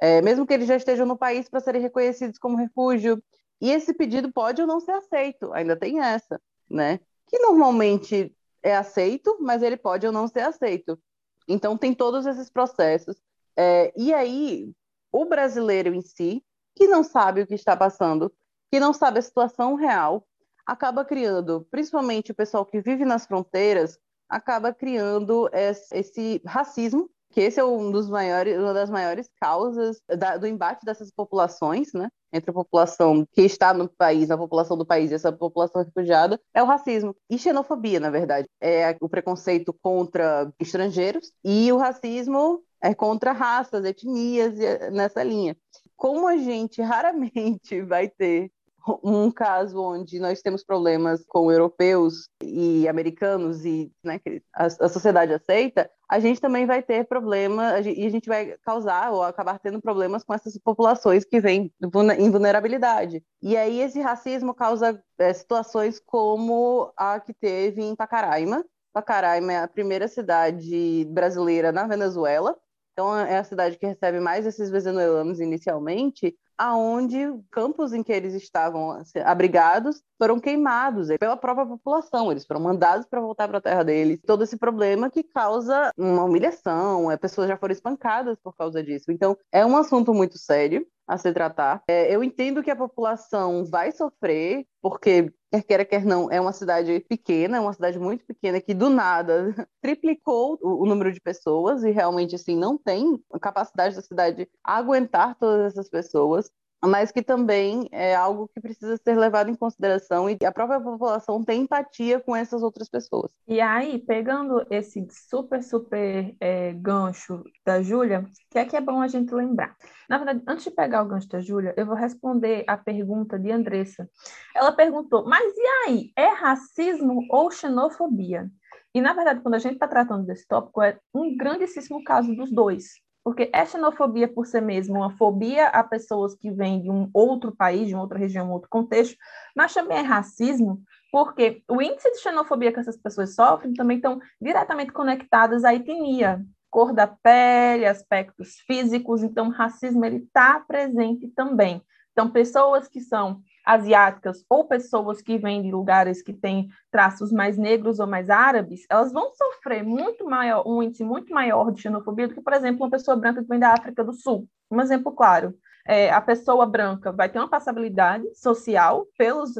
É, 0.00 0.22
mesmo 0.22 0.46
que 0.46 0.54
eles 0.54 0.68
já 0.68 0.76
estejam 0.76 1.04
no 1.04 1.18
país 1.18 1.48
para 1.48 1.58
serem 1.58 1.82
reconhecidos 1.82 2.38
como 2.38 2.56
refúgio. 2.56 3.20
E 3.60 3.72
esse 3.72 3.92
pedido 3.92 4.32
pode 4.32 4.62
ou 4.62 4.68
não 4.68 4.80
ser 4.80 4.92
aceito, 4.92 5.52
ainda 5.52 5.76
tem 5.76 6.00
essa, 6.00 6.40
né? 6.68 7.00
Que 7.26 7.38
normalmente 7.38 8.34
é 8.62 8.76
aceito, 8.76 9.36
mas 9.40 9.62
ele 9.62 9.76
pode 9.76 10.06
ou 10.06 10.12
não 10.12 10.26
ser 10.28 10.40
aceito. 10.40 10.98
Então 11.46 11.76
tem 11.76 11.94
todos 11.94 12.26
esses 12.26 12.50
processos. 12.50 13.16
É, 13.56 13.92
e 13.96 14.12
aí, 14.12 14.72
o 15.10 15.24
brasileiro 15.24 15.94
em 15.94 16.02
si, 16.02 16.44
que 16.74 16.86
não 16.86 17.02
sabe 17.02 17.42
o 17.42 17.46
que 17.46 17.54
está 17.54 17.76
passando, 17.76 18.32
que 18.70 18.78
não 18.78 18.92
sabe 18.92 19.18
a 19.18 19.22
situação 19.22 19.74
real, 19.74 20.26
acaba 20.66 21.04
criando, 21.04 21.66
principalmente 21.70 22.30
o 22.30 22.34
pessoal 22.34 22.64
que 22.64 22.80
vive 22.80 23.04
nas 23.04 23.26
fronteiras, 23.26 23.98
acaba 24.28 24.72
criando 24.72 25.48
esse 25.52 26.42
racismo 26.44 27.10
que 27.30 27.40
esse 27.40 27.60
é 27.60 27.64
um 27.64 27.90
dos 27.90 28.08
maiores, 28.08 28.58
uma 28.58 28.72
das 28.72 28.90
maiores 28.90 29.28
causas 29.40 30.00
da, 30.08 30.36
do 30.36 30.46
embate 30.46 30.84
dessas 30.84 31.10
populações, 31.10 31.92
né? 31.92 32.08
Entre 32.32 32.50
a 32.50 32.54
população 32.54 33.26
que 33.32 33.42
está 33.42 33.72
no 33.72 33.88
país, 33.88 34.30
a 34.30 34.36
população 34.36 34.76
do 34.76 34.84
país 34.84 35.10
e 35.10 35.14
essa 35.14 35.32
população 35.32 35.82
refugiada, 35.82 36.40
é 36.52 36.62
o 36.62 36.66
racismo. 36.66 37.14
E 37.28 37.38
xenofobia, 37.38 38.00
na 38.00 38.10
verdade. 38.10 38.48
É 38.60 38.96
o 39.00 39.08
preconceito 39.08 39.74
contra 39.82 40.52
estrangeiros 40.58 41.32
e 41.44 41.72
o 41.72 41.76
racismo 41.76 42.62
é 42.82 42.94
contra 42.94 43.32
raças, 43.32 43.84
etnias, 43.84 44.54
nessa 44.92 45.22
linha. 45.22 45.56
Como 45.96 46.28
a 46.28 46.36
gente 46.36 46.80
raramente 46.80 47.80
vai 47.82 48.08
ter 48.08 48.50
um 49.02 49.30
caso 49.30 49.80
onde 49.80 50.18
nós 50.18 50.40
temos 50.40 50.64
problemas 50.64 51.24
com 51.26 51.50
europeus 51.50 52.28
e 52.42 52.88
americanos 52.88 53.64
e 53.64 53.92
né, 54.02 54.20
a, 54.54 54.66
a, 54.66 54.88
sociedade 54.88 55.32
aceita, 55.32 55.90
a 56.08 56.18
gente 56.18 56.40
também 56.40 56.66
vai 56.66 56.82
ter 56.82 57.06
problema 57.06 57.80
e 57.80 58.06
a 58.06 58.10
gente 58.10 58.28
vai 58.28 58.56
causar 58.64 59.12
ou 59.12 59.22
acabar 59.22 59.58
tendo 59.58 59.80
problemas 59.80 60.24
com 60.24 60.32
essas 60.32 60.56
populações 60.58 61.24
que 61.24 61.40
vêm 61.40 61.72
em 62.18 62.30
vulnerabilidade. 62.30 63.22
E 63.42 63.56
aí 63.56 63.80
esse 63.80 64.00
racismo 64.00 64.54
causa 64.54 65.02
é, 65.18 65.32
situações 65.32 66.00
como 66.04 66.92
a 66.96 67.20
que 67.20 67.34
teve 67.34 67.82
em 67.82 67.94
Pacaraima. 67.94 68.64
Pacaraima 68.92 69.52
é 69.52 69.58
a 69.62 69.68
primeira 69.68 70.08
cidade 70.08 71.06
brasileira 71.10 71.70
na 71.70 71.86
Venezuela, 71.86 72.56
então 72.92 73.16
é 73.16 73.38
a 73.38 73.44
cidade 73.44 73.78
que 73.78 73.86
recebe 73.86 74.18
mais 74.18 74.44
esses 74.44 74.70
venezuelanos 74.70 75.38
inicialmente, 75.38 76.34
aonde 76.58 77.18
campos 77.50 77.92
em 77.92 78.02
que 78.02 78.12
eles 78.12 78.34
estavam 78.34 78.90
assim, 78.90 79.20
abrigados 79.20 80.02
foram 80.18 80.40
queimados 80.40 81.08
pela 81.18 81.36
própria 81.36 81.64
população, 81.64 82.30
eles 82.32 82.44
foram 82.44 82.60
mandados 82.60 83.06
para 83.06 83.20
voltar 83.20 83.46
para 83.48 83.58
a 83.58 83.62
terra 83.62 83.84
deles. 83.84 84.20
Todo 84.26 84.42
esse 84.42 84.56
problema 84.56 85.08
que 85.08 85.22
causa 85.22 85.92
uma 85.96 86.24
humilhação, 86.24 87.10
é, 87.10 87.16
pessoas 87.16 87.48
já 87.48 87.56
foram 87.56 87.72
espancadas 87.72 88.36
por 88.42 88.54
causa 88.56 88.82
disso. 88.82 89.12
Então, 89.12 89.36
é 89.52 89.64
um 89.64 89.76
assunto 89.76 90.12
muito 90.12 90.36
sério 90.36 90.84
a 91.08 91.16
se 91.16 91.32
tratar. 91.32 91.82
É, 91.88 92.14
eu 92.14 92.22
entendo 92.22 92.62
que 92.62 92.70
a 92.70 92.76
população 92.76 93.64
vai 93.64 93.90
sofrer, 93.90 94.66
porque 94.82 95.32
quer 95.50 95.62
queira, 95.62 95.84
quer 95.84 96.04
não, 96.04 96.30
é 96.30 96.38
uma 96.38 96.52
cidade 96.52 97.00
pequena, 97.08 97.56
é 97.56 97.60
uma 97.60 97.72
cidade 97.72 97.98
muito 97.98 98.24
pequena 98.26 98.60
que 98.60 98.74
do 98.74 98.90
nada 98.90 99.54
triplicou 99.80 100.58
o, 100.60 100.82
o, 100.82 100.86
número 100.86 101.10
de 101.10 101.20
pessoas 101.20 101.82
e 101.82 101.90
realmente 101.90 102.34
assim 102.34 102.54
não 102.54 102.76
tem 102.76 103.18
capacidade 103.40 103.96
da 103.96 104.02
cidade 104.02 104.48
aguentar 104.62 105.34
todas 105.36 105.72
essas 105.72 105.88
pessoas 105.88 106.50
mas 106.84 107.10
que 107.10 107.22
também 107.22 107.88
é 107.90 108.14
algo 108.14 108.48
que 108.48 108.60
precisa 108.60 108.96
ser 108.96 109.16
levado 109.16 109.50
em 109.50 109.54
consideração 109.54 110.30
e 110.30 110.38
a 110.44 110.52
própria 110.52 110.80
população 110.80 111.42
tem 111.42 111.62
empatia 111.62 112.20
com 112.20 112.36
essas 112.36 112.62
outras 112.62 112.88
pessoas. 112.88 113.32
E 113.46 113.60
aí, 113.60 113.98
pegando 113.98 114.64
esse 114.70 115.06
super, 115.10 115.62
super 115.62 116.34
é, 116.40 116.72
gancho 116.74 117.42
da 117.64 117.82
Júlia, 117.82 118.20
o 118.20 118.50
que 118.50 118.58
é 118.58 118.64
que 118.64 118.76
é 118.76 118.80
bom 118.80 119.00
a 119.00 119.08
gente 119.08 119.34
lembrar? 119.34 119.76
Na 120.08 120.18
verdade, 120.18 120.42
antes 120.46 120.64
de 120.64 120.70
pegar 120.70 121.02
o 121.02 121.08
gancho 121.08 121.28
da 121.28 121.40
Júlia, 121.40 121.74
eu 121.76 121.84
vou 121.84 121.96
responder 121.96 122.64
a 122.66 122.76
pergunta 122.76 123.38
de 123.38 123.50
Andressa. 123.50 124.08
Ela 124.54 124.72
perguntou, 124.72 125.24
mas 125.28 125.52
e 125.56 125.66
aí, 125.86 126.12
é 126.16 126.28
racismo 126.28 127.26
ou 127.30 127.50
xenofobia? 127.50 128.48
E, 128.94 129.00
na 129.00 129.12
verdade, 129.12 129.40
quando 129.40 129.54
a 129.54 129.58
gente 129.58 129.74
está 129.74 129.86
tratando 129.86 130.26
desse 130.26 130.46
tópico, 130.46 130.82
é 130.82 130.98
um 131.14 131.36
grandíssimo 131.36 132.02
caso 132.02 132.34
dos 132.34 132.50
dois. 132.50 132.94
Porque 133.28 133.50
é 133.52 133.66
xenofobia 133.66 134.26
por 134.26 134.46
si 134.46 134.58
mesmo, 134.58 134.96
uma 134.96 135.10
fobia 135.10 135.66
a 135.66 135.84
pessoas 135.84 136.34
que 136.34 136.50
vêm 136.50 136.80
de 136.80 136.90
um 136.90 137.10
outro 137.12 137.54
país, 137.54 137.86
de 137.86 137.92
uma 137.92 138.00
outra 138.00 138.18
região, 138.18 138.50
outro 138.50 138.70
contexto, 138.70 139.18
mas 139.54 139.74
também 139.74 139.98
é 139.98 140.00
racismo, 140.00 140.80
porque 141.12 141.62
o 141.68 141.82
índice 141.82 142.10
de 142.10 142.20
xenofobia 142.20 142.72
que 142.72 142.80
essas 142.80 142.96
pessoas 142.96 143.34
sofrem 143.34 143.74
também 143.74 143.98
estão 143.98 144.18
diretamente 144.40 144.92
conectados 144.92 145.62
à 145.62 145.74
etnia, 145.74 146.42
cor 146.70 146.94
da 146.94 147.06
pele, 147.06 147.84
aspectos 147.84 148.60
físicos, 148.66 149.22
então 149.22 149.48
o 149.48 149.52
racismo 149.52 150.06
ele 150.06 150.24
está 150.24 150.60
presente 150.60 151.28
também. 151.28 151.82
Então, 152.12 152.30
pessoas 152.30 152.88
que 152.88 153.02
são 153.02 153.42
asiáticas 153.68 154.42
ou 154.48 154.64
pessoas 154.64 155.20
que 155.20 155.36
vêm 155.36 155.60
de 155.60 155.70
lugares 155.70 156.22
que 156.22 156.32
têm 156.32 156.70
traços 156.90 157.30
mais 157.30 157.58
negros 157.58 158.00
ou 158.00 158.06
mais 158.06 158.30
árabes, 158.30 158.86
elas 158.88 159.12
vão 159.12 159.30
sofrer 159.34 159.84
muito 159.84 160.24
maior, 160.24 160.66
um 160.66 160.82
índice 160.82 161.04
muito 161.04 161.34
maior 161.34 161.70
de 161.70 161.82
xenofobia 161.82 162.26
do 162.26 162.34
que, 162.34 162.40
por 162.40 162.54
exemplo, 162.54 162.84
uma 162.84 162.90
pessoa 162.90 163.14
branca 163.14 163.42
que 163.42 163.48
vem 163.48 163.58
da 163.58 163.74
África 163.74 164.02
do 164.02 164.14
Sul. 164.14 164.48
Um 164.70 164.80
exemplo 164.80 165.12
claro. 165.12 165.54
É, 165.86 166.10
a 166.10 166.20
pessoa 166.20 166.66
branca 166.66 167.12
vai 167.12 167.28
ter 167.28 167.38
uma 167.38 167.48
passabilidade 167.48 168.24
social 168.34 169.06
pelos 169.16 169.52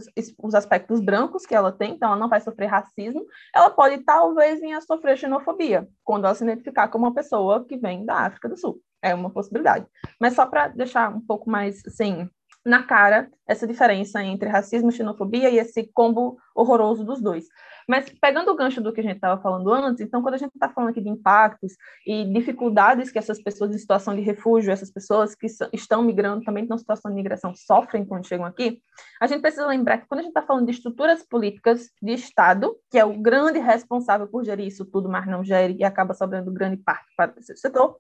os 0.43 0.55
aspectos 0.55 1.01
brancos 1.01 1.47
que 1.47 1.55
ela 1.55 1.73
tem, 1.73 1.95
então 1.95 2.09
ela 2.09 2.19
não 2.19 2.29
vai 2.29 2.41
sofrer 2.41 2.67
racismo, 2.67 3.25
ela 3.55 3.71
pode 3.71 3.99
talvez 4.05 4.61
vir 4.61 4.73
a 4.73 4.81
sofrer 4.81 5.17
xenofobia 5.17 5.87
quando 6.05 6.25
ela 6.25 6.35
se 6.35 6.45
identificar 6.45 6.89
como 6.89 7.07
uma 7.07 7.15
pessoa 7.15 7.65
que 7.65 7.77
vem 7.77 8.05
da 8.07 8.27
África 8.27 8.49
do 8.49 8.57
Sul. 8.57 8.81
É 9.03 9.15
uma 9.15 9.31
possibilidade. 9.31 9.87
Mas 10.21 10.35
só 10.35 10.45
para 10.45 10.69
deixar 10.69 11.15
um 11.15 11.21
pouco 11.21 11.49
mais 11.49 11.83
assim, 11.87 12.29
na 12.69 12.83
cara 12.83 13.31
essa 13.47 13.67
diferença 13.67 14.23
entre 14.23 14.47
racismo 14.47 14.91
e 14.91 14.93
xenofobia 14.93 15.49
e 15.49 15.59
esse 15.59 15.91
combo 15.95 16.37
horroroso 16.55 17.03
dos 17.03 17.19
dois. 17.19 17.47
Mas 17.89 18.11
pegando 18.21 18.51
o 18.51 18.55
gancho 18.55 18.83
do 18.83 18.93
que 18.93 19.01
a 19.01 19.03
gente 19.03 19.15
estava 19.15 19.41
falando 19.41 19.73
antes, 19.73 20.03
então 20.03 20.21
quando 20.21 20.35
a 20.35 20.39
gente 20.39 20.53
está 20.53 20.69
falando 20.69 20.91
aqui 20.91 21.01
de 21.01 21.09
impactos 21.09 21.73
e 22.07 22.27
dificuldades 22.27 23.11
que 23.11 23.19
essas 23.19 23.43
pessoas 23.43 23.75
em 23.75 23.79
situação 23.79 24.15
de 24.15 24.21
refúgio, 24.21 24.71
essas 24.71 24.91
pessoas 24.91 25.35
que 25.35 25.47
estão 25.73 26.03
migrando 26.03 26.45
também 26.45 26.65
estão 26.65 26.77
em 26.77 26.81
situação 26.81 27.11
de 27.11 27.17
migração 27.17 27.55
sofrem 27.55 28.05
quando 28.05 28.27
chegam 28.27 28.45
aqui, 28.45 28.83
a 29.19 29.27
gente 29.27 29.41
precisa 29.41 29.67
lembrar 29.67 29.97
que 29.97 30.07
quando 30.07 30.21
a 30.21 30.23
gente 30.25 30.33
está 30.33 30.43
falando 30.43 30.67
de 30.67 30.73
estruturas 30.73 31.27
políticas 31.27 31.89
de 32.03 32.13
Estado, 32.13 32.77
que 32.91 32.99
é 32.99 33.05
o 33.05 33.19
grande 33.19 33.59
responsável 33.59 34.27
por 34.27 34.45
gerir 34.45 34.67
isso 34.67 34.85
tudo, 34.85 35.09
mas 35.09 35.27
não 35.27 35.43
gere 35.43 35.75
e 35.79 35.85
acaba 35.85 36.13
sobrando 36.13 36.53
grande 36.53 36.77
parte 36.77 37.07
para 37.17 37.33
o 37.39 37.43
setor, 37.57 37.97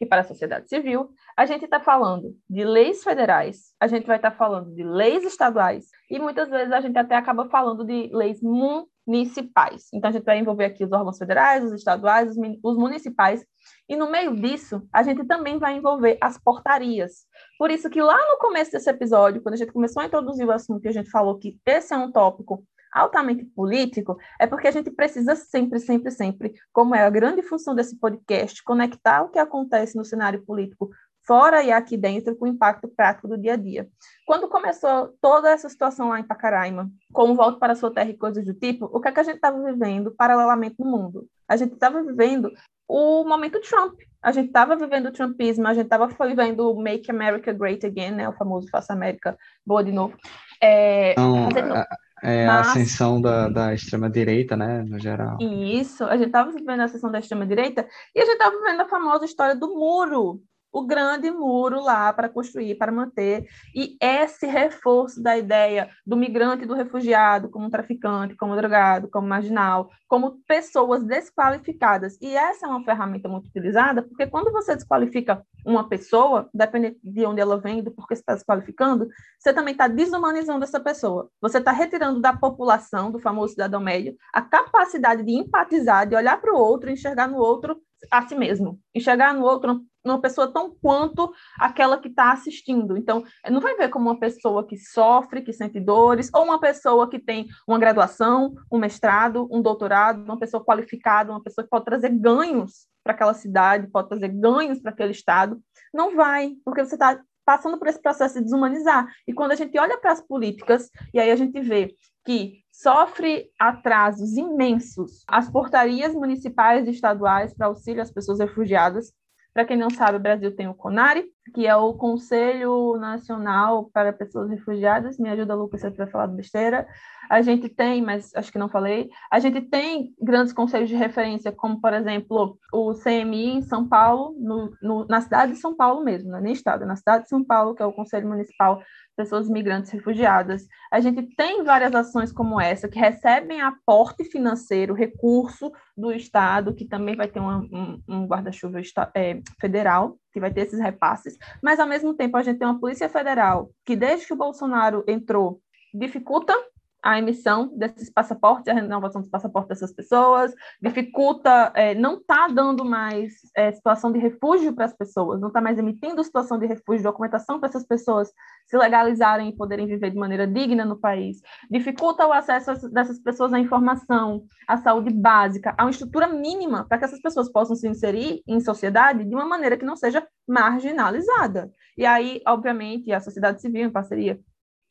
e 0.00 0.06
para 0.06 0.22
a 0.22 0.24
sociedade 0.24 0.68
civil, 0.68 1.10
a 1.36 1.44
gente 1.44 1.64
está 1.64 1.78
falando 1.78 2.34
de 2.48 2.64
leis 2.64 3.04
federais, 3.04 3.74
a 3.78 3.86
gente 3.86 4.06
vai 4.06 4.16
estar 4.16 4.30
tá 4.30 4.36
falando 4.36 4.74
de 4.74 4.82
leis 4.82 5.24
estaduais 5.24 5.86
e 6.10 6.18
muitas 6.18 6.48
vezes 6.48 6.72
a 6.72 6.80
gente 6.80 6.96
até 6.96 7.14
acaba 7.14 7.48
falando 7.50 7.84
de 7.84 8.08
leis 8.12 8.40
municipais. 8.40 9.88
Então 9.92 10.08
a 10.08 10.12
gente 10.12 10.24
vai 10.24 10.38
envolver 10.38 10.64
aqui 10.64 10.84
os 10.84 10.92
órgãos 10.92 11.18
federais, 11.18 11.62
os 11.62 11.72
estaduais, 11.72 12.34
os 12.62 12.76
municipais 12.76 13.44
e 13.88 13.94
no 13.94 14.10
meio 14.10 14.34
disso 14.34 14.82
a 14.92 15.02
gente 15.02 15.22
também 15.24 15.58
vai 15.58 15.76
envolver 15.76 16.16
as 16.20 16.38
portarias. 16.38 17.26
Por 17.58 17.70
isso 17.70 17.90
que 17.90 18.00
lá 18.00 18.16
no 18.16 18.38
começo 18.38 18.72
desse 18.72 18.88
episódio, 18.88 19.42
quando 19.42 19.54
a 19.54 19.58
gente 19.58 19.72
começou 19.72 20.02
a 20.02 20.06
introduzir 20.06 20.46
o 20.46 20.52
assunto, 20.52 20.88
a 20.88 20.92
gente 20.92 21.10
falou 21.10 21.38
que 21.38 21.58
esse 21.66 21.92
é 21.92 21.96
um 21.98 22.10
tópico 22.10 22.64
altamente 22.92 23.44
político, 23.44 24.16
é 24.38 24.46
porque 24.46 24.68
a 24.68 24.70
gente 24.70 24.90
precisa 24.90 25.36
sempre, 25.36 25.78
sempre, 25.78 26.10
sempre, 26.10 26.54
como 26.72 26.94
é 26.94 27.04
a 27.04 27.10
grande 27.10 27.42
função 27.42 27.74
desse 27.74 27.96
podcast, 27.96 28.62
conectar 28.62 29.22
o 29.22 29.28
que 29.28 29.38
acontece 29.38 29.96
no 29.96 30.04
cenário 30.04 30.44
político 30.44 30.90
fora 31.26 31.62
e 31.62 31.70
aqui 31.70 31.96
dentro 31.96 32.34
com 32.34 32.44
o 32.44 32.48
impacto 32.48 32.88
prático 32.88 33.28
do 33.28 33.38
dia 33.38 33.52
a 33.52 33.56
dia. 33.56 33.88
Quando 34.26 34.48
começou 34.48 35.14
toda 35.20 35.50
essa 35.50 35.68
situação 35.68 36.08
lá 36.08 36.18
em 36.18 36.26
Pacaraima, 36.26 36.90
como 37.12 37.36
volta 37.36 37.58
para 37.58 37.72
a 37.72 37.76
sua 37.76 37.92
terra 37.92 38.10
e 38.10 38.16
coisas 38.16 38.44
do 38.44 38.54
tipo, 38.54 38.86
o 38.86 39.00
que, 39.00 39.08
é 39.08 39.12
que 39.12 39.20
a 39.20 39.22
gente 39.22 39.36
estava 39.36 39.62
vivendo 39.62 40.10
paralelamente 40.10 40.76
no 40.78 40.86
mundo? 40.86 41.28
A 41.46 41.56
gente 41.56 41.74
estava 41.74 42.02
vivendo 42.02 42.50
o 42.88 43.24
momento 43.24 43.60
Trump. 43.60 44.00
A 44.22 44.32
gente 44.32 44.48
estava 44.48 44.76
vivendo 44.76 45.06
o 45.06 45.12
Trumpismo, 45.12 45.66
a 45.66 45.72
gente 45.72 45.84
estava 45.84 46.06
vivendo 46.26 46.70
o 46.70 46.82
Make 46.82 47.10
America 47.10 47.52
Great 47.52 47.86
Again, 47.86 48.10
né, 48.10 48.28
o 48.28 48.32
famoso 48.34 48.68
Faça 48.68 48.92
América 48.92 49.38
Boa 49.64 49.82
de 49.82 49.92
Novo. 49.92 50.14
É, 50.62 51.14
Não, 51.16 51.86
é 52.22 52.46
Mas... 52.46 52.68
a 52.68 52.70
ascensão 52.70 53.20
da, 53.20 53.48
da 53.48 53.74
extrema-direita, 53.74 54.56
né, 54.56 54.82
no 54.82 54.98
geral. 54.98 55.38
Isso, 55.40 56.04
a 56.04 56.16
gente 56.16 56.26
estava 56.26 56.50
vivendo 56.50 56.80
a 56.80 56.84
ascensão 56.84 57.10
da 57.10 57.18
extrema-direita 57.18 57.86
e 58.14 58.20
a 58.20 58.24
gente 58.24 58.34
estava 58.34 58.56
vivendo 58.56 58.80
a 58.80 58.88
famosa 58.88 59.24
história 59.24 59.56
do 59.56 59.68
muro, 59.68 60.42
o 60.72 60.86
grande 60.86 61.30
muro 61.30 61.82
lá 61.82 62.12
para 62.12 62.28
construir, 62.28 62.76
para 62.76 62.92
manter, 62.92 63.46
e 63.74 63.96
esse 64.00 64.46
reforço 64.46 65.22
da 65.22 65.36
ideia 65.36 65.88
do 66.06 66.16
migrante 66.16 66.64
e 66.64 66.66
do 66.66 66.74
refugiado 66.74 67.48
como 67.50 67.70
traficante, 67.70 68.36
como 68.36 68.56
drogado, 68.56 69.08
como 69.08 69.26
marginal, 69.26 69.90
como 70.08 70.40
pessoas 70.46 71.02
desqualificadas. 71.04 72.16
E 72.20 72.34
essa 72.34 72.66
é 72.66 72.68
uma 72.68 72.84
ferramenta 72.84 73.28
muito 73.28 73.48
utilizada, 73.48 74.02
porque 74.02 74.26
quando 74.26 74.52
você 74.52 74.74
desqualifica 74.74 75.42
uma 75.64 75.88
pessoa, 75.88 76.48
dependendo 76.54 76.96
de 77.02 77.26
onde 77.26 77.40
ela 77.40 77.60
vem, 77.60 77.82
do 77.82 77.90
porquê 77.90 78.14
você 78.14 78.22
está 78.22 78.34
desqualificando, 78.34 79.08
você 79.38 79.52
também 79.52 79.72
está 79.72 79.88
desumanizando 79.88 80.64
essa 80.64 80.80
pessoa. 80.80 81.30
Você 81.40 81.58
está 81.58 81.72
retirando 81.72 82.20
da 82.20 82.32
população, 82.32 83.10
do 83.10 83.18
famoso 83.18 83.52
cidadão 83.52 83.80
médio, 83.80 84.16
a 84.32 84.40
capacidade 84.40 85.22
de 85.22 85.32
empatizar, 85.32 86.06
de 86.06 86.14
olhar 86.14 86.40
para 86.40 86.52
o 86.52 86.58
outro, 86.58 86.90
enxergar 86.90 87.28
no 87.28 87.38
outro 87.38 87.80
a 88.10 88.26
si 88.26 88.34
mesmo, 88.34 88.80
enxergar 88.94 89.34
no 89.34 89.42
outro 89.42 89.82
uma 90.04 90.20
pessoa 90.20 90.52
tão 90.52 90.74
quanto 90.80 91.32
aquela 91.58 91.98
que 91.98 92.08
está 92.08 92.32
assistindo. 92.32 92.96
Então, 92.96 93.24
não 93.50 93.60
vai 93.60 93.76
ver 93.76 93.88
como 93.88 94.08
uma 94.10 94.18
pessoa 94.18 94.66
que 94.66 94.76
sofre, 94.76 95.42
que 95.42 95.52
sente 95.52 95.78
dores, 95.80 96.30
ou 96.34 96.44
uma 96.44 96.60
pessoa 96.60 97.08
que 97.08 97.18
tem 97.18 97.46
uma 97.66 97.78
graduação, 97.78 98.54
um 98.72 98.78
mestrado, 98.78 99.48
um 99.50 99.60
doutorado, 99.60 100.22
uma 100.22 100.38
pessoa 100.38 100.64
qualificada, 100.64 101.30
uma 101.30 101.42
pessoa 101.42 101.64
que 101.64 101.70
pode 101.70 101.84
trazer 101.84 102.10
ganhos 102.10 102.86
para 103.02 103.12
aquela 103.12 103.34
cidade, 103.34 103.88
pode 103.88 104.08
trazer 104.08 104.28
ganhos 104.28 104.80
para 104.80 104.90
aquele 104.90 105.12
estado. 105.12 105.60
Não 105.92 106.14
vai, 106.14 106.52
porque 106.64 106.84
você 106.84 106.94
está 106.94 107.20
passando 107.44 107.78
por 107.78 107.88
esse 107.88 108.00
processo 108.00 108.34
de 108.34 108.44
desumanizar. 108.44 109.06
E 109.26 109.32
quando 109.32 109.52
a 109.52 109.56
gente 109.56 109.78
olha 109.78 109.98
para 109.98 110.12
as 110.12 110.20
políticas, 110.20 110.88
e 111.12 111.18
aí 111.18 111.30
a 111.30 111.36
gente 111.36 111.60
vê 111.60 111.94
que 112.24 112.60
sofre 112.70 113.50
atrasos 113.58 114.36
imensos. 114.36 115.24
As 115.26 115.50
portarias 115.50 116.14
municipais 116.14 116.86
e 116.86 116.90
estaduais 116.90 117.52
para 117.54 117.66
auxílio 117.66 118.02
às 118.02 118.10
pessoas 118.12 118.38
refugiadas. 118.38 119.12
Para 119.52 119.64
quem 119.64 119.76
não 119.76 119.90
sabe, 119.90 120.16
o 120.16 120.20
Brasil 120.20 120.54
tem 120.54 120.68
o 120.68 120.74
CONARE, 120.74 121.24
que 121.54 121.66
é 121.66 121.74
o 121.74 121.92
Conselho 121.94 122.96
Nacional 122.96 123.90
para 123.92 124.12
Pessoas 124.12 124.48
Refugiadas. 124.48 125.18
Me 125.18 125.28
ajuda, 125.28 125.54
Lucas, 125.54 125.80
se 125.80 125.86
eu 125.86 125.90
tiver 125.90 126.10
falado 126.10 126.36
besteira. 126.36 126.86
A 127.28 127.42
gente 127.42 127.68
tem, 127.68 128.02
mas 128.02 128.34
acho 128.34 128.50
que 128.50 128.58
não 128.58 128.68
falei, 128.68 129.08
a 129.30 129.38
gente 129.38 129.60
tem 129.60 130.12
grandes 130.20 130.52
conselhos 130.52 130.88
de 130.88 130.96
referência, 130.96 131.52
como, 131.52 131.80
por 131.80 131.92
exemplo, 131.92 132.58
o 132.72 132.92
CMI 132.92 133.56
em 133.56 133.62
São 133.62 133.88
Paulo, 133.88 134.34
no, 134.36 134.72
no, 134.82 135.06
na 135.06 135.20
cidade 135.20 135.52
de 135.52 135.58
São 135.58 135.76
Paulo 135.76 136.02
mesmo, 136.02 136.30
não 136.30 136.38
é 136.38 136.40
nem 136.40 136.52
estado, 136.52 136.82
é 136.82 136.86
na 136.86 136.96
cidade 136.96 137.24
de 137.24 137.28
São 137.28 137.44
Paulo, 137.44 137.74
que 137.76 137.82
é 137.82 137.86
o 137.86 137.92
Conselho 137.92 138.28
Municipal 138.28 138.82
pessoas 139.20 139.50
migrantes 139.50 139.90
refugiadas. 139.90 140.66
A 140.90 140.98
gente 140.98 141.22
tem 141.36 141.62
várias 141.62 141.94
ações 141.94 142.32
como 142.32 142.58
essa 142.58 142.88
que 142.88 142.98
recebem 142.98 143.60
aporte 143.60 144.24
financeiro, 144.24 144.94
recurso 144.94 145.70
do 145.94 146.10
Estado, 146.10 146.74
que 146.74 146.86
também 146.86 147.14
vai 147.14 147.28
ter 147.28 147.38
uma, 147.38 147.58
um, 147.58 148.02
um 148.08 148.26
guarda-chuva 148.26 148.80
é, 149.14 149.38
federal, 149.60 150.16
que 150.32 150.40
vai 150.40 150.50
ter 150.50 150.62
esses 150.62 150.80
repasses, 150.80 151.36
mas 151.62 151.78
ao 151.78 151.86
mesmo 151.86 152.14
tempo 152.14 152.38
a 152.38 152.42
gente 152.42 152.58
tem 152.58 152.66
uma 152.66 152.80
Polícia 152.80 153.10
Federal 153.10 153.70
que, 153.84 153.94
desde 153.94 154.26
que 154.26 154.32
o 154.32 154.38
Bolsonaro 154.38 155.04
entrou, 155.06 155.60
dificulta 155.92 156.54
a 157.02 157.18
emissão 157.18 157.70
desses 157.76 158.10
passaportes, 158.10 158.68
a 158.68 158.74
renovação 158.74 159.20
dos 159.20 159.30
passaportes 159.30 159.68
dessas 159.68 159.92
pessoas, 159.92 160.54
dificulta, 160.80 161.72
é, 161.74 161.94
não 161.94 162.18
está 162.18 162.48
dando 162.48 162.84
mais 162.84 163.32
é, 163.56 163.72
situação 163.72 164.12
de 164.12 164.18
refúgio 164.18 164.74
para 164.74 164.84
as 164.84 164.92
pessoas, 164.92 165.40
não 165.40 165.48
está 165.48 165.60
mais 165.60 165.78
emitindo 165.78 166.22
situação 166.22 166.58
de 166.58 166.66
refúgio, 166.66 167.02
documentação 167.02 167.58
para 167.58 167.68
essas 167.68 167.86
pessoas 167.86 168.30
se 168.66 168.76
legalizarem 168.76 169.48
e 169.48 169.56
poderem 169.56 169.86
viver 169.86 170.10
de 170.10 170.16
maneira 170.16 170.46
digna 170.46 170.84
no 170.84 170.96
país, 170.96 171.40
dificulta 171.70 172.26
o 172.26 172.32
acesso 172.32 172.88
dessas 172.90 173.18
pessoas 173.18 173.52
à 173.52 173.58
informação, 173.58 174.44
à 174.68 174.76
saúde 174.76 175.12
básica, 175.12 175.74
a 175.76 175.84
uma 175.84 175.90
estrutura 175.90 176.28
mínima 176.28 176.84
para 176.86 176.98
que 176.98 177.04
essas 177.04 177.20
pessoas 177.20 177.50
possam 177.50 177.74
se 177.74 177.88
inserir 177.88 178.42
em 178.46 178.60
sociedade 178.60 179.24
de 179.24 179.34
uma 179.34 179.46
maneira 179.46 179.76
que 179.76 179.84
não 179.84 179.96
seja 179.96 180.26
marginalizada. 180.46 181.70
E 181.96 182.06
aí, 182.06 182.40
obviamente, 182.46 183.12
a 183.12 183.20
sociedade 183.20 183.60
civil, 183.60 183.86
em 183.86 183.90
parceria 183.90 184.40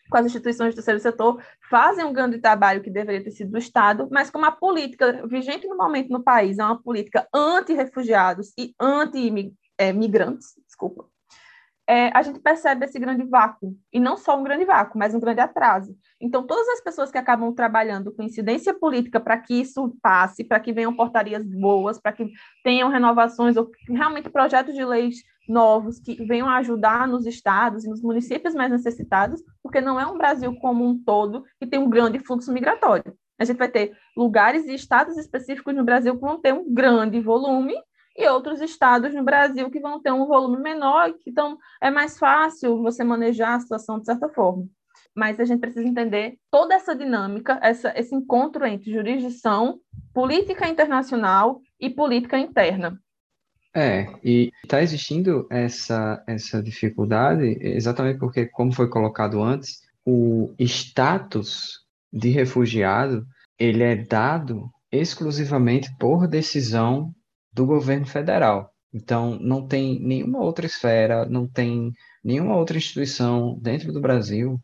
com 0.09 0.17
as 0.17 0.25
instituições 0.25 0.73
do 0.73 0.75
terceiro 0.75 0.99
setor, 0.99 1.41
fazem 1.69 2.03
um 2.03 2.13
grande 2.13 2.39
trabalho 2.39 2.81
que 2.81 2.89
deveria 2.89 3.23
ter 3.23 3.31
sido 3.31 3.51
do 3.51 3.57
Estado, 3.57 4.07
mas 4.11 4.29
como 4.29 4.45
a 4.45 4.51
política 4.51 5.25
vigente 5.27 5.67
no 5.67 5.77
momento 5.77 6.09
no 6.09 6.23
país 6.23 6.57
é 6.57 6.63
uma 6.63 6.81
política 6.81 7.27
anti-refugiados 7.33 8.51
e 8.57 8.73
anti-migrantes, 8.79 10.53
desculpa, 10.65 11.05
é, 11.89 12.11
a 12.13 12.21
gente 12.21 12.39
percebe 12.39 12.85
esse 12.85 12.99
grande 12.99 13.23
vácuo, 13.23 13.75
e 13.91 13.99
não 13.99 14.15
só 14.15 14.39
um 14.39 14.43
grande 14.43 14.63
vácuo, 14.63 14.95
mas 14.95 15.15
um 15.15 15.19
grande 15.19 15.41
atraso. 15.41 15.97
Então, 16.21 16.45
todas 16.45 16.69
as 16.69 16.81
pessoas 16.81 17.11
que 17.11 17.17
acabam 17.17 17.51
trabalhando 17.51 18.11
com 18.11 18.21
incidência 18.21 18.75
política 18.75 19.19
para 19.19 19.35
que 19.39 19.55
isso 19.55 19.97
passe, 19.99 20.43
para 20.43 20.59
que 20.59 20.71
venham 20.71 20.95
portarias 20.95 21.43
boas, 21.43 21.99
para 21.99 22.11
que 22.11 22.31
tenham 22.63 22.89
renovações 22.89 23.57
ou 23.57 23.71
realmente 23.87 24.29
projetos 24.29 24.75
de 24.75 24.85
leis 24.85 25.23
novos 25.47 25.97
que 25.99 26.23
venham 26.25 26.47
ajudar 26.47 27.07
nos 27.07 27.25
estados 27.25 27.83
e 27.83 27.89
nos 27.89 28.03
municípios 28.03 28.53
mais 28.53 28.69
necessitados, 28.69 29.41
porque 29.63 29.81
não 29.81 29.99
é 29.99 30.05
um 30.05 30.15
Brasil 30.15 30.55
como 30.61 30.87
um 30.87 30.95
todo 30.95 31.43
que 31.59 31.65
tem 31.65 31.79
um 31.79 31.89
grande 31.89 32.19
fluxo 32.19 32.53
migratório. 32.53 33.17
A 33.39 33.45
gente 33.45 33.57
vai 33.57 33.67
ter 33.67 33.97
lugares 34.15 34.67
e 34.67 34.75
estados 34.75 35.17
específicos 35.17 35.73
no 35.73 35.83
Brasil 35.83 36.13
que 36.13 36.21
vão 36.21 36.39
ter 36.39 36.53
um 36.53 36.71
grande 36.71 37.19
volume 37.19 37.73
e 38.19 38.27
outros 38.27 38.59
estados 38.59 39.13
no 39.13 39.23
Brasil 39.23 39.71
que 39.71 39.79
vão 39.79 40.01
ter 40.01 40.11
um 40.11 40.27
volume 40.27 40.61
menor, 40.61 41.13
então 41.25 41.57
é 41.81 41.89
mais 41.89 42.19
fácil 42.19 42.81
você 42.81 43.01
manejar 43.01 43.55
a 43.55 43.59
situação 43.61 43.97
de 43.97 44.05
certa 44.05 44.27
forma. 44.27 44.67
Mas 45.15 45.39
a 45.39 45.45
gente 45.45 45.61
precisa 45.61 45.87
entender 45.87 46.37
toda 46.51 46.75
essa 46.75 46.93
dinâmica, 46.93 47.57
essa, 47.63 47.97
esse 47.97 48.13
encontro 48.13 48.65
entre 48.65 48.91
jurisdição, 48.91 49.79
política 50.13 50.67
internacional 50.67 51.61
e 51.79 51.89
política 51.89 52.37
interna. 52.37 52.99
É, 53.73 54.07
e 54.23 54.51
está 54.63 54.81
existindo 54.81 55.47
essa, 55.49 56.21
essa 56.27 56.61
dificuldade 56.61 57.57
exatamente 57.61 58.19
porque, 58.19 58.47
como 58.47 58.73
foi 58.73 58.89
colocado 58.89 59.41
antes, 59.41 59.79
o 60.05 60.53
status 60.59 61.85
de 62.11 62.29
refugiado 62.29 63.25
ele 63.57 63.83
é 63.83 63.95
dado 63.95 64.69
exclusivamente 64.91 65.89
por 65.97 66.27
decisão 66.27 67.13
do 67.51 67.65
governo 67.65 68.05
federal. 68.05 68.73
Então, 68.93 69.37
não 69.39 69.67
tem 69.67 69.99
nenhuma 69.99 70.39
outra 70.39 70.65
esfera, 70.65 71.25
não 71.25 71.47
tem 71.47 71.93
nenhuma 72.23 72.55
outra 72.55 72.77
instituição 72.77 73.57
dentro 73.61 73.91
do 73.93 74.01
Brasil 74.01 74.59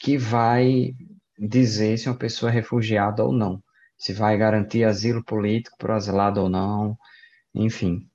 que 0.00 0.16
vai 0.16 0.94
dizer 1.38 1.98
se 1.98 2.08
uma 2.08 2.16
pessoa 2.16 2.50
é 2.50 2.54
refugiada 2.54 3.24
ou 3.24 3.32
não, 3.32 3.62
se 3.96 4.12
vai 4.12 4.36
garantir 4.38 4.84
asilo 4.84 5.22
político 5.24 5.76
para 5.78 5.92
o 5.92 5.96
asilado 5.96 6.40
ou 6.40 6.48
não, 6.48 6.96
enfim 7.54 8.08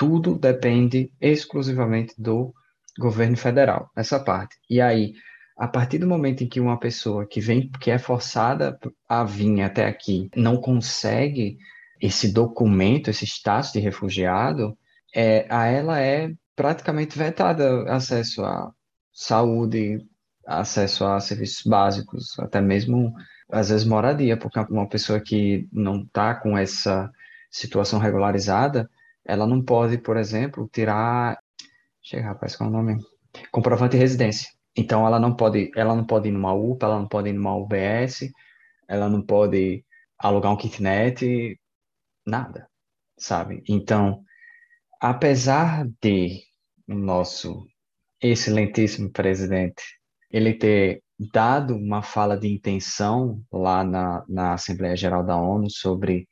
tudo 0.00 0.38
depende 0.38 1.12
exclusivamente 1.20 2.14
do 2.16 2.54
governo 2.98 3.36
federal, 3.36 3.90
essa 3.94 4.18
parte. 4.18 4.56
E 4.70 4.80
aí, 4.80 5.12
a 5.58 5.68
partir 5.68 5.98
do 5.98 6.06
momento 6.06 6.42
em 6.42 6.48
que 6.48 6.58
uma 6.58 6.80
pessoa 6.80 7.26
que 7.26 7.38
vem, 7.38 7.70
que 7.82 7.90
é 7.90 7.98
forçada 7.98 8.78
a 9.06 9.22
vir 9.24 9.60
até 9.60 9.84
aqui, 9.84 10.30
não 10.34 10.56
consegue 10.56 11.58
esse 12.00 12.32
documento, 12.32 13.10
esse 13.10 13.26
status 13.26 13.72
de 13.72 13.80
refugiado, 13.80 14.76
é, 15.14 15.46
a 15.50 15.66
ela 15.66 16.00
é 16.00 16.32
praticamente 16.56 17.18
vetada 17.18 17.82
acesso 17.92 18.44
à 18.44 18.72
saúde, 19.12 19.98
acesso 20.46 21.04
a 21.04 21.20
serviços 21.20 21.62
básicos, 21.64 22.38
até 22.38 22.60
mesmo 22.60 23.12
às 23.50 23.68
vezes 23.68 23.86
moradia, 23.86 24.36
porque 24.36 24.58
uma 24.70 24.88
pessoa 24.88 25.20
que 25.20 25.68
não 25.72 26.02
está 26.02 26.34
com 26.34 26.56
essa 26.56 27.10
situação 27.50 27.98
regularizada, 27.98 28.88
ela 29.24 29.46
não 29.46 29.62
pode, 29.62 29.98
por 29.98 30.16
exemplo, 30.16 30.68
tirar. 30.72 31.38
Chega, 32.02 32.28
rapaz, 32.28 32.56
qual 32.56 32.68
é 32.68 32.72
o 32.72 32.76
nome? 32.76 32.98
Comprovante 33.50 33.92
de 33.92 33.98
residência. 33.98 34.48
Então 34.76 35.06
ela 35.06 35.18
não 35.18 35.34
pode, 35.34 35.70
ela 35.76 35.94
não 35.94 36.04
pode 36.04 36.28
ir 36.28 36.32
numa 36.32 36.54
UPA, 36.54 36.86
ela 36.86 36.98
não 36.98 37.08
pode 37.08 37.28
ir 37.28 37.32
numa 37.32 37.56
UBS, 37.56 38.30
ela 38.88 39.08
não 39.08 39.20
pode 39.20 39.84
alugar 40.18 40.52
um 40.52 40.56
kitnet, 40.56 41.58
nada, 42.30 42.68
sabe? 43.18 43.62
Então, 43.68 44.24
apesar 45.00 45.86
de 46.00 46.42
o 46.88 46.94
nosso 46.94 47.66
excelentíssimo 48.22 49.10
presidente 49.10 49.82
ele 50.30 50.54
ter 50.54 51.02
dado 51.18 51.76
uma 51.76 52.02
fala 52.02 52.38
de 52.38 52.48
intenção 52.48 53.42
lá 53.52 53.84
na, 53.84 54.24
na 54.28 54.54
Assembleia 54.54 54.96
Geral 54.96 55.24
da 55.24 55.36
ONU 55.36 55.70
sobre 55.70 56.28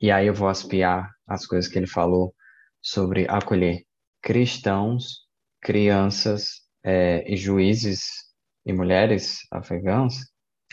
e 0.00 0.10
aí 0.10 0.26
eu 0.26 0.34
vou 0.34 0.48
aspiar 0.48 1.10
as 1.26 1.46
coisas 1.46 1.70
que 1.70 1.78
ele 1.78 1.86
falou 1.86 2.34
sobre 2.82 3.26
acolher 3.28 3.82
cristãos, 4.22 5.26
crianças 5.60 6.62
é, 6.84 7.24
e 7.32 7.36
juízes 7.36 8.00
e 8.64 8.72
mulheres 8.72 9.40
afegãos, 9.50 10.14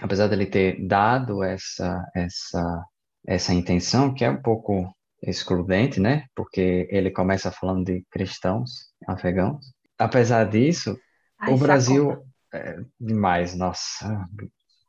apesar 0.01 0.28
dele 0.28 0.45
ter 0.45 0.86
dado 0.86 1.43
essa 1.43 2.03
essa 2.16 2.84
essa 3.26 3.54
intenção 3.54 4.14
que 4.14 4.26
é 4.26 4.30
um 4.30 4.42
pouco 4.42 4.94
excludente, 5.22 6.00
né? 6.00 6.26
Porque 6.36 6.88
ele 6.92 7.12
começa 7.12 7.52
falando 7.52 7.86
de 7.86 8.06
cristãos 8.12 8.88
afegãos. 9.08 9.66
Apesar 9.98 10.46
disso, 10.46 10.98
Ai, 11.40 11.54
o 11.54 11.58
Brasil 11.58 12.24
é 12.54 12.80
demais, 13.00 13.56
nossa, 13.56 14.28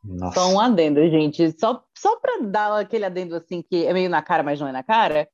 nossa. 0.04 0.40
Só 0.40 0.48
um 0.52 0.60
adendo, 0.60 1.00
gente. 1.08 1.58
Só, 1.58 1.82
só 1.96 2.16
para 2.20 2.42
dar 2.42 2.80
aquele 2.80 3.04
adendo 3.04 3.36
assim 3.36 3.62
que 3.62 3.86
é 3.86 3.92
meio 3.92 4.10
na 4.10 4.22
cara, 4.22 4.42
mas 4.42 4.60
não 4.60 4.68
é 4.68 4.72
na 4.72 4.82
cara. 4.82 5.28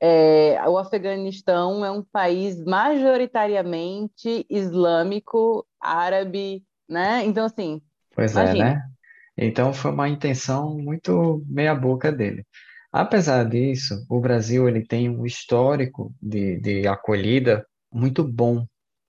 É, 0.00 0.60
o 0.68 0.76
Afeganistão 0.76 1.84
é 1.84 1.90
um 1.90 2.02
país 2.02 2.62
majoritariamente 2.62 4.46
islâmico, 4.50 5.66
árabe, 5.80 6.62
né? 6.88 7.24
Então, 7.24 7.46
assim. 7.46 7.80
Pois 8.14 8.32
imagina. 8.32 8.68
é, 8.68 8.74
né? 8.74 8.93
Então 9.36 9.72
foi 9.72 9.90
uma 9.90 10.08
intenção 10.08 10.76
muito 10.78 11.44
meia 11.46 11.74
boca 11.74 12.12
dele. 12.12 12.46
Apesar 12.92 13.44
disso, 13.44 14.04
o 14.08 14.20
Brasil 14.20 14.68
ele 14.68 14.86
tem 14.86 15.08
um 15.08 15.26
histórico 15.26 16.14
de, 16.22 16.60
de 16.60 16.86
acolhida 16.86 17.66
muito 17.92 18.22
bom, 18.22 18.66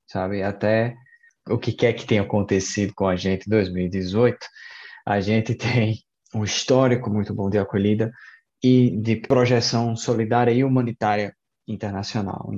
sabe? 0.07 0.41
Até 0.41 0.95
o 1.47 1.57
que 1.57 1.71
quer 1.71 1.93
que 1.93 2.05
tenha 2.05 2.23
acontecido 2.23 2.93
com 2.95 3.07
a 3.07 3.15
gente 3.15 3.45
em 3.45 3.49
2018, 3.49 4.39
a 5.05 5.19
gente 5.21 5.53
tem 5.55 5.99
um 6.33 6.43
histórico 6.43 7.09
muito 7.11 7.33
bom 7.33 7.49
de 7.49 7.59
acolhida 7.59 8.11
e 8.63 8.89
de 8.99 9.17
projeção 9.17 9.95
solidária 9.95 10.51
e 10.51 10.63
humanitária 10.63 11.35
internacional. 11.67 12.51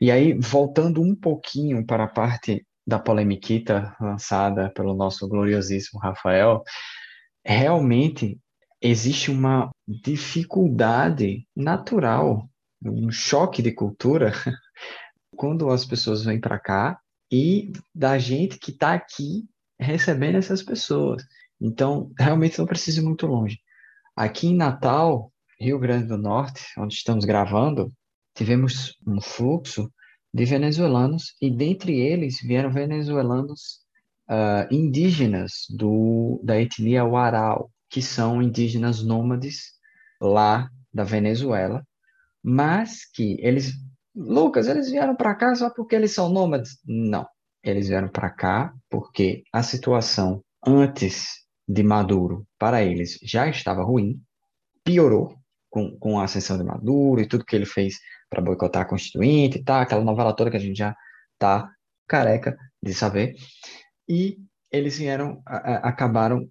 E 0.00 0.10
aí, 0.10 0.32
voltando 0.34 1.02
um 1.02 1.14
pouquinho 1.14 1.84
para 1.84 2.04
a 2.04 2.08
parte 2.08 2.64
da 2.86 2.98
polemiquita 2.98 3.96
lançada 4.00 4.70
pelo 4.70 4.94
nosso 4.94 5.28
gloriosíssimo 5.28 6.00
Rafael, 6.00 6.62
realmente 7.44 8.38
existe 8.80 9.30
uma 9.30 9.70
dificuldade 9.86 11.46
natural, 11.54 12.48
um 12.84 13.10
choque 13.10 13.62
de 13.62 13.72
cultura, 13.72 14.32
quando 15.36 15.70
as 15.70 15.84
pessoas 15.84 16.24
vêm 16.24 16.40
para 16.40 16.58
cá 16.58 16.98
e 17.30 17.72
da 17.94 18.18
gente 18.18 18.58
que 18.58 18.70
está 18.70 18.92
aqui 18.94 19.48
recebendo 19.78 20.36
essas 20.36 20.62
pessoas. 20.62 21.22
Então, 21.60 22.12
realmente 22.18 22.58
não 22.58 22.66
precisa 22.66 23.00
ir 23.00 23.04
muito 23.04 23.26
longe. 23.26 23.58
Aqui 24.16 24.48
em 24.48 24.56
Natal, 24.56 25.32
Rio 25.58 25.78
Grande 25.78 26.06
do 26.06 26.18
Norte, 26.18 26.62
onde 26.76 26.94
estamos 26.94 27.24
gravando, 27.24 27.92
tivemos 28.34 28.96
um 29.06 29.20
fluxo 29.20 29.90
de 30.32 30.44
venezuelanos 30.44 31.34
e 31.40 31.50
dentre 31.50 32.00
eles 32.00 32.40
vieram 32.40 32.70
venezuelanos 32.70 33.80
uh, 34.30 34.72
indígenas 34.74 35.66
do, 35.70 36.40
da 36.42 36.60
etnia 36.60 37.04
Warao, 37.04 37.70
que 37.90 38.00
são 38.00 38.42
indígenas 38.42 39.02
nômades 39.02 39.72
lá 40.20 40.70
da 40.92 41.04
Venezuela, 41.04 41.86
mas 42.42 43.04
que 43.12 43.36
eles, 43.40 43.72
Lucas, 44.14 44.66
eles 44.66 44.90
vieram 44.90 45.14
para 45.14 45.34
cá 45.34 45.54
só 45.54 45.70
porque 45.70 45.94
eles 45.94 46.12
são 46.12 46.30
nômades? 46.30 46.78
Não, 46.86 47.26
eles 47.62 47.88
vieram 47.88 48.08
para 48.08 48.30
cá 48.30 48.72
porque 48.88 49.42
a 49.52 49.62
situação 49.62 50.42
antes 50.66 51.42
de 51.68 51.82
Maduro 51.82 52.46
para 52.58 52.82
eles 52.82 53.18
já 53.22 53.48
estava 53.48 53.82
ruim, 53.82 54.20
piorou 54.84 55.36
com, 55.70 55.96
com 55.98 56.18
a 56.18 56.24
ascensão 56.24 56.56
de 56.56 56.64
Maduro 56.64 57.20
e 57.20 57.26
tudo 57.26 57.44
que 57.44 57.54
ele 57.54 57.66
fez 57.66 57.96
para 58.32 58.40
boicotar 58.40 58.82
a 58.82 58.86
Constituinte 58.86 59.58
e 59.58 59.62
tá, 59.62 59.82
aquela 59.82 60.02
novela 60.02 60.34
toda 60.34 60.50
que 60.50 60.56
a 60.56 60.60
gente 60.60 60.78
já 60.78 60.96
tá 61.38 61.70
careca 62.08 62.56
de 62.82 62.94
saber. 62.94 63.34
E 64.08 64.38
eles 64.70 64.96
vieram, 64.96 65.42
a, 65.46 65.56
a, 65.56 65.76
acabaram 65.90 66.48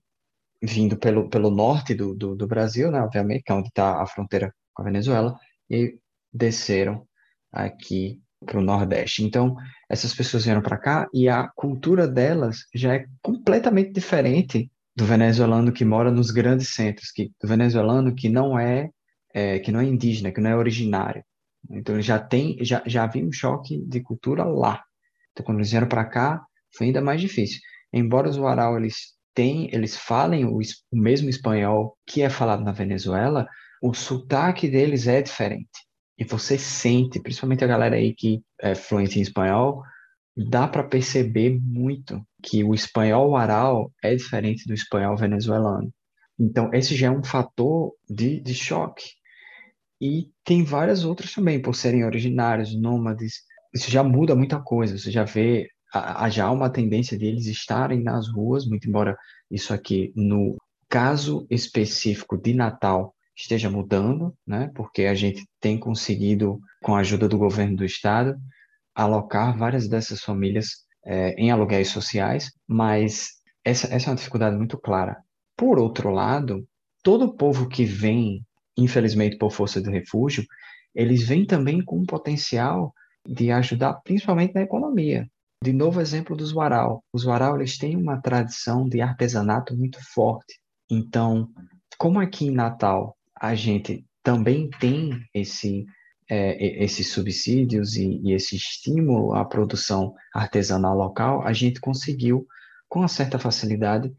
vindo 0.62 0.96
pelo, 0.96 1.28
pelo 1.28 1.50
norte 1.50 1.96
do, 1.96 2.14
do, 2.14 2.36
do 2.36 2.48
Brasil, 2.48 2.92
né, 2.92 3.02
obviamente, 3.02 3.42
que 3.44 3.52
é 3.52 3.56
onde 3.56 3.70
está 3.70 4.00
a 4.00 4.06
fronteira 4.06 4.54
com 4.74 4.84
a 4.84 4.86
Venezuela, 4.86 5.36
e 5.68 5.98
desceram 6.32 7.08
aqui 7.52 8.22
para 8.46 8.60
o 8.60 8.62
Nordeste. 8.62 9.24
Então, 9.24 9.56
essas 9.90 10.14
pessoas 10.14 10.46
vieram 10.46 10.62
para 10.62 10.78
cá 10.78 11.08
e 11.12 11.28
a 11.28 11.48
cultura 11.56 12.08
delas 12.08 12.60
já 12.76 12.94
é 12.94 13.06
completamente 13.24 13.92
diferente 13.92 14.70
do 14.96 15.04
venezuelano 15.04 15.72
que 15.72 15.84
mora 15.84 16.12
nos 16.12 16.30
grandes 16.30 16.76
centros, 16.76 17.12
que, 17.12 17.32
do 17.42 17.48
venezuelano 17.48 18.14
que 18.14 18.30
não 18.30 18.60
é, 18.60 18.90
é, 19.34 19.58
que 19.58 19.72
não 19.72 19.80
é 19.80 19.86
indígena, 19.86 20.32
que 20.32 20.40
não 20.40 20.52
é 20.52 20.56
originário. 20.56 21.24
Então, 21.70 22.02
já 22.02 22.20
tem, 22.20 22.58
já, 22.62 22.82
já 22.86 23.04
havia 23.04 23.26
um 23.26 23.32
choque 23.32 23.82
de 23.86 24.02
cultura 24.02 24.44
lá. 24.44 24.84
Então, 25.32 25.46
quando 25.46 25.60
eles 25.60 25.72
vieram 25.72 25.88
para 25.88 26.06
cá, 26.06 26.44
foi 26.76 26.88
ainda 26.88 27.02
mais 27.02 27.22
difícil. 27.22 27.60
Embora 27.94 28.30
os 28.30 28.38
Warau, 28.38 28.78
eles 28.78 29.14
têm, 29.34 29.70
eles 29.74 29.96
falem 29.96 30.46
o, 30.46 30.58
o 30.58 30.98
mesmo 30.98 31.30
espanhol 31.30 31.98
que 32.06 32.22
é 32.22 32.30
falado 32.30 32.64
na 32.64 32.72
Venezuela, 32.72 33.48
o 33.82 33.94
sotaque 33.94 34.68
deles 34.68 35.08
é 35.08 35.22
diferente. 35.22 35.70
E 36.18 36.24
você 36.24 36.58
sente, 36.58 37.20
principalmente 37.20 37.64
a 37.64 37.68
galera 37.68 37.96
aí 37.96 38.14
que 38.14 38.42
é 38.62 38.76
fluente 38.76 39.18
em 39.18 39.22
espanhol, 39.22 39.82
dá 40.36 40.68
para 40.68 40.84
perceber 40.84 41.60
muito 41.60 42.22
que 42.44 42.64
o 42.64 42.74
espanhol 42.74 43.36
aral 43.36 43.92
é 44.04 44.16
diferente 44.16 44.66
do 44.68 44.74
espanhol 44.74 45.18
venezuelano. 45.18 45.92
Então, 46.40 46.70
esse 46.74 46.96
já 46.96 47.08
é 47.08 47.12
um 47.12 47.24
fator 47.24 47.94
de, 48.10 48.40
de 48.40 48.54
choque. 48.54 49.04
E 50.02 50.32
tem 50.44 50.64
várias 50.64 51.06
outras 51.06 51.32
também, 51.32 51.62
por 51.62 51.76
serem 51.76 52.04
originários, 52.04 52.76
nômades. 52.76 53.44
Isso 53.72 53.92
já 53.92 54.04
muda 54.04 54.36
muita 54.36 54.60
coisa. 54.60 54.98
Você 54.98 55.12
já 55.12 55.24
vê, 55.24 55.70
há 55.94 56.28
já 56.28 56.50
uma 56.50 56.72
tendência 56.72 57.16
deles 57.18 57.46
estarem 57.46 58.02
nas 58.02 58.28
ruas, 58.28 58.66
muito 58.66 58.90
embora 58.90 59.16
isso 59.50 59.72
aqui, 59.74 60.12
no 60.16 60.58
caso 60.90 61.46
específico 61.52 62.36
de 62.36 62.54
Natal, 62.54 63.14
esteja 63.38 63.70
mudando, 63.70 64.36
né? 64.46 64.72
Porque 64.76 65.04
a 65.04 65.14
gente 65.14 65.46
tem 65.60 65.78
conseguido, 65.78 66.60
com 66.82 66.96
a 66.96 67.00
ajuda 67.00 67.30
do 67.30 67.38
governo 67.38 67.78
do 67.78 67.86
estado, 67.86 68.36
alocar 68.96 69.58
várias 69.58 69.88
dessas 69.88 70.22
famílias 70.22 70.86
é, 71.06 71.34
em 71.34 71.52
aluguéis 71.52 71.90
sociais, 71.90 72.52
mas 72.68 73.30
essa, 73.64 73.88
essa 73.94 74.08
é 74.08 74.10
uma 74.10 74.16
dificuldade 74.16 74.58
muito 74.58 74.78
clara. 74.78 75.18
Por 75.56 75.80
outro 75.80 76.10
lado, 76.10 76.68
todo 77.04 77.26
o 77.26 77.34
povo 77.36 77.68
que 77.68 77.86
vem, 77.86 78.44
infelizmente 78.84 79.38
por 79.38 79.52
força 79.52 79.82
do 79.82 79.90
refúgio, 79.90 80.46
eles 80.94 81.24
vêm 81.24 81.46
também 81.46 81.84
com 81.84 82.00
um 82.00 82.06
potencial 82.06 82.94
de 83.28 83.52
ajudar 83.52 83.94
principalmente 84.04 84.54
na 84.54 84.62
economia. 84.62 85.28
De 85.64 85.72
novo 85.72 86.02
exemplo 86.02 86.36
dos 86.36 86.52
Warau. 86.52 87.04
Os 87.14 87.24
Warau 87.24 87.56
eles 87.56 87.78
têm 87.78 87.96
uma 87.96 88.20
tradição 88.20 88.90
de 88.90 89.00
artesanato 89.00 89.78
muito 89.78 90.00
forte. 90.14 90.60
Então, 90.90 91.48
como 91.98 92.20
aqui 92.20 92.48
em 92.48 92.52
Natal 92.52 93.16
a 93.40 93.56
gente 93.56 94.06
também 94.24 94.70
tem 94.80 95.20
esse, 95.34 95.86
é, 96.30 96.84
esses 96.84 97.12
subsídios 97.12 97.96
e, 97.96 98.20
e, 98.24 98.34
esse 98.34 98.56
estímulo 98.56 99.34
à 99.34 99.46
produção 99.46 100.14
artesanal 100.34 100.96
local, 100.96 101.42
a 101.46 101.54
gente 101.54 101.80
conseguiu, 101.80 102.46
com 102.88 103.00
uma 103.00 103.08
certa 103.08 103.40
facilidade, 103.40 104.12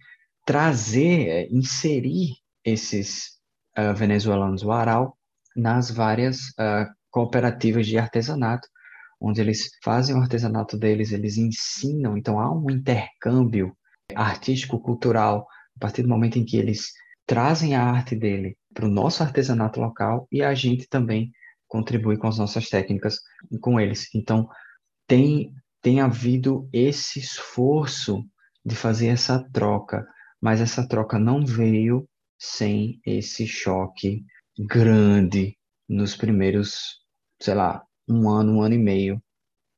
trazer, 0.45 1.29
é, 1.29 1.49
inserir 1.51 2.35
esses 2.65 3.41
uh, 3.79 3.95
venezuelanos 3.95 4.63
Waral 4.63 5.17
nas 5.55 5.91
várias 5.91 6.49
uh, 6.51 6.91
cooperativas 7.11 7.87
de 7.87 7.99
artesanato, 7.99 8.69
onde 9.21 9.41
eles 9.41 9.71
fazem 9.85 10.17
o 10.17 10.19
artesanato 10.19 10.77
deles, 10.77 11.13
eles 11.13 11.37
ensinam, 11.37 12.17
então 12.17 12.41
há 12.41 12.53
um 12.53 12.71
intercâmbio 12.71 13.77
artístico-cultural 14.15 15.47
a 15.77 15.81
partir 15.81 16.03
do 16.03 16.09
momento 16.09 16.39
em 16.39 16.45
que 16.45 16.57
eles 16.57 16.91
trazem 17.27 17.75
a 17.75 17.85
arte 17.85 18.17
dele 18.17 18.57
para 18.75 18.87
o 18.87 18.91
nosso 18.91 19.23
artesanato 19.23 19.81
local 19.81 20.27
e 20.31 20.43
a 20.43 20.55
gente 20.55 20.89
também 20.89 21.31
contribui 21.69 22.17
com 22.19 22.27
as 22.27 22.39
nossas 22.39 22.69
técnicas 22.69 23.19
com 23.61 23.81
eles. 23.81 24.09
Então, 24.15 24.49
tem, 25.07 25.53
tem 25.81 26.01
havido 26.01 26.69
esse 26.73 27.19
esforço 27.19 28.25
de 28.65 28.75
fazer 28.75 29.09
essa 29.09 29.43
troca, 29.53 30.07
mas 30.41 30.61
essa 30.61 30.87
troca 30.87 31.19
não 31.19 31.45
veio 31.45 32.07
sem 32.43 33.01
esse 33.07 33.47
choque 33.47 34.25
grande 34.59 35.57
nos 35.89 36.17
primeiros, 36.17 37.01
sei 37.41 37.55
lá, 37.55 37.87
um 38.09 38.29
ano, 38.29 38.57
um 38.57 38.63
ano 38.63 38.75
e 38.75 38.79
meio 38.79 39.23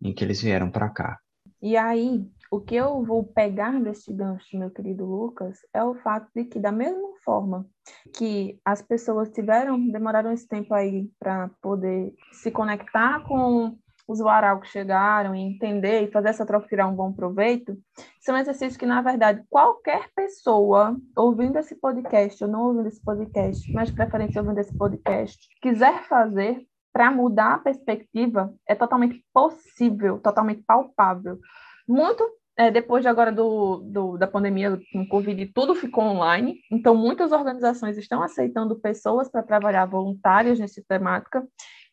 em 0.03 0.15
que 0.15 0.25
eles 0.25 0.41
vieram 0.41 0.71
para 0.71 0.89
cá. 0.89 1.19
E 1.61 1.77
aí, 1.77 2.27
o 2.51 2.61
que 2.61 2.75
eu 2.75 3.05
vou 3.05 3.23
pegar 3.23 3.79
desse 3.83 4.11
gancho, 4.15 4.59
meu 4.59 4.71
querido 4.71 5.05
Lucas, 5.05 5.59
é 5.75 5.85
o 5.85 5.95
fato 5.97 6.31
de 6.35 6.45
que, 6.47 6.59
da 6.59 6.73
mesma 6.73 7.11
forma 7.23 7.69
que 8.17 8.59
as 8.65 8.81
pessoas 8.81 9.31
tiveram, 9.31 9.89
demoraram 9.89 10.33
esse 10.33 10.49
tempo 10.49 10.73
aí 10.73 11.11
para 11.19 11.51
poder 11.61 12.15
se 12.33 12.51
conectar 12.51 13.23
com 13.25 13.77
os 14.07 14.20
que 14.62 14.68
chegaram 14.68 15.34
e 15.34 15.40
entender 15.40 16.02
e 16.02 16.11
fazer 16.11 16.28
essa 16.28 16.46
troca 16.46 16.68
tirar 16.68 16.86
um 16.86 16.94
bom 16.94 17.12
proveito, 17.12 17.76
são 18.20 18.36
exercícios 18.36 18.76
que, 18.76 18.86
na 18.86 19.00
verdade, 19.00 19.42
qualquer 19.48 20.09
pessoa 20.14 20.96
ouvindo 21.16 21.59
esse 21.59 21.74
podcast 21.74 22.44
ou 22.44 22.50
não 22.50 22.62
ouvindo 22.64 22.88
esse 22.88 23.02
podcast, 23.02 23.72
mas 23.72 23.88
de 23.88 23.94
preferência 23.94 24.40
ouvindo 24.40 24.59
esse 24.59 24.76
podcast, 24.76 25.38
quiser 25.61 26.05
fazer 26.05 26.61
para 26.92 27.11
mudar 27.11 27.55
a 27.55 27.59
perspectiva, 27.59 28.55
é 28.68 28.74
totalmente 28.74 29.24
possível, 29.32 30.20
totalmente 30.20 30.62
palpável. 30.62 31.40
Muito 31.88 32.24
é, 32.57 32.70
depois 32.70 33.02
de 33.02 33.09
agora 33.09 33.32
do, 33.32 33.78
do, 33.78 34.16
da 34.16 34.28
pandemia 34.28 34.80
com 34.92 35.07
Covid, 35.09 35.44
tudo 35.46 35.74
ficou 35.74 36.05
online, 36.05 36.61
então 36.70 36.94
muitas 36.94 37.32
organizações 37.32 37.98
estão 37.98 38.22
aceitando 38.22 38.78
pessoas 38.78 39.28
para 39.28 39.42
trabalhar 39.42 39.86
voluntárias 39.86 40.59
nessa 40.59 40.80
temática. 40.88 41.44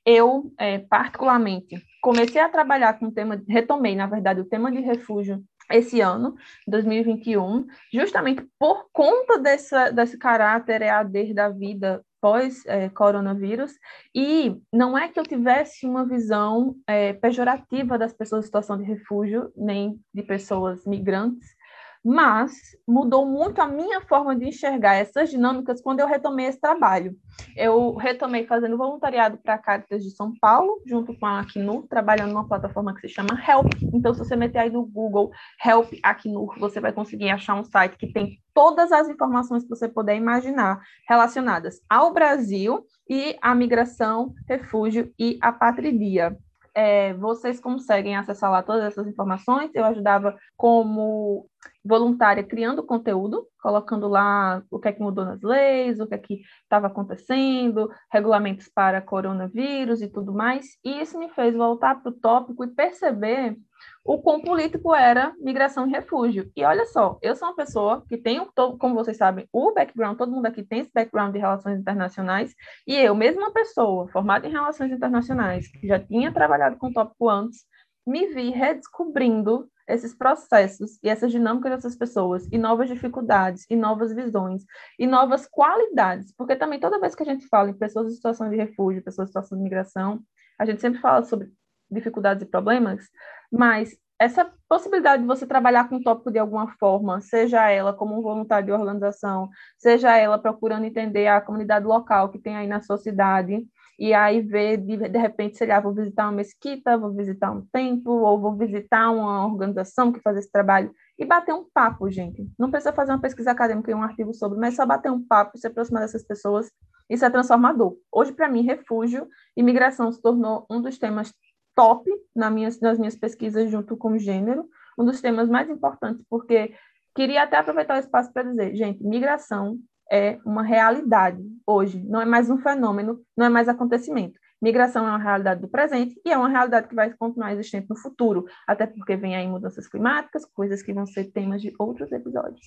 Eu, 0.06 0.52
é, 0.60 0.80
particularmente, 0.80 1.82
comecei 2.02 2.42
a 2.42 2.50
trabalhar 2.50 2.98
com 2.98 3.08
o 3.08 3.12
tema, 3.12 3.42
retomei, 3.48 3.96
na 3.96 4.08
verdade, 4.08 4.42
o 4.42 4.46
tema 4.46 4.72
de 4.72 4.80
refúgio 4.82 5.44
esse 5.72 6.02
ano, 6.02 6.36
2021, 6.68 7.66
justamente 7.94 8.46
por 8.60 8.88
conta 8.92 9.38
dessa, 9.38 9.90
desse 9.92 10.18
caráter 10.18 10.82
EAD 10.82 11.34
da 11.34 11.50
vida 11.50 12.04
pós-coronavírus, 12.20 13.74
e 14.14 14.56
não 14.72 14.98
é 14.98 15.08
que 15.08 15.20
eu 15.20 15.24
tivesse 15.24 15.88
uma 15.88 16.06
visão 16.06 16.76
é, 16.86 17.14
pejorativa 17.14 17.98
das 17.98 18.14
pessoas 18.14 18.44
em 18.44 18.46
situação 18.46 18.78
de 18.78 18.84
refúgio, 18.84 19.52
nem 19.56 20.00
de 20.14 20.22
pessoas 20.22 20.86
migrantes, 20.86 21.56
mas 22.04 22.52
mudou 22.88 23.26
muito 23.26 23.62
a 23.62 23.68
minha 23.68 24.02
forma 24.02 24.36
de 24.36 24.48
enxergar 24.48 24.96
essas 24.96 25.30
dinâmicas 25.30 25.82
quando 25.82 26.00
eu 26.00 26.08
retomei 26.08 26.48
esse 26.48 26.60
trabalho. 26.60 27.16
Eu 27.56 27.96
retomei 27.96 28.46
fazendo 28.46 28.78
voluntariado 28.78 29.38
para 29.38 29.54
a 29.54 29.58
Caritas 29.58 30.04
de 30.04 30.12
São 30.12 30.34
Paulo, 30.40 30.82
junto 30.86 31.18
com 31.18 31.26
a 31.26 31.40
Acnur, 31.42 31.88
trabalhando 31.88 32.32
numa 32.32 32.48
plataforma 32.48 32.94
que 32.94 33.02
se 33.02 33.10
chama 33.10 33.40
Help. 33.48 33.72
Então, 33.94 34.14
se 34.14 34.20
você 34.20 34.36
meter 34.36 34.60
aí 34.60 34.70
no 34.70 34.86
Google 34.86 35.32
Help 35.64 35.94
Acnur, 36.02 36.58
você 36.60 36.80
vai 36.80 36.92
conseguir 36.92 37.30
achar 37.30 37.56
um 37.56 37.64
site 37.64 37.98
que 37.98 38.12
tem 38.12 38.40
todas 38.54 38.92
as 38.92 39.08
informações 39.08 39.64
que 39.64 39.70
você 39.70 39.88
puder 39.88 40.16
imaginar 40.16 40.82
relacionadas 41.08 41.82
ao 41.90 42.14
Brasil 42.14 42.84
e 43.10 43.38
à 43.42 43.54
migração, 43.54 44.34
refúgio 44.48 45.12
e 45.18 45.38
apatridia 45.42 46.38
é, 46.74 47.14
vocês 47.14 47.60
conseguem 47.60 48.16
acessar 48.16 48.50
lá 48.52 48.64
todas 48.64 48.84
essas 48.84 49.08
informações. 49.08 49.72
Eu 49.74 49.86
ajudava 49.86 50.36
como 50.56 51.48
voluntária 51.84 52.44
criando 52.44 52.84
conteúdo, 52.84 53.48
colocando 53.62 54.08
lá 54.08 54.64
o 54.70 54.80
que 54.80 54.88
é 54.88 54.92
que 54.92 55.02
mudou 55.02 55.26
nas 55.26 55.42
leis, 55.42 56.00
o 56.00 56.08
que 56.08 56.16
é 56.16 56.18
que 56.18 56.42
estava 56.64 56.88
acontecendo, 56.88 57.90
regulamentos 58.12 58.70
para 58.74 59.02
coronavírus 59.02 60.02
e 60.02 60.08
tudo 60.08 60.34
mais. 60.34 60.66
E 60.84 61.02
isso 61.02 61.20
me 61.20 61.30
fez 61.30 61.56
voltar 61.56 62.02
para 62.02 62.12
o 62.12 62.16
tópico 62.16 62.64
e 62.64 62.68
perceber 62.68 63.58
o 64.04 64.22
quão 64.22 64.42
político 64.42 64.94
era 64.96 65.34
migração 65.40 65.88
e 65.88 65.92
refúgio. 65.92 66.52
E 66.56 66.64
olha 66.64 66.86
só, 66.86 67.18
eu 67.22 67.36
sou 67.36 67.48
uma 67.48 67.56
pessoa 67.56 68.04
que 68.08 68.18
tem, 68.18 68.44
como 68.80 68.96
vocês 68.96 69.18
sabem, 69.18 69.48
o 69.52 69.74
background, 69.74 70.18
todo 70.18 70.32
mundo 70.32 70.46
aqui 70.48 70.64
tem 70.64 70.80
esse 70.80 70.92
background 70.94 71.34
de 71.34 71.40
relações 71.40 71.80
internacionais, 71.80 72.54
e 72.88 72.96
eu, 72.96 73.14
mesma 73.14 73.52
pessoa, 73.52 74.08
formada 74.08 74.48
em 74.48 74.52
relações 74.52 74.92
internacionais, 74.92 75.68
que 75.68 75.88
já 75.88 76.00
tinha 76.00 76.34
trabalhado 76.34 76.78
com 76.78 76.88
o 76.88 76.94
tópico 76.94 77.30
antes, 77.30 77.66
me 78.06 78.28
vi 78.34 78.50
redescobrindo 78.50 79.70
esses 79.88 80.16
processos 80.16 80.98
e 81.04 81.10
essas 81.10 81.32
dinâmicas 81.32 81.72
dessas 81.72 81.96
pessoas, 81.96 82.48
e 82.52 82.58
novas 82.58 82.88
dificuldades, 82.88 83.66
e 83.70 83.76
novas 83.76 84.14
visões, 84.14 84.64
e 84.98 85.06
novas 85.06 85.48
qualidades, 85.48 86.34
porque 86.36 86.56
também 86.56 86.80
toda 86.80 87.00
vez 87.00 87.14
que 87.14 87.24
a 87.24 87.26
gente 87.26 87.48
fala 87.48 87.70
em 87.70 87.74
pessoas 87.74 88.12
em 88.12 88.16
situação 88.16 88.50
de 88.50 88.56
refúgio, 88.56 89.04
pessoas 89.04 89.28
em 89.28 89.30
situação 89.30 89.58
de 89.58 89.64
migração, 89.64 90.22
a 90.58 90.66
gente 90.66 90.82
sempre 90.82 91.00
fala 91.00 91.24
sobre 91.24 91.52
dificuldades 91.92 92.44
e 92.44 92.50
problemas, 92.50 93.04
mas 93.52 93.96
essa 94.22 94.48
possibilidade 94.70 95.24
de 95.24 95.28
você 95.28 95.48
trabalhar 95.48 95.90
com 95.90 95.96
o 95.96 96.04
tópico 96.04 96.32
de 96.32 96.38
alguma 96.38 96.68
forma, 96.78 97.20
seja 97.22 97.68
ela 97.72 97.92
como 97.92 98.16
um 98.16 98.22
voluntário 98.22 98.68
de 98.68 98.72
organização, 98.72 99.50
seja 99.80 100.16
ela 100.16 100.38
procurando 100.38 100.86
entender 100.86 101.28
a 101.28 101.42
comunidade 101.42 101.88
local 101.88 102.30
que 102.30 102.38
tem 102.38 102.56
aí 102.56 102.68
na 102.68 102.82
sua 102.82 103.00
cidade, 103.00 103.66
e 103.98 104.14
aí 104.14 104.40
ver, 104.42 104.78
de, 104.78 104.98
de 105.10 105.18
repente, 105.18 105.58
sei 105.58 105.68
lá, 105.68 105.80
vou 105.80 105.94
visitar 105.94 106.26
uma 106.26 106.34
mesquita, 106.34 106.98
vou 106.98 107.12
visitar 107.14 107.52
um 107.52 107.66
templo, 107.72 108.14
ou 108.22 108.40
vou 108.40 108.56
visitar 108.56 109.10
uma 109.10 109.46
organização 109.46 110.12
que 110.12 110.20
faz 110.22 110.38
esse 110.38 110.52
trabalho, 110.52 110.92
e 111.18 111.26
bater 111.26 111.54
um 111.54 111.66
papo, 111.74 112.10
gente. 112.10 112.48
Não 112.60 112.70
precisa 112.70 112.94
fazer 112.94 113.12
uma 113.12 113.22
pesquisa 113.22 113.52
acadêmica 113.52 113.90
e 113.90 113.96
um 113.96 114.04
artigo 114.04 114.34
sobre, 114.36 114.60
mas 114.60 114.76
só 114.76 114.86
bater 114.86 115.12
um 115.12 115.24
papo, 115.24 115.58
se 115.58 115.66
aproximar 115.66 116.04
dessas 116.04 116.24
pessoas, 116.24 116.72
isso 117.10 117.26
é 117.26 117.30
transformador. 117.30 117.96
Hoje, 118.12 118.32
para 118.32 118.48
mim, 118.48 118.62
refúgio 118.62 119.28
e 119.58 119.62
migração 119.62 120.12
se 120.12 120.22
tornou 120.22 120.66
um 120.70 120.82
dos 120.82 120.98
temas 120.98 121.34
top 121.82 122.08
na 122.36 122.52
minha, 122.52 122.70
nas 122.80 123.00
minhas 123.00 123.16
pesquisas 123.16 123.72
junto 123.72 123.98
com 123.98 124.12
o 124.12 124.20
gênero, 124.20 124.70
um 125.00 125.04
dos 125.04 125.20
temas 125.20 125.50
mais 125.50 125.68
importantes, 125.68 126.24
porque 126.30 126.76
queria 127.16 127.42
até 127.42 127.58
aproveitar 127.58 127.96
o 127.96 128.00
espaço 128.00 128.32
para 128.32 128.44
dizer, 128.44 128.76
gente, 128.76 129.04
migração 129.04 129.80
é 130.12 130.38
uma 130.46 130.62
realidade 130.62 131.42
hoje, 131.66 132.04
não 132.04 132.22
é 132.22 132.26
mais 132.26 132.52
um 132.52 132.60
fenômeno, 132.60 133.20
não 133.36 133.48
é 133.48 133.50
mais 133.50 133.68
acontecimento. 133.68 134.40
Migração 134.62 135.08
é 135.08 135.10
uma 135.10 135.18
realidade 135.18 135.60
do 135.60 135.68
presente 135.68 136.22
e 136.24 136.32
é 136.32 136.38
uma 136.38 136.50
realidade 136.50 136.88
que 136.88 136.94
vai 136.94 137.12
continuar 137.16 137.52
existente 137.52 137.88
no 137.90 137.98
futuro, 137.98 138.46
até 138.68 138.86
porque 138.86 139.16
vem 139.16 139.36
aí 139.36 139.48
mudanças 139.48 139.88
climáticas, 139.88 140.46
coisas 140.46 140.84
que 140.84 140.94
vão 140.94 141.08
ser 141.08 141.32
temas 141.32 141.64
de 141.64 141.74
outros 141.80 142.12
episódios. 142.12 142.62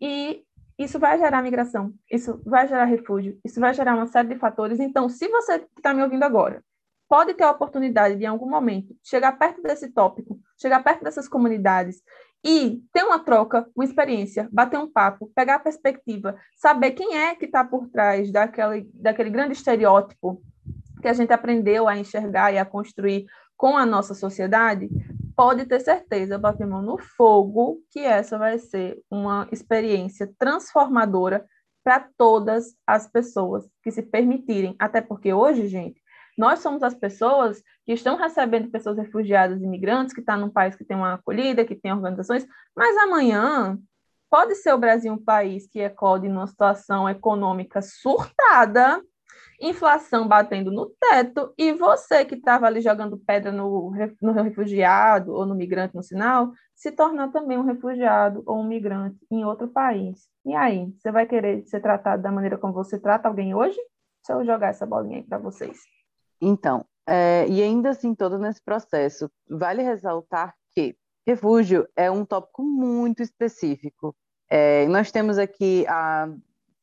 E 0.00 0.42
isso 0.78 0.98
vai 0.98 1.18
gerar 1.18 1.42
migração, 1.42 1.92
isso 2.10 2.40
vai 2.46 2.66
gerar 2.66 2.86
refúgio, 2.86 3.38
isso 3.44 3.60
vai 3.60 3.74
gerar 3.74 3.94
uma 3.94 4.06
série 4.06 4.28
de 4.28 4.36
fatores. 4.36 4.80
Então, 4.80 5.06
se 5.10 5.28
você 5.28 5.58
que 5.58 5.66
está 5.76 5.92
me 5.92 6.02
ouvindo 6.02 6.22
agora 6.22 6.62
pode 7.08 7.34
ter 7.34 7.44
a 7.44 7.50
oportunidade 7.50 8.16
de, 8.16 8.24
em 8.24 8.26
algum 8.26 8.48
momento, 8.48 8.94
chegar 9.02 9.32
perto 9.32 9.62
desse 9.62 9.90
tópico, 9.90 10.38
chegar 10.60 10.82
perto 10.82 11.04
dessas 11.04 11.28
comunidades 11.28 12.02
e 12.44 12.82
ter 12.92 13.02
uma 13.02 13.18
troca, 13.18 13.66
uma 13.74 13.84
experiência, 13.84 14.48
bater 14.52 14.78
um 14.78 14.90
papo, 14.90 15.30
pegar 15.34 15.56
a 15.56 15.60
perspectiva, 15.60 16.36
saber 16.56 16.92
quem 16.92 17.16
é 17.16 17.34
que 17.34 17.46
está 17.46 17.64
por 17.64 17.88
trás 17.88 18.30
daquele, 18.30 18.88
daquele 18.94 19.30
grande 19.30 19.54
estereótipo 19.54 20.40
que 21.00 21.08
a 21.08 21.12
gente 21.12 21.32
aprendeu 21.32 21.88
a 21.88 21.96
enxergar 21.96 22.52
e 22.52 22.58
a 22.58 22.64
construir 22.64 23.26
com 23.56 23.76
a 23.76 23.84
nossa 23.84 24.14
sociedade, 24.14 24.88
pode 25.34 25.64
ter 25.66 25.80
certeza, 25.80 26.38
bater 26.38 26.66
mão 26.66 26.82
no 26.82 26.98
fogo, 26.98 27.80
que 27.90 28.00
essa 28.00 28.38
vai 28.38 28.58
ser 28.58 29.00
uma 29.10 29.48
experiência 29.50 30.32
transformadora 30.38 31.44
para 31.82 32.08
todas 32.16 32.76
as 32.86 33.08
pessoas 33.08 33.68
que 33.82 33.90
se 33.90 34.02
permitirem. 34.02 34.76
Até 34.78 35.00
porque 35.00 35.32
hoje, 35.32 35.66
gente, 35.66 36.00
nós 36.38 36.60
somos 36.60 36.82
as 36.84 36.94
pessoas 36.94 37.60
que 37.84 37.92
estão 37.92 38.16
recebendo 38.16 38.70
pessoas 38.70 38.96
refugiadas 38.96 39.60
imigrantes, 39.60 40.14
que 40.14 40.20
estão 40.20 40.36
tá 40.36 40.40
num 40.40 40.50
país 40.50 40.76
que 40.76 40.84
tem 40.84 40.96
uma 40.96 41.14
acolhida, 41.14 41.64
que 41.64 41.74
tem 41.74 41.92
organizações, 41.92 42.46
mas 42.76 42.96
amanhã 42.98 43.76
pode 44.30 44.54
ser 44.54 44.72
o 44.72 44.78
Brasil 44.78 45.12
um 45.12 45.22
país 45.22 45.66
que 45.66 45.80
ecode 45.80 46.28
numa 46.28 46.46
situação 46.46 47.08
econômica 47.08 47.82
surtada, 47.82 49.02
inflação 49.60 50.28
batendo 50.28 50.70
no 50.70 50.86
teto, 51.00 51.52
e 51.58 51.72
você 51.72 52.24
que 52.24 52.36
estava 52.36 52.66
ali 52.66 52.80
jogando 52.80 53.18
pedra 53.18 53.50
no, 53.50 53.92
no 54.22 54.32
refugiado 54.32 55.32
ou 55.32 55.44
no 55.44 55.56
migrante 55.56 55.96
no 55.96 56.02
sinal, 56.02 56.52
se 56.76 56.92
tornar 56.92 57.32
também 57.32 57.58
um 57.58 57.64
refugiado 57.64 58.44
ou 58.46 58.60
um 58.60 58.68
migrante 58.68 59.18
em 59.28 59.44
outro 59.44 59.66
país. 59.66 60.28
E 60.46 60.54
aí, 60.54 60.92
você 60.96 61.10
vai 61.10 61.26
querer 61.26 61.66
ser 61.66 61.80
tratado 61.80 62.22
da 62.22 62.30
maneira 62.30 62.56
como 62.56 62.72
você 62.72 62.96
trata 63.00 63.26
alguém 63.26 63.54
hoje? 63.54 63.78
Se 64.24 64.32
eu 64.32 64.44
jogar 64.44 64.68
essa 64.68 64.86
bolinha 64.86 65.16
aí 65.16 65.24
para 65.24 65.38
vocês. 65.38 65.97
Então, 66.40 66.84
é, 67.06 67.46
e 67.48 67.62
ainda 67.62 67.90
assim, 67.90 68.14
todo 68.14 68.38
nesse 68.38 68.62
processo, 68.62 69.30
vale 69.48 69.82
ressaltar 69.82 70.54
que 70.74 70.96
refúgio 71.26 71.88
é 71.96 72.10
um 72.10 72.24
tópico 72.24 72.62
muito 72.62 73.22
específico. 73.22 74.14
É, 74.50 74.86
nós 74.88 75.10
temos 75.10 75.38
aqui 75.38 75.86
a 75.88 76.28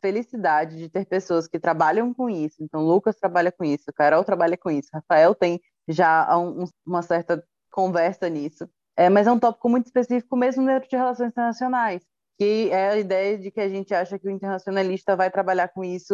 felicidade 0.02 0.78
de 0.78 0.90
ter 0.90 1.06
pessoas 1.06 1.48
que 1.48 1.60
trabalham 1.60 2.14
com 2.14 2.30
isso. 2.30 2.58
Então, 2.60 2.86
Lucas 2.86 3.16
trabalha 3.16 3.52
com 3.52 3.64
isso, 3.64 3.94
Carol 3.94 4.24
trabalha 4.24 4.58
com 4.58 4.70
isso, 4.70 4.90
Rafael 4.94 5.34
tem 5.34 5.60
já 5.88 6.38
um, 6.38 6.66
uma 6.86 7.02
certa 7.02 7.44
conversa 7.72 8.30
nisso. 8.30 8.70
É, 8.98 9.10
mas 9.10 9.28
é 9.28 9.32
um 9.32 9.40
tópico 9.40 9.70
muito 9.70 9.88
específico 9.88 10.36
mesmo 10.38 10.66
dentro 10.66 10.90
de 10.90 10.96
relações 10.96 11.30
internacionais 11.30 12.02
que 12.38 12.70
é 12.72 12.90
a 12.90 12.98
ideia 12.98 13.38
de 13.38 13.50
que 13.50 13.62
a 13.62 13.70
gente 13.70 13.94
acha 13.94 14.20
que 14.20 14.28
o 14.28 14.32
internacionalista 14.32 15.16
vai 15.16 15.32
trabalhar 15.32 15.70
com 15.70 15.84
isso 15.84 16.14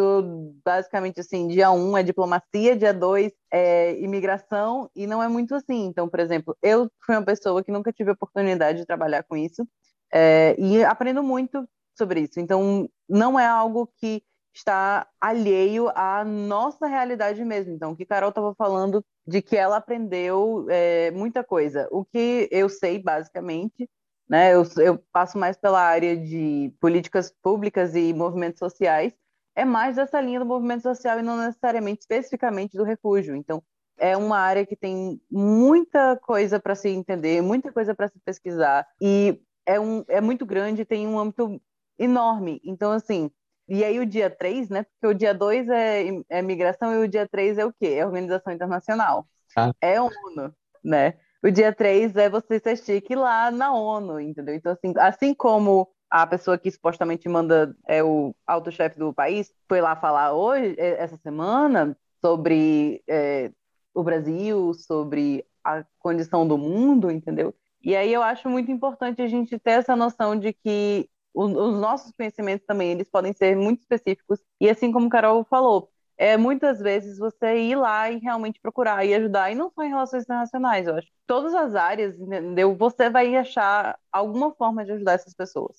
basicamente 0.63 1.19
assim, 1.19 1.47
dia 1.47 1.71
um 1.71 1.97
é 1.97 2.03
diplomacia, 2.03 2.75
dia 2.75 2.93
dois 2.93 3.31
é 3.51 3.99
imigração, 3.99 4.89
e 4.95 5.07
não 5.07 5.21
é 5.21 5.27
muito 5.27 5.55
assim. 5.55 5.85
Então, 5.85 6.07
por 6.07 6.19
exemplo, 6.19 6.55
eu 6.61 6.89
fui 7.05 7.15
uma 7.15 7.25
pessoa 7.25 7.63
que 7.63 7.71
nunca 7.71 7.91
tive 7.91 8.11
oportunidade 8.11 8.79
de 8.79 8.85
trabalhar 8.85 9.23
com 9.23 9.35
isso, 9.35 9.67
é, 10.13 10.55
e 10.59 10.83
aprendo 10.83 11.23
muito 11.23 11.67
sobre 11.97 12.21
isso. 12.21 12.39
Então, 12.39 12.87
não 13.09 13.39
é 13.39 13.45
algo 13.45 13.91
que 13.97 14.23
está 14.53 15.07
alheio 15.19 15.89
à 15.95 16.23
nossa 16.25 16.85
realidade 16.85 17.43
mesmo. 17.43 17.73
Então, 17.73 17.91
o 17.91 17.95
que 17.95 18.05
Carol 18.05 18.29
estava 18.29 18.53
falando 18.55 19.03
de 19.25 19.41
que 19.41 19.55
ela 19.55 19.77
aprendeu 19.77 20.65
é, 20.69 21.09
muita 21.11 21.43
coisa. 21.43 21.87
O 21.91 22.03
que 22.03 22.49
eu 22.51 22.67
sei, 22.67 22.99
basicamente, 22.99 23.89
né? 24.31 24.53
Eu, 24.53 24.63
eu 24.77 24.97
passo 25.11 25.37
mais 25.37 25.57
pela 25.57 25.81
área 25.81 26.15
de 26.15 26.73
políticas 26.79 27.35
públicas 27.43 27.95
e 27.95 28.13
movimentos 28.13 28.59
sociais, 28.59 29.13
é 29.53 29.65
mais 29.65 29.97
dessa 29.97 30.21
linha 30.21 30.39
do 30.39 30.45
movimento 30.45 30.83
social 30.83 31.19
e 31.19 31.21
não 31.21 31.35
necessariamente 31.35 31.99
especificamente 31.99 32.77
do 32.77 32.85
refúgio. 32.85 33.35
Então, 33.35 33.61
é 33.99 34.15
uma 34.15 34.37
área 34.39 34.65
que 34.65 34.77
tem 34.77 35.21
muita 35.29 36.15
coisa 36.15 36.61
para 36.61 36.75
se 36.75 36.87
entender, 36.87 37.41
muita 37.41 37.73
coisa 37.73 37.93
para 37.93 38.07
se 38.07 38.17
pesquisar, 38.23 38.87
e 39.01 39.37
é, 39.65 39.77
um, 39.77 40.05
é 40.07 40.21
muito 40.21 40.45
grande, 40.45 40.85
tem 40.85 41.05
um 41.05 41.19
âmbito 41.19 41.61
enorme. 41.99 42.61
Então, 42.63 42.89
assim, 42.93 43.29
e 43.67 43.83
aí 43.83 43.99
o 43.99 44.05
dia 44.05 44.29
3, 44.29 44.69
né? 44.69 44.83
Porque 44.83 45.13
o 45.13 45.17
dia 45.17 45.33
2 45.33 45.67
é, 45.67 46.05
é 46.29 46.41
migração 46.41 46.93
e 46.93 47.05
o 47.05 47.07
dia 47.07 47.27
3 47.27 47.57
é 47.57 47.65
o 47.65 47.73
quê? 47.73 47.95
É 47.97 48.05
organização 48.05 48.53
internacional. 48.53 49.27
Ah. 49.57 49.73
É 49.81 49.99
ONU, 49.99 50.55
né? 50.81 51.15
O 51.43 51.51
dia 51.51 51.73
3 51.73 52.15
é 52.15 52.29
você 52.29 52.59
ser 52.59 52.77
chique 52.77 53.15
lá 53.15 53.49
na 53.51 53.73
ONU, 53.73 54.19
entendeu? 54.19 54.55
Então, 54.55 54.71
assim, 54.71 54.93
assim 54.97 55.33
como 55.33 55.89
a 56.09 56.27
pessoa 56.27 56.57
que 56.57 56.69
supostamente 56.69 57.27
manda 57.29 57.75
é 57.87 58.03
o 58.03 58.35
alto-chefe 58.45 58.99
do 58.99 59.13
país 59.13 59.51
foi 59.67 59.79
lá 59.81 59.95
falar 59.95 60.33
hoje, 60.33 60.75
é, 60.77 61.01
essa 61.01 61.17
semana, 61.17 61.97
sobre 62.19 63.01
é, 63.07 63.51
o 63.93 64.03
Brasil, 64.03 64.73
sobre 64.73 65.45
a 65.63 65.83
condição 65.99 66.47
do 66.47 66.57
mundo, 66.57 67.09
entendeu? 67.09 67.55
E 67.81 67.95
aí 67.95 68.13
eu 68.13 68.21
acho 68.21 68.49
muito 68.49 68.71
importante 68.71 69.21
a 69.21 69.27
gente 69.27 69.57
ter 69.57 69.71
essa 69.71 69.95
noção 69.95 70.37
de 70.37 70.53
que 70.53 71.09
os, 71.33 71.51
os 71.51 71.79
nossos 71.79 72.11
conhecimentos 72.11 72.65
também, 72.65 72.91
eles 72.91 73.09
podem 73.09 73.33
ser 73.33 73.55
muito 73.55 73.79
específicos, 73.81 74.39
e 74.59 74.69
assim 74.69 74.91
como 74.91 75.09
Carol 75.09 75.45
falou, 75.45 75.89
é 76.21 76.37
muitas 76.37 76.79
vezes 76.79 77.17
você 77.17 77.57
ir 77.57 77.75
lá 77.75 78.11
e 78.11 78.19
realmente 78.19 78.59
procurar 78.61 79.03
e 79.05 79.13
ajudar, 79.13 79.51
e 79.51 79.55
não 79.55 79.71
só 79.71 79.83
em 79.83 79.89
relações 79.89 80.23
internacionais, 80.23 80.87
eu 80.87 80.95
acho. 80.95 81.07
Todas 81.25 81.53
as 81.55 81.75
áreas, 81.75 82.19
entendeu? 82.19 82.75
Você 82.75 83.09
vai 83.09 83.35
achar 83.35 83.97
alguma 84.11 84.53
forma 84.55 84.85
de 84.85 84.91
ajudar 84.91 85.13
essas 85.13 85.33
pessoas. 85.33 85.77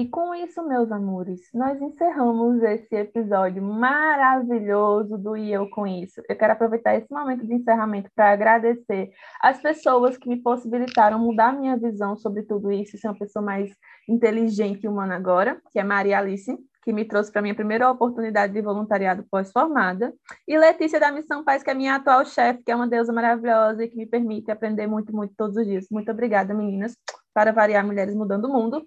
E 0.00 0.08
com 0.08 0.34
isso, 0.34 0.66
meus 0.66 0.90
amores, 0.90 1.42
nós 1.52 1.78
encerramos 1.78 2.62
esse 2.62 2.96
episódio 2.96 3.62
maravilhoso 3.62 5.18
do 5.18 5.36
E 5.36 5.52
Eu 5.52 5.68
Com 5.68 5.86
Isso. 5.86 6.22
Eu 6.26 6.36
quero 6.36 6.54
aproveitar 6.54 6.94
esse 6.94 7.12
momento 7.12 7.46
de 7.46 7.52
encerramento 7.52 8.08
para 8.16 8.30
agradecer 8.30 9.10
as 9.42 9.60
pessoas 9.60 10.16
que 10.16 10.26
me 10.26 10.38
possibilitaram 10.38 11.18
mudar 11.18 11.52
minha 11.52 11.76
visão 11.76 12.16
sobre 12.16 12.44
tudo 12.44 12.72
isso, 12.72 12.96
ser 12.96 13.08
uma 13.08 13.18
pessoa 13.18 13.44
mais 13.44 13.70
inteligente 14.08 14.84
e 14.84 14.88
humana 14.88 15.16
agora, 15.16 15.60
que 15.70 15.78
é 15.78 15.84
Maria 15.84 16.18
Alice, 16.18 16.50
que 16.82 16.94
me 16.94 17.04
trouxe 17.04 17.30
para 17.30 17.42
minha 17.42 17.54
primeira 17.54 17.90
oportunidade 17.90 18.54
de 18.54 18.62
voluntariado 18.62 19.26
pós-formada, 19.30 20.14
e 20.48 20.58
Letícia 20.58 20.98
da 20.98 21.12
Missão 21.12 21.44
Paz, 21.44 21.62
que 21.62 21.68
é 21.68 21.74
minha 21.74 21.96
atual 21.96 22.24
chefe, 22.24 22.62
que 22.64 22.72
é 22.72 22.74
uma 22.74 22.88
deusa 22.88 23.12
maravilhosa 23.12 23.84
e 23.84 23.88
que 23.88 23.98
me 23.98 24.06
permite 24.06 24.50
aprender 24.50 24.86
muito, 24.86 25.14
muito 25.14 25.34
todos 25.36 25.58
os 25.58 25.66
dias. 25.66 25.88
Muito 25.90 26.10
obrigada, 26.10 26.54
meninas, 26.54 26.96
para 27.34 27.52
variar 27.52 27.84
Mulheres 27.84 28.14
Mudando 28.14 28.46
o 28.46 28.48
Mundo. 28.50 28.82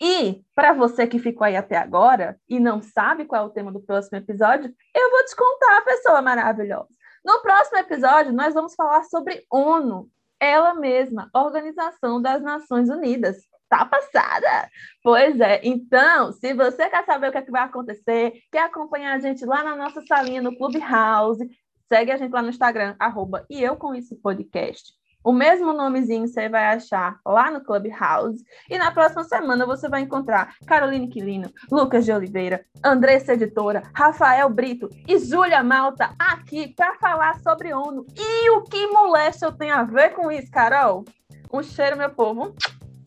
E 0.00 0.44
para 0.54 0.72
você 0.72 1.06
que 1.06 1.18
ficou 1.18 1.44
aí 1.44 1.56
até 1.56 1.76
agora 1.76 2.38
e 2.48 2.60
não 2.60 2.80
sabe 2.80 3.24
qual 3.24 3.42
é 3.42 3.46
o 3.46 3.50
tema 3.50 3.72
do 3.72 3.80
próximo 3.80 4.18
episódio, 4.18 4.72
eu 4.94 5.10
vou 5.10 5.24
te 5.24 5.34
contar, 5.34 5.84
pessoa 5.84 6.22
maravilhosa. 6.22 6.88
No 7.24 7.40
próximo 7.42 7.78
episódio, 7.78 8.32
nós 8.32 8.54
vamos 8.54 8.74
falar 8.74 9.04
sobre 9.04 9.44
ONU. 9.50 10.08
ela 10.40 10.72
mesma, 10.74 11.28
Organização 11.34 12.22
das 12.22 12.40
Nações 12.40 12.88
Unidas. 12.88 13.38
Tá 13.68 13.84
passada? 13.84 14.70
Pois 15.02 15.38
é. 15.40 15.60
Então, 15.62 16.32
se 16.32 16.54
você 16.54 16.88
quer 16.88 17.04
saber 17.04 17.28
o 17.28 17.32
que, 17.32 17.38
é 17.38 17.42
que 17.42 17.50
vai 17.50 17.62
acontecer, 17.62 18.40
quer 18.50 18.62
acompanhar 18.62 19.14
a 19.14 19.18
gente 19.18 19.44
lá 19.44 19.62
na 19.62 19.76
nossa 19.76 20.00
salinha 20.06 20.40
no 20.40 20.56
Clubhouse, 20.56 21.44
segue 21.88 22.12
a 22.12 22.16
gente 22.16 22.32
lá 22.32 22.40
no 22.40 22.48
Instagram, 22.48 22.94
arroba 22.98 23.44
e 23.50 23.62
eu 23.62 23.76
com 23.76 23.94
isso 23.94 24.16
podcast. 24.16 24.97
O 25.24 25.32
mesmo 25.32 25.72
nomezinho 25.72 26.26
você 26.26 26.48
vai 26.48 26.66
achar 26.66 27.18
lá 27.26 27.50
no 27.50 27.60
Clubhouse. 27.62 28.42
E 28.70 28.78
na 28.78 28.90
próxima 28.90 29.24
semana 29.24 29.66
você 29.66 29.88
vai 29.88 30.02
encontrar 30.02 30.54
Caroline 30.66 31.08
Quilino, 31.08 31.50
Lucas 31.70 32.04
de 32.04 32.12
Oliveira, 32.12 32.64
Andressa 32.84 33.34
Editora, 33.34 33.82
Rafael 33.94 34.48
Brito 34.48 34.88
e 35.06 35.18
Júlia 35.18 35.62
Malta 35.62 36.14
aqui 36.18 36.72
para 36.74 36.94
falar 36.96 37.40
sobre 37.40 37.74
ONU. 37.74 38.06
E 38.16 38.50
o 38.50 38.62
que 38.62 38.86
moléstia 38.86 39.50
tem 39.52 39.70
a 39.70 39.82
ver 39.82 40.10
com 40.10 40.30
isso, 40.30 40.50
Carol? 40.50 41.04
Um 41.52 41.62
cheiro, 41.62 41.96
meu 41.96 42.10
povo. 42.10 42.54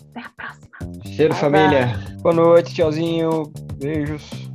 Até 0.09 0.25
a 0.25 0.29
próxima. 0.35 0.71
Cheiro, 1.05 1.33
família. 1.35 1.87
Boa 2.21 2.35
noite, 2.35 2.73
tchauzinho. 2.73 3.51
Beijos. 3.75 4.50